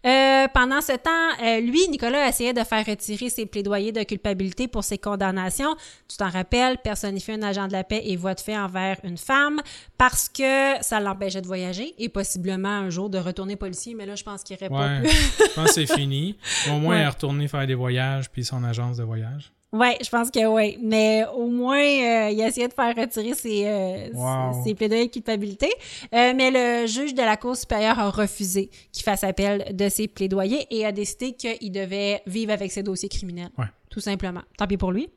Euh, 0.05 0.47
pendant 0.53 0.79
ce 0.79 0.93
temps, 0.93 1.43
euh, 1.43 1.59
lui, 1.59 1.87
Nicolas 1.89 2.27
essayait 2.29 2.53
de 2.53 2.63
faire 2.63 2.85
retirer 2.85 3.29
ses 3.29 3.45
plaidoyers 3.45 3.91
de 3.91 4.01
culpabilité 4.03 4.67
pour 4.69 4.83
ses 4.85 4.97
condamnations. 4.97 5.75
Tu 6.07 6.15
t'en 6.15 6.29
rappelles, 6.29 6.77
personnifier 6.77 7.33
un 7.33 7.41
agent 7.41 7.67
de 7.67 7.73
la 7.73 7.83
paix 7.83 8.01
et 8.05 8.15
voie 8.15 8.33
de 8.33 8.39
fait 8.39 8.57
envers 8.57 8.97
une 9.03 9.17
femme 9.17 9.61
parce 9.97 10.29
que 10.29 10.75
ça 10.81 10.99
l'empêchait 11.01 11.41
de 11.41 11.47
voyager 11.47 11.93
et 11.97 12.07
possiblement 12.07 12.69
un 12.69 12.89
jour 12.89 13.09
de 13.09 13.17
retourner 13.17 13.57
policier, 13.57 13.93
mais 13.93 14.05
là, 14.05 14.15
je 14.15 14.23
pense 14.23 14.43
qu'il 14.43 14.55
aurait 14.55 14.69
pas 14.69 15.01
pu. 15.01 15.07
je 15.09 15.53
pense 15.55 15.67
que 15.67 15.73
c'est 15.73 15.93
fini. 15.93 16.37
Au 16.69 16.77
moins, 16.79 16.89
Ouais. 16.95 16.97
elle 17.01 17.03
est 17.03 17.09
retournée 17.09 17.47
faire 17.49 17.67
des 17.67 17.75
voyages 17.75 18.29
puis 18.29 18.45
son 18.45 18.63
agence 18.63 18.97
de 18.97 19.03
voyage. 19.03 19.51
Oui, 19.71 19.89
je 20.03 20.09
pense 20.09 20.31
que 20.31 20.43
oui. 20.47 20.77
Mais 20.81 21.23
au 21.35 21.45
moins, 21.45 21.77
euh, 21.77 22.29
il 22.31 22.41
a 22.41 22.47
essayé 22.47 22.67
de 22.67 22.73
faire 22.73 22.95
retirer 22.95 23.35
ses, 23.35 23.65
euh, 23.67 24.07
Wow. 24.13 24.63
ses 24.63 24.73
plaidoyers 24.73 25.05
de 25.07 25.11
culpabilité. 25.11 25.67
Euh, 26.13 26.33
mais 26.35 26.49
le 26.49 26.87
juge 26.87 27.13
de 27.13 27.21
la 27.21 27.37
Cour 27.37 27.55
supérieure 27.55 27.99
a 27.99 28.09
refusé 28.09 28.71
qu'il 28.91 29.03
fasse 29.03 29.23
appel 29.23 29.75
de 29.75 29.87
ses 29.89 30.07
plaidoyers 30.07 30.65
et 30.71 30.85
a 30.85 30.91
décidé 30.91 31.33
qu'il 31.33 31.71
devait 31.71 32.21
vivre 32.25 32.51
avec 32.51 32.71
ses 32.71 32.81
dossiers 32.81 33.09
criminels. 33.09 33.51
Ouais. 33.59 33.65
Tout 33.91 33.99
simplement. 33.99 34.41
Tant 34.57 34.65
pis 34.65 34.77
pour 34.77 34.91
lui. 34.91 35.07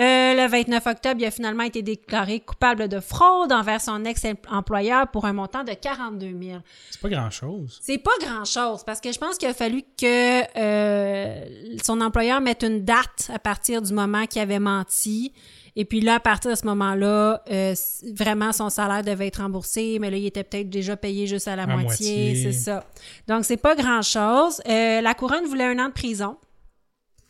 Euh, 0.00 0.34
le 0.34 0.46
29 0.48 0.86
octobre, 0.86 1.16
il 1.20 1.24
a 1.26 1.30
finalement 1.30 1.62
été 1.64 1.82
déclaré 1.82 2.40
coupable 2.40 2.88
de 2.88 3.00
fraude 3.00 3.52
envers 3.52 3.80
son 3.80 4.04
ex-employeur 4.04 5.08
pour 5.08 5.24
un 5.24 5.32
montant 5.32 5.64
de 5.64 5.72
42 5.72 6.26
000. 6.40 6.58
C'est 6.90 7.00
pas 7.00 7.08
grand-chose. 7.08 7.78
C'est 7.82 7.98
pas 7.98 8.10
grand-chose 8.20 8.84
parce 8.84 9.00
que 9.00 9.12
je 9.12 9.18
pense 9.18 9.38
qu'il 9.38 9.48
a 9.48 9.54
fallu 9.54 9.82
que 9.98 10.42
euh, 10.58 11.44
son 11.84 12.00
employeur 12.00 12.40
mette 12.40 12.62
une 12.62 12.84
date 12.84 13.30
à 13.32 13.38
partir 13.38 13.82
du 13.82 13.92
moment 13.92 14.26
qu'il 14.26 14.42
avait 14.42 14.58
menti. 14.58 15.32
Et 15.78 15.84
puis 15.84 16.00
là, 16.00 16.14
à 16.14 16.20
partir 16.20 16.50
de 16.50 16.56
ce 16.56 16.64
moment-là, 16.66 17.42
euh, 17.50 17.74
vraiment, 18.14 18.50
son 18.52 18.70
salaire 18.70 19.02
devait 19.04 19.26
être 19.26 19.42
remboursé, 19.42 19.98
mais 20.00 20.10
là, 20.10 20.16
il 20.16 20.24
était 20.24 20.42
peut-être 20.42 20.70
déjà 20.70 20.96
payé 20.96 21.26
juste 21.26 21.48
à 21.48 21.54
la 21.56 21.64
À 21.64 21.66
moitié, 21.66 22.24
moitié. 22.28 22.42
c'est 22.44 22.52
ça. 22.52 22.84
Donc, 23.28 23.44
c'est 23.44 23.58
pas 23.58 23.74
grand-chose. 23.74 24.62
Euh, 24.66 25.02
la 25.02 25.12
couronne 25.12 25.44
voulait 25.44 25.66
un 25.66 25.78
an 25.78 25.88
de 25.88 25.92
prison. 25.92 26.38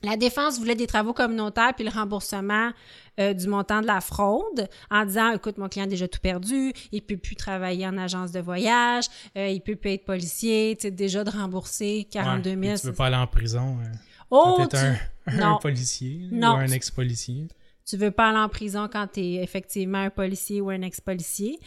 La 0.06 0.16
défense 0.16 0.58
voulait 0.58 0.74
des 0.76 0.86
travaux 0.86 1.12
communautaires 1.12 1.72
puis 1.74 1.84
le 1.84 1.90
remboursement 1.90 2.70
euh, 3.18 3.32
du 3.34 3.48
montant 3.48 3.80
de 3.80 3.86
la 3.86 4.00
fraude 4.00 4.68
en 4.90 5.04
disant 5.04 5.32
écoute 5.32 5.58
mon 5.58 5.68
client 5.68 5.86
a 5.86 5.88
déjà 5.88 6.06
tout 6.06 6.20
perdu, 6.20 6.72
il 6.92 7.02
peut 7.02 7.16
plus 7.16 7.34
travailler 7.34 7.86
en 7.86 7.98
agence 7.98 8.30
de 8.30 8.40
voyage, 8.40 9.06
euh, 9.36 9.48
il 9.48 9.60
peut 9.60 9.74
plus 9.74 9.90
être 9.90 10.04
policier, 10.04 10.76
tu 10.78 10.82
sais 10.82 10.90
déjà 10.90 11.24
de 11.24 11.30
rembourser 11.30 12.06
42 12.10 12.50
000. 12.50 12.60
Ouais, 12.62 12.78
tu 12.78 12.86
veux 12.86 12.92
pas 12.92 13.06
aller 13.06 13.16
en 13.16 13.26
prison 13.26 13.78
euh, 13.82 13.86
oh, 14.30 14.54
quand 14.58 14.68
t'es 14.68 14.78
tu, 14.78 14.84
un, 14.84 14.96
un 15.44 15.50
non. 15.52 15.58
policier 15.58 16.28
Non. 16.30 16.52
ou 16.52 16.56
un 16.58 16.68
ex-policier. 16.68 17.48
tu 17.84 17.96
veux 17.96 18.10
pas 18.12 18.28
aller 18.28 18.38
en 18.38 18.48
prison 18.48 18.88
quand 18.92 19.08
tu 19.12 19.20
es 19.20 19.42
effectivement 19.42 19.98
un 19.98 20.10
policier 20.10 20.60
ou 20.60 20.70
un 20.70 20.82
ex-policier. 20.82 21.58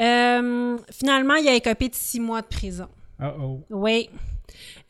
Euh, 0.00 0.78
finalement, 0.90 1.34
il 1.34 1.48
a 1.48 1.54
écopé 1.54 1.88
de 1.88 1.94
six 1.94 2.20
mois 2.20 2.40
de 2.42 2.46
prison. 2.46 2.88
Oh 3.22 3.26
oh. 3.40 3.60
Oui. 3.70 4.08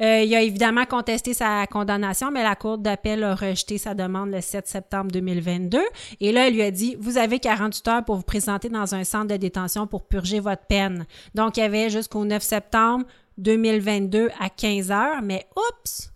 Euh, 0.00 0.22
il 0.22 0.34
a 0.34 0.42
évidemment 0.42 0.84
contesté 0.84 1.34
sa 1.34 1.66
condamnation, 1.66 2.30
mais 2.30 2.42
la 2.42 2.56
Cour 2.56 2.78
d'appel 2.78 3.22
a 3.24 3.34
rejeté 3.34 3.78
sa 3.78 3.94
demande 3.94 4.30
le 4.30 4.40
7 4.40 4.66
septembre 4.66 5.10
2022. 5.12 5.80
Et 6.20 6.32
là, 6.32 6.48
elle 6.48 6.54
lui 6.54 6.62
a 6.62 6.70
dit, 6.70 6.96
vous 6.98 7.18
avez 7.18 7.38
48 7.38 7.88
heures 7.88 8.04
pour 8.04 8.16
vous 8.16 8.22
présenter 8.22 8.68
dans 8.68 8.94
un 8.94 9.04
centre 9.04 9.28
de 9.28 9.36
détention 9.36 9.86
pour 9.86 10.06
purger 10.06 10.40
votre 10.40 10.66
peine. 10.66 11.06
Donc, 11.34 11.56
il 11.56 11.60
y 11.60 11.64
avait 11.64 11.90
jusqu'au 11.90 12.24
9 12.24 12.42
septembre 12.42 13.04
2022 13.38 14.30
à 14.40 14.48
15 14.50 14.90
heures, 14.90 15.22
mais 15.22 15.46
oups! 15.56 16.12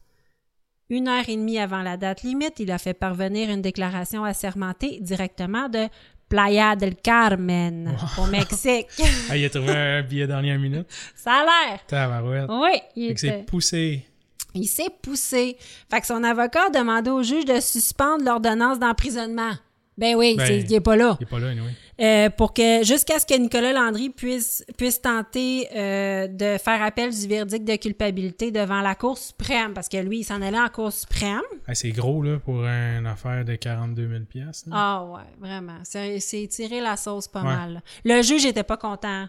Une 0.88 1.08
heure 1.08 1.28
et 1.28 1.36
demie 1.36 1.58
avant 1.58 1.82
la 1.82 1.96
date 1.96 2.22
limite, 2.22 2.60
il 2.60 2.70
a 2.70 2.78
fait 2.78 2.94
parvenir 2.94 3.50
une 3.50 3.60
déclaration 3.60 4.22
assermentée 4.22 5.00
directement 5.00 5.68
de 5.68 5.88
Playa 6.28 6.74
del 6.76 6.96
Carmen, 6.96 7.96
au 8.18 8.26
Mexique. 8.26 8.88
Ah, 9.30 9.36
il 9.36 9.44
a 9.44 9.50
trouvé 9.50 9.70
un 9.72 10.02
billet 10.02 10.26
dernière 10.26 10.58
minute. 10.58 10.86
Ça 11.14 11.32
a 11.34 11.44
l'air. 11.44 11.80
Tabarouette. 11.86 12.46
Oui, 12.48 12.80
il 12.96 13.08
Fait 13.08 13.14
que 13.14 13.20
c'est 13.20 13.26
était- 13.28 13.42
poussé. 13.44 14.06
il 14.54 14.66
s'est 14.66 14.90
poussé. 15.02 15.56
Fait 15.90 16.00
que 16.00 16.06
son 16.06 16.22
avocat 16.24 16.66
a 16.66 16.70
demandé 16.70 17.10
au 17.10 17.22
juge 17.22 17.44
de 17.44 17.60
suspendre 17.60 18.24
l'ordonnance 18.24 18.78
d'emprisonnement. 18.78 19.52
Ben 19.98 20.14
oui, 20.14 20.34
Ben, 20.36 20.46
c'est- 20.46 20.60
il 20.60 20.74
est 20.74 20.80
pas 20.80 20.96
là. 20.96 21.16
Il 21.20 21.24
est 21.24 21.26
pas 21.30 21.38
là, 21.38 21.48
anyway. 21.48 21.70
Euh, 21.98 22.28
pour 22.28 22.52
que 22.52 22.84
jusqu'à 22.84 23.18
ce 23.18 23.24
que 23.24 23.32
Nicolas 23.38 23.72
Landry 23.72 24.10
puisse 24.10 24.62
puisse 24.76 25.00
tenter 25.00 25.66
euh, 25.74 26.26
de 26.28 26.58
faire 26.58 26.82
appel 26.82 27.08
du 27.10 27.26
verdict 27.26 27.64
de 27.66 27.76
culpabilité 27.76 28.50
devant 28.50 28.82
la 28.82 28.94
Cour 28.94 29.16
suprême 29.16 29.72
parce 29.72 29.88
que 29.88 29.96
lui 29.96 30.18
il 30.18 30.24
s'en 30.24 30.42
allait 30.42 30.60
en 30.60 30.68
Cour 30.68 30.92
suprême. 30.92 31.40
Ah, 31.66 31.74
c'est 31.74 31.92
gros, 31.92 32.22
là, 32.22 32.38
pour 32.38 32.66
une 32.66 33.06
affaire 33.06 33.46
de 33.46 33.54
42 33.54 34.06
000 34.06 34.24
piastres. 34.28 34.68
là. 34.68 34.76
Ah 34.78 35.04
ouais, 35.06 35.22
vraiment, 35.48 35.78
c'est 35.84 36.46
tirer 36.50 36.82
la 36.82 36.98
sauce 36.98 37.28
pas 37.28 37.40
Ouais. 37.40 37.46
mal. 37.46 37.82
Le 38.04 38.20
juge 38.20 38.44
était 38.44 38.62
pas 38.62 38.76
content. 38.76 39.24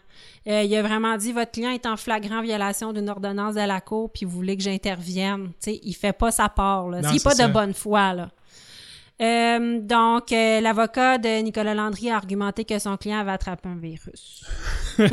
Euh, 0.48 0.64
il 0.64 0.76
a 0.76 0.82
vraiment 0.82 1.16
dit 1.16 1.32
votre 1.32 1.52
client 1.52 1.72
est 1.72 1.86
en 1.86 1.96
flagrant 1.96 2.42
violation 2.42 2.92
d'une 2.92 3.10
ordonnance 3.10 3.56
de 3.56 3.62
la 3.66 3.80
Cour 3.80 4.12
puis 4.12 4.26
vous 4.26 4.32
voulez 4.32 4.58
que 4.58 4.64
j'intervienne. 4.64 5.52
Tu 5.64 5.72
sais, 5.72 5.80
il 5.84 5.94
fait 5.94 6.12
pas 6.12 6.32
sa 6.32 6.50
part 6.50 6.90
là. 6.90 7.00
Non, 7.00 7.12
Il 7.12 7.16
est 7.16 7.24
pas 7.24 7.34
de 7.36 7.48
bonne 7.50 7.74
foi 7.74 8.14
là. 8.14 8.30
Euh, 9.22 9.80
donc, 9.82 10.32
euh, 10.32 10.62
l'avocat 10.62 11.18
de 11.18 11.42
Nicolas 11.42 11.74
Landry 11.74 12.12
a 12.12 12.16
argumenté 12.16 12.66
que 12.66 12.78
son 12.78 12.98
client 12.98 13.20
avait 13.20 13.32
attrapé 13.32 13.70
un 13.70 13.76
virus. 13.76 14.46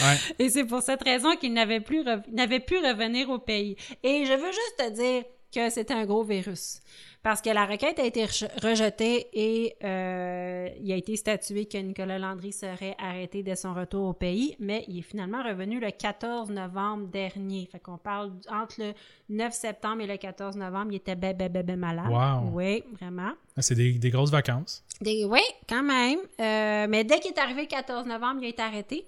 Ouais. 0.00 0.16
Et 0.38 0.50
c'est 0.50 0.64
pour 0.64 0.82
cette 0.82 1.02
raison 1.02 1.36
qu'il 1.36 1.54
n'avait 1.54 1.80
plus 1.80 2.04
n'avait 2.30 2.60
pu 2.60 2.76
revenir 2.76 3.30
au 3.30 3.38
pays. 3.38 3.76
Et 4.02 4.26
je 4.26 4.32
veux 4.32 4.52
juste 4.52 4.76
te 4.76 4.90
dire 4.90 5.24
que 5.56 5.70
c'était 5.70 5.94
un 5.94 6.04
gros 6.04 6.22
virus. 6.22 6.80
Parce 7.22 7.40
que 7.42 7.50
la 7.50 7.64
requête 7.66 7.98
a 7.98 8.04
été 8.04 8.24
reje- 8.24 8.48
rejetée 8.62 9.26
et 9.32 9.74
euh, 9.82 10.68
il 10.80 10.92
a 10.92 10.96
été 10.96 11.16
statué 11.16 11.64
que 11.66 11.78
Nicolas 11.78 12.18
Landry 12.20 12.52
serait 12.52 12.94
arrêté 13.02 13.42
dès 13.42 13.56
son 13.56 13.74
retour 13.74 14.06
au 14.08 14.12
pays, 14.12 14.54
mais 14.60 14.84
il 14.86 14.98
est 14.98 15.02
finalement 15.02 15.42
revenu 15.42 15.80
le 15.80 15.90
14 15.90 16.50
novembre 16.50 17.08
dernier. 17.08 17.68
Fait 17.72 17.80
qu'on 17.80 17.98
parle 17.98 18.30
entre 18.48 18.76
le 18.80 18.92
9 19.30 19.52
septembre 19.52 20.02
et 20.02 20.06
le 20.06 20.16
14 20.18 20.56
novembre, 20.56 20.92
il 20.92 20.96
était 20.96 21.16
ben, 21.16 21.36
ben 21.36 21.76
malade. 21.76 22.10
Wow. 22.10 22.50
Oui, 22.52 22.84
vraiment. 22.92 23.32
Ah, 23.56 23.62
C'est 23.62 23.74
des, 23.74 23.92
des 23.94 24.10
grosses 24.10 24.30
vacances. 24.30 24.84
Des, 25.00 25.24
oui, 25.24 25.40
quand 25.68 25.82
même. 25.82 26.20
Euh, 26.40 26.86
mais 26.88 27.02
dès 27.02 27.18
qu'il 27.18 27.32
est 27.32 27.38
arrivé 27.40 27.62
le 27.62 27.66
14 27.68 28.06
novembre, 28.06 28.40
il 28.42 28.46
a 28.46 28.50
été 28.50 28.62
arrêté. 28.62 29.04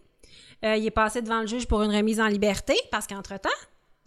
Euh, 0.65 0.75
il 0.77 0.85
est 0.85 0.91
passé 0.91 1.23
devant 1.23 1.41
le 1.43 1.47
juge 1.47 1.69
pour 1.69 1.83
une 1.85 1.95
remise 1.95 2.19
en 2.21 2.27
liberté 2.27 2.75
parce 2.91 3.07
qu'entre-temps, 3.07 3.49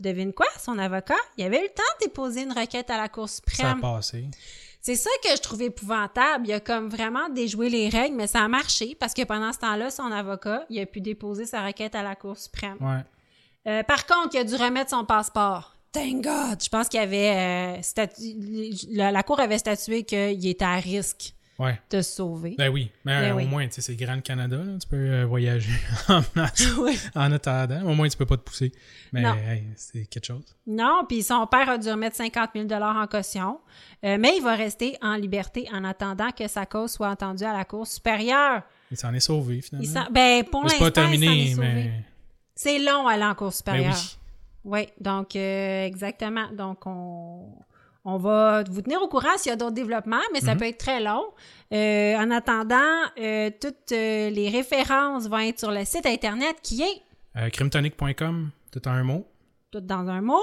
devine 0.01 0.33
quoi? 0.33 0.47
Son 0.59 0.77
avocat, 0.77 1.15
il 1.37 1.45
avait 1.45 1.59
eu 1.59 1.63
le 1.63 1.69
temps 1.69 1.83
de 2.01 2.05
déposer 2.05 2.41
une 2.43 2.51
requête 2.53 2.89
à 2.89 2.97
la 2.97 3.07
Cour 3.09 3.29
Ça 3.29 3.41
a 3.43 3.51
suprême. 3.51 3.81
passé. 3.81 4.25
C'est 4.83 4.95
ça 4.95 5.09
que 5.23 5.29
je 5.35 5.41
trouvais 5.41 5.65
épouvantable. 5.65 6.47
Il 6.47 6.53
a 6.53 6.59
comme 6.59 6.89
vraiment 6.89 7.29
déjoué 7.29 7.69
les 7.69 7.87
règles, 7.89 8.15
mais 8.15 8.25
ça 8.27 8.39
a 8.39 8.47
marché 8.47 8.95
parce 8.99 9.13
que 9.13 9.21
pendant 9.23 9.53
ce 9.53 9.59
temps-là, 9.59 9.91
son 9.91 10.11
avocat, 10.11 10.65
il 10.69 10.79
a 10.79 10.85
pu 10.87 11.01
déposer 11.01 11.45
sa 11.45 11.63
requête 11.65 11.93
à 11.93 12.01
la 12.01 12.15
Cour 12.15 12.35
suprême. 12.37 12.77
Ouais. 12.81 13.03
Euh, 13.67 13.83
par 13.83 14.07
contre, 14.07 14.29
il 14.33 14.39
a 14.39 14.43
dû 14.43 14.55
remettre 14.55 14.89
son 14.89 15.05
passeport. 15.05 15.75
Thank 15.91 16.23
God! 16.23 16.63
Je 16.63 16.69
pense 16.69 16.87
qu'il 16.87 16.99
y 16.99 17.03
avait... 17.03 17.77
euh, 17.77 17.81
statu- 17.83 18.35
la, 18.91 19.11
la 19.11 19.23
Cour 19.23 19.39
avait 19.39 19.59
statué 19.59 20.03
qu'il 20.03 20.47
était 20.47 20.65
à 20.65 20.77
risque 20.77 21.33
Ouais. 21.61 21.79
se 21.91 22.01
sauver. 22.01 22.55
Ben 22.57 22.69
oui. 22.69 22.91
Mais 23.05 23.21
Ben 23.21 23.35
oui. 23.35 23.43
au 23.43 23.47
moins, 23.47 23.65
tu 23.67 23.73
sais, 23.75 23.81
c'est 23.81 23.95
Grand 23.95 24.21
Canada, 24.21 24.57
là. 24.57 24.77
Tu 24.81 24.87
peux 24.87 24.95
euh, 24.97 25.25
voyager 25.25 25.71
en 26.09 26.21
Oui. 26.79 26.97
en 27.15 27.31
attendant. 27.31 27.83
Au 27.89 27.93
moins, 27.93 28.07
tu 28.09 28.17
peux 28.17 28.25
pas 28.25 28.37
te 28.37 28.41
pousser. 28.43 28.71
Mais 29.13 29.21
hey, 29.23 29.63
c'est 29.75 30.05
quelque 30.05 30.25
chose. 30.25 30.43
Non, 30.65 31.05
puis 31.07 31.23
son 31.23 31.45
père 31.47 31.69
a 31.69 31.77
dû 31.77 31.89
remettre 31.89 32.15
50 32.15 32.49
000 32.55 32.67
en 32.81 33.07
caution, 33.07 33.59
Euh, 34.03 34.17
mais 34.19 34.37
il 34.37 34.41
va 34.43 34.55
rester 34.55 34.97
en 35.01 35.15
liberté 35.15 35.67
en 35.71 35.83
attendant 35.83 36.31
que 36.31 36.47
sa 36.47 36.65
cause 36.65 36.91
soit 36.91 37.09
entendue 37.09 37.43
à 37.43 37.53
la 37.53 37.65
Cour 37.65 37.85
supérieure. 37.85 38.63
Il 38.89 38.97
s'en 38.97 39.13
est 39.13 39.19
sauvé, 39.19 39.61
finalement. 39.61 40.07
ben, 40.11 40.43
pour 40.43 40.63
l'instant, 40.63 40.77
c'est 40.79 40.83
pas 40.85 40.91
terminé, 40.91 41.53
mais. 41.57 41.91
C'est 42.55 42.79
long 42.79 43.07
aller 43.07 43.23
en 43.23 43.35
Cour 43.35 43.53
supérieure. 43.53 43.93
Ben 43.93 43.97
oui. 43.99 44.17
Oui, 44.63 44.87
donc 44.99 45.35
euh, 45.35 45.85
exactement. 45.85 46.47
Donc, 46.51 46.85
on, 46.85 47.47
on 48.05 48.17
va 48.17 48.63
vous 48.69 48.81
tenir 48.81 49.01
au 49.01 49.07
courant 49.07 49.37
s'il 49.37 49.49
y 49.49 49.53
a 49.53 49.55
d'autres 49.55 49.73
développements, 49.75 50.21
mais 50.33 50.39
Mhm. 50.41 50.45
ça 50.47 50.55
peut 50.55 50.65
être 50.65 50.77
très 50.79 50.99
long. 50.99 51.23
Euh, 51.73 52.15
en 52.17 52.31
attendant, 52.31 53.01
euh, 53.19 53.49
toutes 53.61 53.91
euh, 53.91 54.29
les 54.29 54.49
références 54.49 55.27
vont 55.27 55.37
être 55.39 55.59
sur 55.59 55.71
le 55.71 55.85
site 55.85 56.05
Internet 56.05 56.57
qui 56.63 56.81
est 56.83 57.01
Crimtonic.com, 57.51 58.49
tout 58.71 58.87
en 58.87 58.91
un 58.91 59.03
mot. 59.03 59.25
tout 59.71 59.79
dans 59.79 60.09
un 60.09 60.19
mot. 60.21 60.41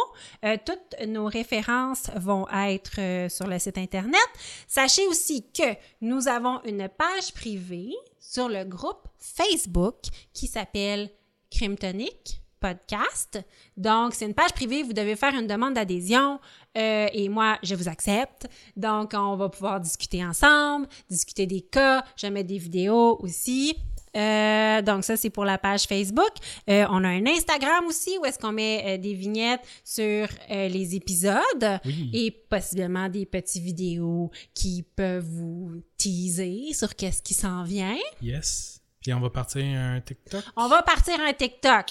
Toutes 0.64 1.06
nos 1.06 1.26
références 1.26 2.08
vont 2.16 2.46
être 2.48 3.28
sur 3.30 3.46
le 3.46 3.58
site 3.58 3.76
Internet. 3.76 4.26
Sachez 4.66 5.06
aussi 5.06 5.44
que 5.52 5.74
nous 6.00 6.28
avons 6.28 6.62
une 6.64 6.88
page 6.88 7.34
privée 7.34 7.92
sur 8.18 8.48
le 8.48 8.64
groupe 8.64 9.06
Facebook 9.18 9.96
qui 10.32 10.46
s'appelle 10.46 11.10
Crimtonic 11.50 12.40
Podcast. 12.60 13.42
Donc, 13.76 14.14
c'est 14.14 14.26
une 14.26 14.34
page 14.34 14.52
privée. 14.52 14.82
Vous 14.82 14.92
devez 14.92 15.16
faire 15.16 15.34
une 15.34 15.46
demande 15.46 15.74
d'adhésion 15.74 16.40
euh, 16.76 17.06
et 17.12 17.28
moi, 17.28 17.58
je 17.62 17.74
vous 17.74 17.88
accepte. 17.88 18.48
Donc, 18.76 19.12
on 19.14 19.36
va 19.36 19.48
pouvoir 19.48 19.80
discuter 19.80 20.24
ensemble, 20.24 20.86
discuter 21.10 21.46
des 21.46 21.60
cas. 21.62 22.04
Je 22.16 22.26
mets 22.26 22.44
des 22.44 22.58
vidéos 22.58 23.18
aussi. 23.20 23.76
Euh, 24.16 24.82
donc 24.82 25.04
ça, 25.04 25.16
c'est 25.16 25.30
pour 25.30 25.44
la 25.44 25.58
page 25.58 25.84
Facebook. 25.84 26.32
Euh, 26.68 26.86
on 26.90 27.04
a 27.04 27.08
un 27.08 27.26
Instagram 27.26 27.84
aussi 27.86 28.16
où 28.20 28.24
est-ce 28.24 28.38
qu'on 28.38 28.52
met 28.52 28.82
euh, 28.86 28.98
des 28.98 29.14
vignettes 29.14 29.60
sur 29.84 30.26
les 30.48 30.94
épisodes 30.96 31.80
Oui. 31.84 32.10
et 32.12 32.30
possiblement 32.30 33.08
des 33.08 33.26
petites 33.26 33.62
vidéos 33.62 34.30
qui 34.54 34.82
peuvent 34.82 35.24
vous 35.24 35.82
teaser 35.96 36.72
sur 36.72 36.94
qu'est-ce 36.96 37.22
qui 37.22 37.34
s'en 37.34 37.62
vient. 37.64 37.96
Yes. 38.22 38.80
Puis 39.00 39.12
on 39.12 39.20
va 39.20 39.30
partir 39.30 39.62
un 39.64 40.00
TikTok? 40.00 40.42
On 40.56 40.68
va 40.68 40.82
partir 40.82 41.14
un 41.20 41.32
TikTok. 41.32 41.86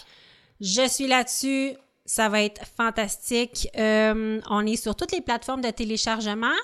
Je 0.61 0.87
suis 0.87 1.07
là-dessus. 1.07 1.73
Ça 2.05 2.29
va 2.29 2.41
être 2.41 2.61
fantastique. 2.77 3.67
Euh, 3.77 4.39
on 4.49 4.65
est 4.65 4.77
sur 4.81 4.95
toutes 4.95 5.11
les 5.11 5.21
plateformes 5.21 5.61
de 5.61 5.69
téléchargement. 5.71 6.55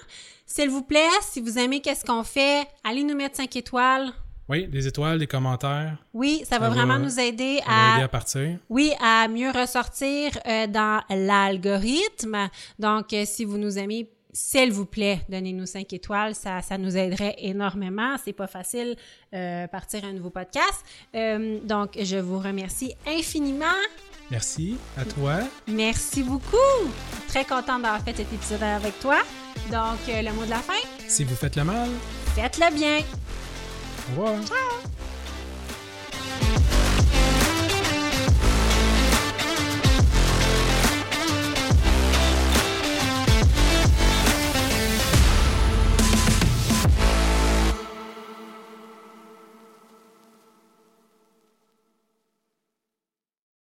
S'il 0.45 0.69
vous 0.69 0.83
plaît, 0.83 1.09
si 1.21 1.41
vous 1.41 1.57
aimez 1.59 1.81
qu'est-ce 1.81 2.05
qu'on 2.05 2.23
fait, 2.23 2.65
allez 2.83 3.03
nous 3.03 3.15
mettre 3.15 3.35
5 3.37 3.53
étoiles. 3.57 4.09
Oui, 4.49 4.67
des 4.67 4.87
étoiles, 4.87 5.19
des 5.19 5.27
commentaires. 5.27 5.97
Oui, 6.13 6.43
ça, 6.49 6.59
va 6.59 6.69
va- 6.69 6.75
vraiment 6.75 6.99
nous 6.99 7.19
à 7.19 7.23
aider 7.23 7.59
à 7.65 8.07
partir. 8.09 8.57
Oui, 8.69 8.91
à 9.01 9.27
mieux 9.27 9.51
ressortir 9.51 10.31
euh, 10.45 10.67
dans 10.67 11.01
l'algorithme. 11.09 12.49
Donc, 12.79 13.13
euh, 13.13 13.23
si 13.25 13.45
vous 13.45 13.57
nous 13.57 13.77
aimez, 13.77 14.09
s'il 14.33 14.71
vous 14.73 14.85
plaît, 14.85 15.21
donnez-nous 15.29 15.65
5 15.67 15.93
étoiles. 15.93 16.33
Ça, 16.35 16.61
ça 16.61 16.77
nous 16.77 16.97
aiderait 16.97 17.35
énormément. 17.37 18.15
C'est 18.23 18.33
pas 18.33 18.47
facile 18.47 18.95
euh, 19.33 19.67
partir 19.67 20.03
un 20.05 20.13
nouveau 20.13 20.31
podcast. 20.31 20.83
Euh, 21.15 21.59
donc, 21.63 21.91
je 22.01 22.17
vous 22.17 22.39
remercie 22.39 22.93
infiniment. 23.07 23.65
Merci 24.31 24.77
à 24.97 25.05
toi. 25.05 25.39
Merci 25.67 26.23
beaucoup. 26.23 26.57
Très 27.27 27.45
contente 27.45 27.83
d'avoir 27.83 28.01
fait 28.01 28.15
cet 28.15 28.33
épisode 28.33 28.63
avec 28.63 28.99
toi. 28.99 29.19
Donc, 29.71 29.99
euh, 30.09 30.21
le 30.21 30.33
mot 30.33 30.43
de 30.45 30.49
la 30.49 30.59
fin, 30.59 30.73
Si 31.07 31.23
vous 31.23 31.35
faites 31.35 31.55
le 31.55 31.63
mal, 31.63 31.89
faites-le 32.35 32.73
bien. 32.73 32.99
au 32.99 34.21
revoir. 34.21 34.43
Ciao! 34.47 35.12